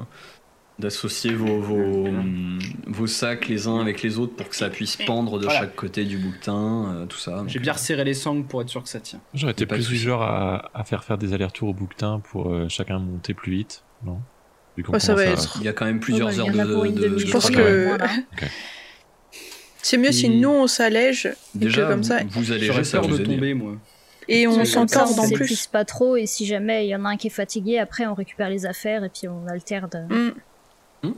d'associer 0.78 1.32
vos, 1.34 1.60
vos, 1.60 2.08
vos 2.86 3.06
sacs 3.06 3.48
les 3.48 3.66
uns 3.66 3.80
avec 3.80 4.02
les 4.02 4.18
autres 4.18 4.36
pour 4.36 4.48
que 4.48 4.56
ça 4.56 4.70
puisse 4.70 4.96
pendre 4.96 5.38
de 5.38 5.44
Voilà. 5.44 5.60
chaque 5.60 5.74
côté 5.76 6.04
du 6.04 6.18
bouquetin, 6.18 6.94
euh, 6.94 7.06
tout 7.06 7.18
ça. 7.18 7.42
J'ai 7.48 7.58
bien 7.58 7.72
euh, 7.72 7.74
resserré 7.74 8.04
les 8.04 8.14
sangles 8.14 8.46
pour 8.46 8.62
être 8.62 8.68
sûr 8.68 8.82
que 8.82 8.88
ça 8.88 9.00
tient. 9.00 9.20
J'aurais 9.34 9.52
été 9.52 9.66
plus 9.66 9.88
du 9.88 9.96
genre 9.96 10.22
à, 10.22 10.70
à 10.74 10.84
faire 10.84 11.02
faire 11.04 11.18
des 11.18 11.32
allers-retours 11.32 11.70
au 11.70 11.74
bouquetin 11.74 12.20
pour 12.20 12.52
euh, 12.52 12.68
chacun 12.68 12.98
monter 12.98 13.34
plus 13.34 13.52
vite, 13.52 13.84
non? 14.04 14.22
Vu 14.76 14.82
qu'on 14.82 14.92
Ouais, 14.92 15.00
ça 15.00 15.14
va 15.14 15.24
commence 15.24 15.38
à- 15.38 15.42
être- 15.44 15.56
Il 15.60 15.64
y 15.64 15.68
a 15.68 15.72
quand 15.72 15.84
même 15.84 16.00
plusieurs 16.00 16.28
Ouais, 16.28 16.38
heures 16.40 16.46
de, 16.50 17.18
Je 17.18 17.30
pense 17.30 17.50
travail. 17.50 17.64
que- 17.72 17.86
voilà. 17.88 18.06
C'est 19.84 19.98
mieux 19.98 20.12
si 20.12 20.30
nous 20.30 20.48
on 20.48 20.66
s'allège 20.66 21.26
et 21.26 21.34
Déjà, 21.58 21.82
que 21.82 21.88
comme 21.88 22.02
ça 22.02 22.20
vous, 22.30 22.42
ça 22.44 22.98
peur 23.00 23.08
vous 23.08 23.18
de 23.18 23.22
aider. 23.22 23.34
tomber, 23.34 23.52
moi. 23.52 23.72
et 24.28 24.46
on 24.46 24.56
Comme 24.56 24.64
s'en 24.64 24.88
ça, 24.88 25.04
on 25.04 25.14
tord 25.14 25.18
en 25.20 25.28
plus. 25.28 25.36
s'épuise 25.44 25.66
pas 25.66 25.84
trop 25.84 26.16
et 26.16 26.24
si 26.24 26.46
jamais 26.46 26.86
il 26.86 26.88
y 26.88 26.96
en 26.96 27.04
a 27.04 27.10
un 27.10 27.16
qui 27.18 27.26
est 27.26 27.30
fatigué, 27.30 27.78
après 27.78 28.06
on 28.06 28.14
récupère 28.14 28.48
les 28.48 28.64
affaires 28.64 29.04
et 29.04 29.10
puis 29.10 29.28
on 29.28 29.46
alterne. 29.46 30.08
Mm. 31.02 31.08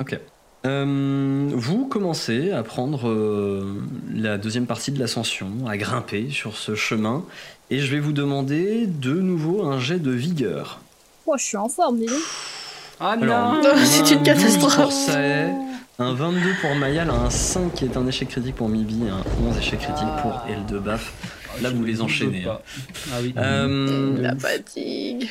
Ok. 0.00 0.18
Euh, 0.66 1.48
vous 1.54 1.86
commencez 1.86 2.52
à 2.52 2.62
prendre 2.62 3.08
euh, 3.08 3.82
la 4.14 4.36
deuxième 4.36 4.66
partie 4.66 4.92
de 4.92 4.98
l'ascension, 4.98 5.48
à 5.66 5.78
grimper 5.78 6.28
sur 6.28 6.58
ce 6.58 6.74
chemin, 6.74 7.24
et 7.70 7.78
je 7.78 7.90
vais 7.90 8.00
vous 8.00 8.12
demander 8.12 8.86
de 8.86 9.14
nouveau 9.14 9.64
un 9.64 9.78
jet 9.80 9.98
de 9.98 10.10
vigueur. 10.10 10.82
Oh, 11.24 11.36
je 11.38 11.44
suis 11.44 11.56
en 11.56 11.70
forme, 11.70 12.00
dis 12.00 12.06
donc. 12.06 12.18
Ah 13.00 13.12
Alors, 13.12 13.54
non 13.54 13.62
Non, 13.62 13.70
c'est 13.82 14.10
une 14.10 14.18
un 14.18 14.22
12 14.22 14.24
catastrophe. 14.24 15.08
Un 16.00 16.14
22 16.14 16.40
pour 16.60 16.74
Mayal, 16.74 17.10
un 17.10 17.28
5 17.30 17.74
qui 17.74 17.84
est 17.84 17.96
un 17.96 18.06
échec 18.06 18.28
critique 18.28 18.56
pour 18.56 18.68
Mibi, 18.68 19.04
et 19.06 19.10
un 19.10 19.22
11 19.48 19.58
échec 19.58 19.80
critique 19.80 20.08
pour 20.22 20.32
Ah. 20.44 20.50
Eldebaf. 20.50 21.12
Là, 21.62 21.68
Je 21.70 21.74
vous 21.74 21.84
les 21.84 22.00
enchaînez, 22.00 22.42
pas. 22.42 22.62
Ah 23.12 23.16
oui. 23.22 23.34
Euh, 23.36 24.16
La 24.20 24.34
fatigue. 24.36 25.28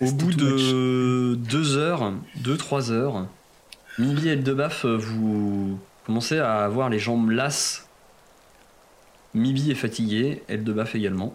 Au 0.00 0.10
bout 0.12 0.32
de 0.32 1.34
2 1.34 1.76
heures, 1.76 2.12
2-3 2.42 2.90
heures, 2.90 3.26
Mibi 3.98 4.28
et 4.28 4.32
Eldebaf, 4.32 4.84
vous 4.86 5.78
commencez 6.06 6.38
à 6.38 6.64
avoir 6.64 6.88
les 6.90 6.98
jambes 6.98 7.30
lasses. 7.30 7.86
Mibi 9.34 9.70
est 9.70 9.74
fatigué, 9.76 10.42
Eldebaf 10.48 10.94
également. 10.94 11.34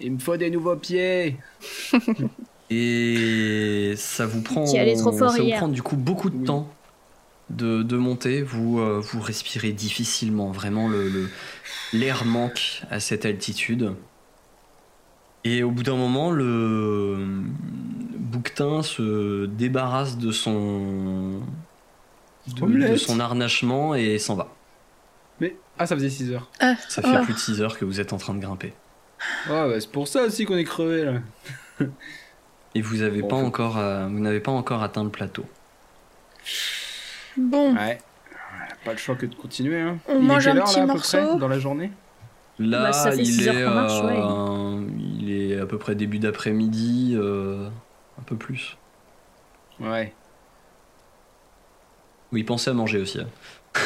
Il 0.00 0.12
me 0.12 0.18
faut 0.18 0.36
des 0.36 0.50
nouveaux 0.50 0.76
pieds. 0.76 1.36
Et 2.70 3.94
ça 3.96 4.24
vous 4.26 4.40
prend, 4.42 4.64
trop 4.64 5.12
fort 5.12 5.30
ça 5.30 5.36
vous 5.38 5.42
hier. 5.44 5.58
prend 5.58 5.68
du 5.68 5.82
coup 5.82 5.96
beaucoup 5.96 6.30
de 6.30 6.36
Oui. 6.38 6.44
temps 6.44 6.68
de, 7.52 7.82
de 7.82 7.96
monter. 7.96 8.42
Vous, 8.42 8.80
euh, 8.80 9.00
vous 9.02 9.20
respirez 9.20 9.72
difficilement. 9.72 10.50
Vraiment, 10.50 10.88
le, 10.88 11.08
le- 11.08 11.28
l'air 11.92 12.24
manque 12.24 12.82
à 12.90 13.00
cette 13.00 13.24
altitude. 13.24 13.94
Et 15.44 15.62
au 15.62 15.70
bout 15.70 15.82
d'un 15.82 15.96
moment, 15.96 16.30
le 16.30 17.16
bouquetin 18.16 18.82
se 18.82 19.46
débarrasse 19.46 20.16
de 20.16 20.30
son, 20.30 21.40
de, 22.56 22.96
son 22.96 23.18
harnachement 23.20 23.94
et 23.96 24.18
s'en 24.20 24.36
va. 24.36 24.48
Mais 25.40 25.56
ah, 25.78 25.86
ça 25.86 25.96
faisait 25.96 26.10
6 26.10 26.30
heures. 26.32 26.48
Ah, 26.60 26.74
Ça 26.88 27.02
fait 27.02 27.08
ah. 27.16 27.22
plus 27.24 27.34
de 27.34 27.38
6 27.38 27.60
heures 27.60 27.76
que 27.76 27.84
vous 27.84 27.98
êtes 28.00 28.12
en 28.12 28.18
train 28.18 28.34
de 28.34 28.38
grimper. 28.40 28.72
Ouais, 29.48 29.68
bah, 29.68 29.80
c'est 29.80 29.90
pour 29.90 30.06
ça 30.06 30.22
aussi 30.22 30.44
qu'on 30.44 30.56
est 30.56 30.64
crevé 30.64 31.04
là. 31.06 31.86
Et 32.76 32.80
vous 32.80 33.02
avez 33.02 33.22
Bon, 33.22 33.28
pas 33.28 33.40
faut- 33.40 33.46
encore, 33.46 33.78
euh, 33.78 34.06
vous 34.06 34.20
n'avez 34.20 34.40
pas 34.40 34.52
encore 34.52 34.82
atteint 34.84 35.02
le 35.04 35.10
plateau. 35.10 35.44
Bon, 37.36 37.74
Ouais. 37.76 37.98
Pas 38.84 38.92
le 38.92 38.98
choix 38.98 39.14
que 39.14 39.26
de 39.26 39.34
continuer. 39.34 39.80
Hein. 39.80 39.98
On 40.08 40.18
Il 40.18 40.24
est 40.24 40.26
mange 40.26 40.44
quelle 40.44 40.56
un 40.56 40.60
heure, 40.60 40.64
petit 40.64 40.76
là, 40.76 40.82
à 40.82 40.86
peu 40.86 40.92
morceau 40.94 41.18
près, 41.28 41.38
dans 41.38 41.48
la 41.48 41.58
journée? 41.60 41.92
Là, 42.58 42.82
Bah, 42.84 42.92
ça 42.92 43.12
fait 43.12 43.22
il, 43.22 43.48
est, 43.48 43.64
qu'on 43.64 43.70
marche, 43.70 44.02
ouais. 44.02 44.20
euh, 44.20 44.86
il 45.20 45.30
est 45.32 45.60
à 45.60 45.66
peu 45.66 45.78
près 45.78 45.94
début 45.94 46.18
d'après-midi, 46.18 47.12
euh, 47.16 47.68
un 48.18 48.22
peu 48.22 48.36
plus. 48.36 48.76
Ouais. 49.80 50.12
Oui, 52.32 52.42
pensez 52.44 52.70
à 52.70 52.72
manger 52.74 53.00
aussi. 53.00 53.20
hein. 53.20 53.28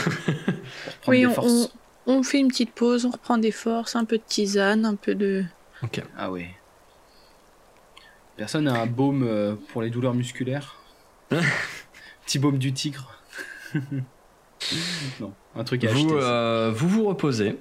Oui, 1.09 1.21
des 1.21 1.27
on, 1.27 1.33
forces. 1.35 1.53
on- 1.53 1.71
on 2.19 2.23
fait 2.23 2.39
une 2.39 2.49
petite 2.49 2.73
pause, 2.73 3.05
on 3.05 3.11
reprend 3.11 3.37
des 3.39 3.51
forces, 3.51 3.97
un 3.97 4.05
peu 4.05 4.17
de 4.19 4.23
tisane, 4.27 4.85
un 4.85 4.95
peu 4.95 5.15
de. 5.15 5.45
Ok. 5.83 6.03
Ah 6.17 6.31
ouais. 6.31 6.51
Personne 8.37 8.65
n'a 8.65 8.81
un 8.81 8.87
baume 8.87 9.25
euh, 9.27 9.55
pour 9.73 9.83
les 9.83 9.91
douleurs 9.91 10.15
musculaires? 10.15 10.77
Petit 12.25 12.39
baume 12.39 12.59
du 12.59 12.73
tigre 12.73 13.13
Non, 15.21 15.33
un 15.55 15.65
truc 15.65 15.85
à 15.85 15.89
Vous, 15.93 16.07
acheter. 16.07 16.21
ça. 16.21 16.27
euh, 16.31 16.73
vous 16.75 16.89
vous 16.89 17.05
reposez 17.05 17.59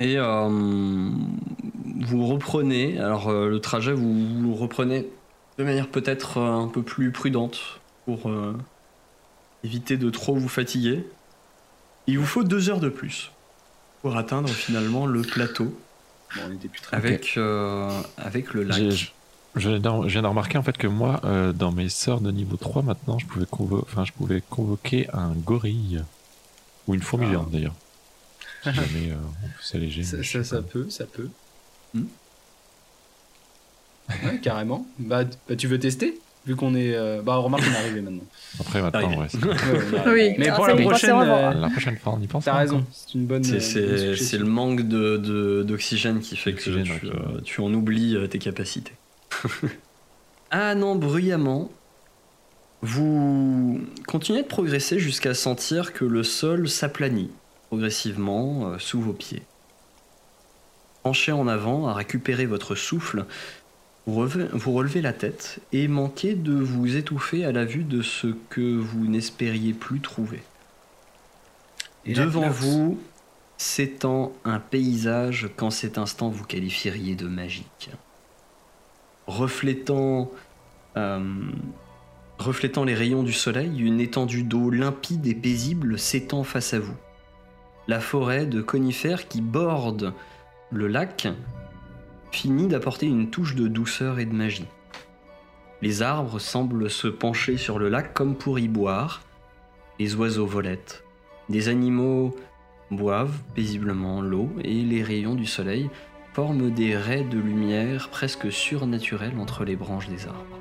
et 0.00 0.16
euh, 0.18 0.48
vous 0.48 2.26
reprenez. 2.26 2.98
Alors 2.98 3.28
euh, 3.28 3.48
le 3.48 3.60
trajet, 3.60 3.92
vous, 3.92 4.12
vous 4.38 4.48
le 4.54 4.54
reprenez 4.58 5.06
de 5.58 5.64
manière 5.64 5.88
peut-être 5.88 6.38
un 6.38 6.68
peu 6.68 6.82
plus 6.82 7.10
prudente 7.12 7.80
pour 8.06 8.28
euh, 8.30 8.56
éviter 9.64 9.96
de 9.96 10.08
trop 10.10 10.34
vous 10.34 10.48
fatiguer. 10.48 11.04
Il 12.06 12.18
vous 12.18 12.26
faut 12.26 12.44
deux 12.44 12.70
heures 12.70 12.80
de 12.80 12.88
plus 12.88 13.30
pour 14.02 14.16
atteindre 14.16 14.48
finalement 14.48 15.06
le 15.06 15.22
plateau 15.22 15.74
Bon, 16.34 16.42
on 16.48 16.52
était 16.52 16.68
plus 16.68 16.80
très 16.80 16.96
avec, 16.96 17.34
euh, 17.36 17.88
avec 18.18 18.52
le 18.52 18.62
lac. 18.64 19.14
Je, 19.56 19.70
je 19.70 20.08
viens 20.12 20.22
de 20.22 20.26
remarquer 20.26 20.58
en 20.58 20.62
fait 20.62 20.76
que 20.76 20.86
moi, 20.86 21.20
euh, 21.24 21.52
dans 21.52 21.72
mes 21.72 21.88
sorts 21.88 22.20
de 22.20 22.30
niveau 22.30 22.56
3 22.56 22.82
maintenant, 22.82 23.18
je 23.18 23.26
pouvais, 23.26 23.46
convo- 23.46 23.82
enfin, 23.82 24.04
je 24.04 24.12
pouvais 24.12 24.42
convoquer 24.48 25.08
un 25.12 25.30
gorille. 25.32 26.02
Ou 26.86 26.94
une 26.94 27.02
fourmi 27.02 27.26
Ah. 27.34 27.44
d'ailleurs. 27.50 27.74
Si 28.62 28.70
jamais 28.72 29.10
euh, 29.10 29.14
on 29.42 29.46
peut 29.46 29.52
s'alléger. 29.62 30.02
Ça, 30.04 30.22
ça, 30.44 30.62
peut, 30.62 30.86
ça 30.90 31.04
peut. 31.06 31.28
Hmm. 31.94 32.04
Ouais, 34.24 34.38
carrément. 34.40 34.86
Bah, 34.98 35.24
bah, 35.48 35.56
tu 35.56 35.66
veux 35.66 35.78
tester? 35.80 36.20
Vu 36.46 36.54
qu'on 36.54 36.76
est. 36.76 36.94
euh, 36.94 37.22
Bah, 37.22 37.36
remarque, 37.36 37.64
on 37.68 37.72
est 37.72 37.76
arrivé 37.76 38.00
maintenant. 38.02 38.22
Après 38.60 38.80
maintenant, 38.80 39.00
Arrivé. 39.00 39.16
ouais. 39.16 39.28
Ouais. 40.06 40.12
Oui. 40.30 40.34
Mais 40.38 40.48
Ah, 40.48 40.54
pour 40.54 40.68
la 40.68 40.76
prochaine, 40.76 41.10
euh, 41.16 41.54
La 41.54 41.70
prochaine 41.70 41.96
fois, 41.96 42.14
on 42.16 42.22
y 42.22 42.28
pense. 42.28 42.44
t'as 42.44 42.54
raison. 42.54 42.84
C'est 42.92 43.14
une 43.14 43.26
bonne. 43.26 43.42
C'est- 43.42 44.38
le 44.38 44.44
manque 44.44 44.82
de- 44.86 45.16
de- 45.16 45.64
d'oxygène 45.66 46.20
qui 46.20 46.36
fait 46.36 46.52
que 46.52 46.70
D'oxygène, 46.70 47.00
tu, 47.00 47.42
tu 47.42 47.60
en 47.62 47.72
oublies 47.74 48.14
euh, 48.16 48.28
tes 48.28 48.38
capacités. 48.38 48.92
ah 50.50 50.74
non, 50.74 50.94
bruyamment, 50.96 51.70
vous 52.82 53.80
continuez 54.06 54.42
de 54.42 54.48
progresser 54.48 54.98
jusqu'à 54.98 55.34
sentir 55.34 55.92
que 55.92 56.04
le 56.04 56.22
sol 56.22 56.68
s'aplanit 56.68 57.30
progressivement 57.68 58.68
euh, 58.68 58.78
sous 58.78 59.00
vos 59.00 59.12
pieds. 59.12 59.42
Penchez 61.02 61.32
en 61.32 61.48
avant 61.48 61.88
à 61.88 61.94
récupérer 61.94 62.46
votre 62.46 62.74
souffle, 62.74 63.26
vous 64.06 64.14
relevez, 64.14 64.46
vous 64.52 64.72
relevez 64.72 65.00
la 65.00 65.12
tête 65.12 65.58
et 65.72 65.88
manquez 65.88 66.34
de 66.34 66.52
vous 66.52 66.96
étouffer 66.96 67.44
à 67.44 67.52
la 67.52 67.64
vue 67.64 67.84
de 67.84 68.02
ce 68.02 68.28
que 68.50 68.76
vous 68.78 69.06
n'espériez 69.06 69.72
plus 69.72 70.00
trouver. 70.00 70.42
Et 72.04 72.12
Devant 72.12 72.48
vous 72.48 73.00
s'étend 73.58 74.32
un 74.44 74.60
paysage 74.60 75.48
qu'en 75.56 75.70
cet 75.70 75.98
instant 75.98 76.28
vous 76.28 76.44
qualifieriez 76.44 77.16
de 77.16 77.26
magique. 77.26 77.90
Reflétant, 79.26 80.30
euh, 80.96 81.50
reflétant 82.38 82.84
les 82.84 82.94
rayons 82.94 83.22
du 83.22 83.32
soleil, 83.32 83.80
une 83.80 84.00
étendue 84.00 84.44
d'eau 84.44 84.70
limpide 84.70 85.26
et 85.26 85.34
paisible 85.34 85.98
s'étend 85.98 86.44
face 86.44 86.74
à 86.74 86.78
vous. 86.78 86.96
La 87.88 88.00
forêt 88.00 88.46
de 88.46 88.62
conifères 88.62 89.28
qui 89.28 89.40
borde 89.40 90.12
le 90.70 90.88
lac 90.88 91.28
finit 92.32 92.66
d'apporter 92.66 93.06
une 93.06 93.30
touche 93.30 93.54
de 93.54 93.68
douceur 93.68 94.18
et 94.18 94.26
de 94.26 94.34
magie. 94.34 94.66
Les 95.82 96.02
arbres 96.02 96.38
semblent 96.38 96.90
se 96.90 97.08
pencher 97.08 97.56
sur 97.56 97.78
le 97.78 97.88
lac 97.88 98.14
comme 98.14 98.34
pour 98.34 98.58
y 98.58 98.68
boire. 98.68 99.22
Les 99.98 100.14
oiseaux 100.14 100.46
volettent. 100.46 101.04
Des 101.48 101.68
animaux 101.68 102.34
boivent 102.90 103.38
paisiblement 103.54 104.20
l'eau 104.20 104.50
et 104.62 104.82
les 104.82 105.02
rayons 105.02 105.34
du 105.34 105.46
soleil 105.46 105.90
forment 106.36 106.68
des 106.68 106.94
raies 106.94 107.24
de 107.24 107.38
lumière 107.38 108.10
presque 108.10 108.52
surnaturelles 108.52 109.38
entre 109.38 109.64
les 109.64 109.74
branches 109.74 110.10
des 110.10 110.26
arbres. 110.26 110.58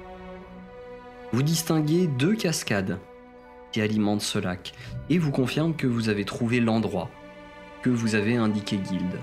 Vous 1.33 1.43
distinguez 1.43 2.07
deux 2.07 2.33
cascades 2.33 2.97
qui 3.73 3.81
alimentent 3.81 4.21
ce 4.21 4.39
lac 4.39 4.71
et 5.09 5.17
vous 5.17 5.31
confirment 5.31 5.75
que 5.75 5.85
vous 5.85 6.07
avez 6.07 6.23
trouvé 6.23 6.61
l'endroit 6.61 7.09
que 7.81 7.89
vous 7.89 8.15
avez 8.15 8.37
indiqué 8.37 8.77
guilde. 8.77 9.19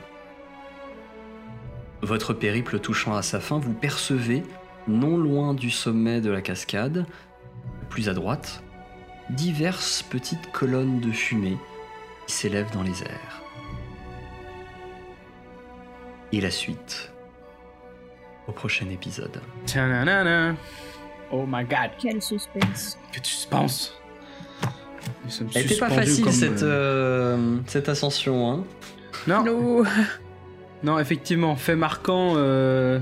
Votre 2.03 2.35
périple 2.35 2.81
touchant 2.81 3.17
à 3.17 3.23
sa 3.23 3.41
fin, 3.41 3.59
vous 3.59 3.73
percevez, 3.73 4.43
non 4.87 5.17
loin 5.17 5.55
du 5.55 5.71
sommet 5.71 6.21
de 6.21 6.31
la 6.31 6.43
cascade, 6.43 7.07
plus 7.89 8.11
à 8.11 8.13
droite, 8.13 8.63
diverses 9.31 10.03
petites 10.03 10.53
colonnes 10.53 11.01
de 11.01 11.13
fumée 11.13 11.57
qui 12.27 12.35
s'élèvent 12.35 12.75
dans 12.75 12.83
les 12.83 13.03
airs. 13.05 13.42
Et 16.33 16.41
la 16.41 16.51
suite 16.51 17.13
au 18.49 18.53
prochain 18.53 18.89
épisode. 18.91 19.41
Tiens, 19.67 20.49
Oh 21.31 21.45
my 21.47 21.65
god, 21.65 21.91
Quel 21.99 22.21
suspense. 22.21 22.99
que 23.13 23.21
tu 23.21 23.35
penses 23.49 23.99
Nous 25.25 25.31
sommes 25.31 25.49
Elle 25.55 25.65
était 25.67 25.77
pas 25.77 25.89
facile 25.89 26.25
comme, 26.25 26.33
cette, 26.33 26.63
euh, 26.63 27.37
euh, 27.37 27.59
cette 27.67 27.89
ascension, 27.89 28.51
hein 28.51 28.65
Non, 29.27 29.85
non, 30.83 30.99
effectivement, 30.99 31.57
fait 31.57 31.77
marquant. 31.77 32.35
euh, 32.37 32.99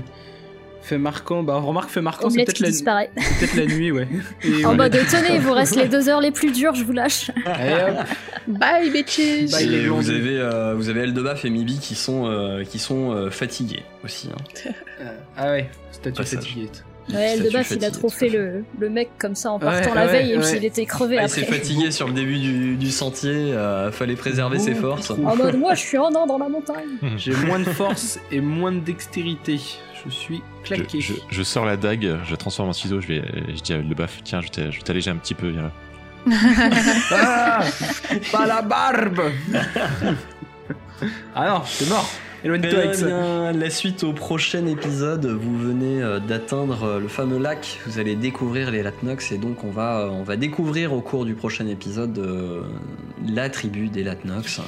Fait 0.83 0.97
marquant, 0.97 1.43
bah 1.43 1.57
remarque, 1.57 1.89
fait 1.91 2.01
marquant, 2.01 2.29
c'est 2.29 2.37
peut-être 2.43 2.53
qui 2.53 2.63
la, 2.63 2.69
disparaît. 2.71 3.11
c'est 3.15 3.39
peut-être 3.51 3.55
la 3.69 3.73
nuit, 3.75 3.91
ouais. 3.91 4.07
Et 4.43 4.65
En 4.65 4.71
on 4.71 4.75
mode 4.75 4.95
est- 4.95 5.05
tenez, 5.05 5.35
il 5.35 5.41
vous 5.41 5.53
reste 5.53 5.75
les 5.75 5.87
deux 5.89 6.09
heures 6.09 6.21
les 6.21 6.31
plus 6.31 6.51
dures, 6.51 6.73
je 6.73 6.83
vous 6.83 6.91
lâche. 6.93 7.29
Allez, 7.45 7.73
hop. 7.99 8.05
Bye 8.47 8.89
bitches 8.91 9.51
Bye. 9.51 9.73
Et 9.75 9.87
vous 9.87 10.09
avez, 10.09 10.39
euh, 10.39 10.73
vous 10.75 10.89
avez 10.89 11.01
Eldebaf 11.01 11.45
et 11.45 11.49
Mibi 11.51 11.77
qui 11.79 11.93
sont, 11.95 12.25
euh, 12.25 12.63
qui 12.63 12.79
sont 12.79 13.11
euh, 13.11 13.29
fatigués 13.29 13.83
aussi. 14.03 14.29
hein. 14.33 15.05
Ah 15.37 15.51
ouais, 15.51 15.69
statue 15.91 16.23
fatiguée. 16.23 16.69
Ouais, 17.11 17.33
Eldebaf, 17.33 17.71
il 17.71 17.83
a 17.83 17.91
trop 17.91 18.09
fait 18.09 18.29
le, 18.29 18.63
le 18.79 18.89
mec 18.89 19.09
comme 19.17 19.35
ça 19.35 19.51
en 19.51 19.55
Ouais, 19.59 19.65
partant 19.65 19.93
la 19.95 20.05
ouais, 20.05 20.11
veille 20.11 20.31
et 20.33 20.37
ouais. 20.37 20.43
puis 20.43 20.57
il 20.57 20.65
était 20.65 20.85
crevé 20.85 21.17
Ah, 21.19 21.23
il 21.23 21.29
s'est 21.29 21.43
après. 21.43 21.57
fatigué 21.57 21.91
sur 21.91 22.07
le 22.07 22.13
début 22.13 22.37
du, 22.39 22.75
du 22.75 22.89
sentier, 22.91 23.31
euh, 23.33 23.91
fallait 23.91 24.15
préserver 24.15 24.59
ses 24.59 24.75
forces. 24.75 25.11
En 25.11 25.35
mode 25.35 25.57
moi 25.57 25.73
je 25.73 25.81
suis 25.81 25.97
un 25.97 26.01
an 26.15 26.25
dans 26.25 26.37
la 26.37 26.47
montagne. 26.47 26.87
J'ai 27.17 27.33
moins 27.33 27.59
de 27.59 27.65
force 27.65 28.19
et 28.31 28.39
moins 28.39 28.71
de 28.71 28.79
dextérité. 28.79 29.59
Je 30.05 30.09
suis 30.09 30.41
claqué. 30.63 30.99
je- 31.01 31.13
je 31.29 31.43
sors 31.43 31.65
la 31.65 31.77
dague, 31.77 32.17
je 32.25 32.35
transforme 32.35 32.69
en 32.69 32.73
ciseau, 32.73 32.99
je 33.01 33.07
vais, 33.07 33.23
je 33.55 33.61
dis 33.61 33.73
à 33.73 33.77
le 33.77 33.95
baf, 33.95 34.21
tiens, 34.23 34.41
je 34.41 34.79
t'alléger 34.81 35.11
un 35.11 35.17
petit 35.17 35.33
peu, 35.35 35.49
viens 35.49 35.63
là. 35.63 35.71
Ah 37.11 37.59
Pas 38.31 38.45
la 38.45 38.61
barbe 38.61 39.21
Ah 41.35 41.49
non, 41.49 41.61
c'est 41.65 41.89
mort 41.89 42.09
Éloigne-toi 42.43 42.79
avec 42.79 42.91
Eh 42.93 42.97
ça. 42.97 43.05
bien, 43.05 43.51
la 43.51 43.69
suite 43.69 44.03
au 44.03 44.13
prochain 44.13 44.65
épisode, 44.65 45.27
vous 45.27 45.59
venez 45.59 46.01
euh, 46.01 46.19
d'atteindre 46.19 46.83
euh, 46.83 46.99
le 46.99 47.07
fameux 47.07 47.37
lac, 47.37 47.79
vous 47.85 47.99
allez 47.99 48.15
découvrir 48.15 48.71
les 48.71 48.81
Latnox 48.81 49.31
et 49.31 49.37
donc 49.37 49.63
on 49.63 49.69
va, 49.69 49.99
euh, 49.99 50.09
on 50.09 50.23
va 50.23 50.37
découvrir 50.37 50.91
au 50.93 51.01
cours 51.01 51.25
du 51.25 51.35
prochain 51.35 51.67
épisode 51.67 52.17
euh, 52.17 52.63
la 53.27 53.51
tribu 53.51 53.89
des 53.89 54.03
Latnox. 54.03 54.59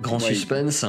Grand 0.00 0.16
Ouais. 0.22 0.28
suspense. 0.34 0.86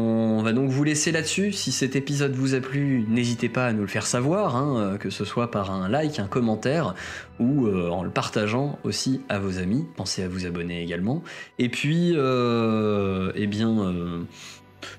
On 0.00 0.42
va 0.42 0.52
donc 0.52 0.70
vous 0.70 0.84
laisser 0.84 1.10
là-dessus. 1.10 1.50
Si 1.50 1.72
cet 1.72 1.96
épisode 1.96 2.32
vous 2.32 2.54
a 2.54 2.60
plu, 2.60 3.04
n'hésitez 3.08 3.48
pas 3.48 3.66
à 3.66 3.72
nous 3.72 3.80
le 3.80 3.88
faire 3.88 4.06
savoir, 4.06 4.54
hein, 4.54 4.76
euh, 4.76 4.96
que 4.96 5.10
ce 5.10 5.24
soit 5.24 5.50
par 5.50 5.72
un 5.72 5.88
like, 5.88 6.20
un 6.20 6.28
commentaire 6.28 6.94
ou 7.40 7.66
euh, 7.66 7.90
en 7.90 8.04
le 8.04 8.10
partageant 8.10 8.78
aussi 8.84 9.20
à 9.28 9.40
vos 9.40 9.58
amis. 9.58 9.84
Pensez 9.96 10.22
à 10.22 10.28
vous 10.28 10.46
abonner 10.46 10.84
également. 10.84 11.24
Et 11.58 11.68
puis, 11.68 12.12
euh, 12.14 13.32
eh 13.34 13.48
bien, 13.48 13.76
euh, 13.76 14.20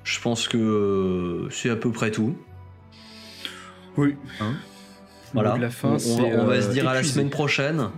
je 0.03 0.19
pense 0.19 0.49
que 0.49 1.47
c'est 1.49 1.69
à 1.69 1.77
peu 1.77 1.91
près 1.93 2.11
tout. 2.11 2.35
Oui. 3.95 4.17
Hein? 4.41 4.55
Voilà. 5.33 5.57
la 5.57 5.69
fin, 5.69 5.95
on, 6.09 6.17
va, 6.17 6.27
on 6.41 6.45
va 6.45 6.61
se 6.61 6.71
dire 6.71 6.89
à 6.89 6.93
la 6.93 7.03
semaine 7.03 7.29
prochaine. 7.29 7.89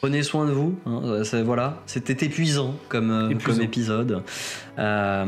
Prenez 0.00 0.22
soin 0.22 0.46
de 0.46 0.52
vous. 0.52 0.74
hein, 0.86 1.00
euh, 1.04 1.42
voilà, 1.44 1.82
c'était 1.86 2.24
épuisant 2.26 2.74
comme, 2.88 3.10
euh, 3.10 3.30
Épuisant. 3.30 3.56
comme 3.56 3.62
épisode. 3.64 4.22
Euh, 4.78 5.24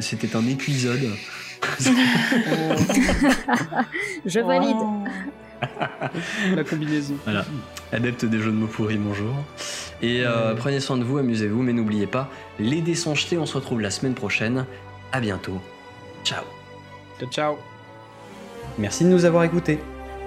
c'était 0.00 0.34
un 0.34 0.46
épisode. 0.46 1.08
Je 4.26 4.40
valide. 4.40 4.76
La 6.56 6.64
combinaison. 6.64 7.14
Voilà. 7.24 7.44
Adepte 7.92 8.24
des 8.24 8.38
jeux 8.38 8.50
de 8.50 8.56
mots 8.56 8.66
pourris, 8.66 8.96
bonjour. 8.96 9.34
Et 10.00 10.22
euh, 10.24 10.54
prenez 10.54 10.80
soin 10.80 10.96
de 10.96 11.04
vous, 11.04 11.18
amusez-vous, 11.18 11.62
mais 11.62 11.74
n'oubliez 11.74 12.06
pas, 12.06 12.30
les 12.58 12.80
dés 12.80 12.94
sont 12.94 13.14
jetés, 13.14 13.36
on 13.36 13.44
se 13.44 13.54
retrouve 13.56 13.80
la 13.82 13.90
semaine 13.90 14.14
prochaine. 14.14 14.64
À 15.12 15.20
bientôt. 15.20 15.60
Ciao. 16.24 16.44
Ciao, 17.18 17.28
ciao. 17.30 17.56
Merci 18.78 19.04
de 19.04 19.10
nous 19.10 19.26
avoir 19.26 19.44
écoutés. 19.44 19.78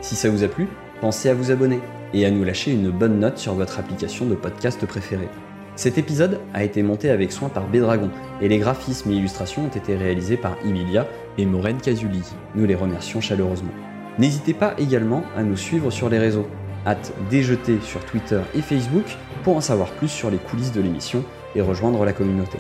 Si 0.01 0.15
ça 0.15 0.29
vous 0.29 0.43
a 0.43 0.47
plu, 0.47 0.67
pensez 1.01 1.29
à 1.29 1.33
vous 1.33 1.49
abonner 1.49 1.79
et 2.13 2.25
à 2.25 2.31
nous 2.31 2.43
lâcher 2.43 2.71
une 2.71 2.89
bonne 2.89 3.19
note 3.19 3.37
sur 3.37 3.53
votre 3.53 3.79
application 3.79 4.25
de 4.25 4.35
podcast 4.35 4.85
préférée. 4.85 5.29
Cet 5.75 5.97
épisode 5.97 6.39
a 6.53 6.63
été 6.63 6.83
monté 6.83 7.09
avec 7.09 7.31
soin 7.31 7.49
par 7.49 7.67
Bédragon 7.67 8.11
et 8.41 8.47
les 8.47 8.59
graphismes 8.59 9.11
et 9.11 9.15
illustrations 9.15 9.65
ont 9.65 9.75
été 9.75 9.95
réalisés 9.95 10.37
par 10.37 10.55
Emilia 10.63 11.07
et 11.39 11.45
Maureen 11.47 11.77
Casuli. 11.77 12.21
Nous 12.53 12.65
les 12.65 12.75
remercions 12.75 13.21
chaleureusement. 13.21 13.71
N'hésitez 14.19 14.53
pas 14.53 14.75
également 14.77 15.23
à 15.35 15.41
nous 15.41 15.57
suivre 15.57 15.89
sur 15.89 16.09
les 16.09 16.19
réseaux. 16.19 16.47
Hâte 16.85 17.13
déjeter 17.31 17.79
sur 17.81 18.05
Twitter 18.05 18.41
et 18.53 18.61
Facebook 18.61 19.17
pour 19.43 19.57
en 19.57 19.61
savoir 19.61 19.89
plus 19.91 20.09
sur 20.09 20.29
les 20.29 20.37
coulisses 20.37 20.73
de 20.73 20.81
l'émission 20.81 21.23
et 21.55 21.61
rejoindre 21.61 22.05
la 22.05 22.13
communauté. 22.13 22.59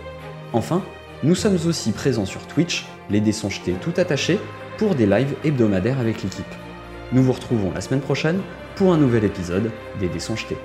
Enfin, 0.53 0.81
nous 1.21 1.35
sommes 1.35 1.57
aussi 1.67 1.91
présents 1.91 2.25
sur 2.25 2.47
Twitch, 2.47 2.87
les 3.09 3.21
dés 3.21 3.31
sont 3.31 3.49
jetés 3.49 3.73
tout 3.73 3.93
attachés, 3.97 4.39
pour 4.77 4.95
des 4.95 5.05
lives 5.05 5.35
hebdomadaires 5.43 5.99
avec 5.99 6.23
l'équipe. 6.23 6.45
Nous 7.11 7.21
vous 7.21 7.33
retrouvons 7.33 7.71
la 7.73 7.81
semaine 7.81 8.01
prochaine 8.01 8.41
pour 8.75 8.93
un 8.93 8.97
nouvel 8.97 9.23
épisode 9.23 9.71
des 9.99 10.07
dés 10.07 10.19
jetés. 10.19 10.57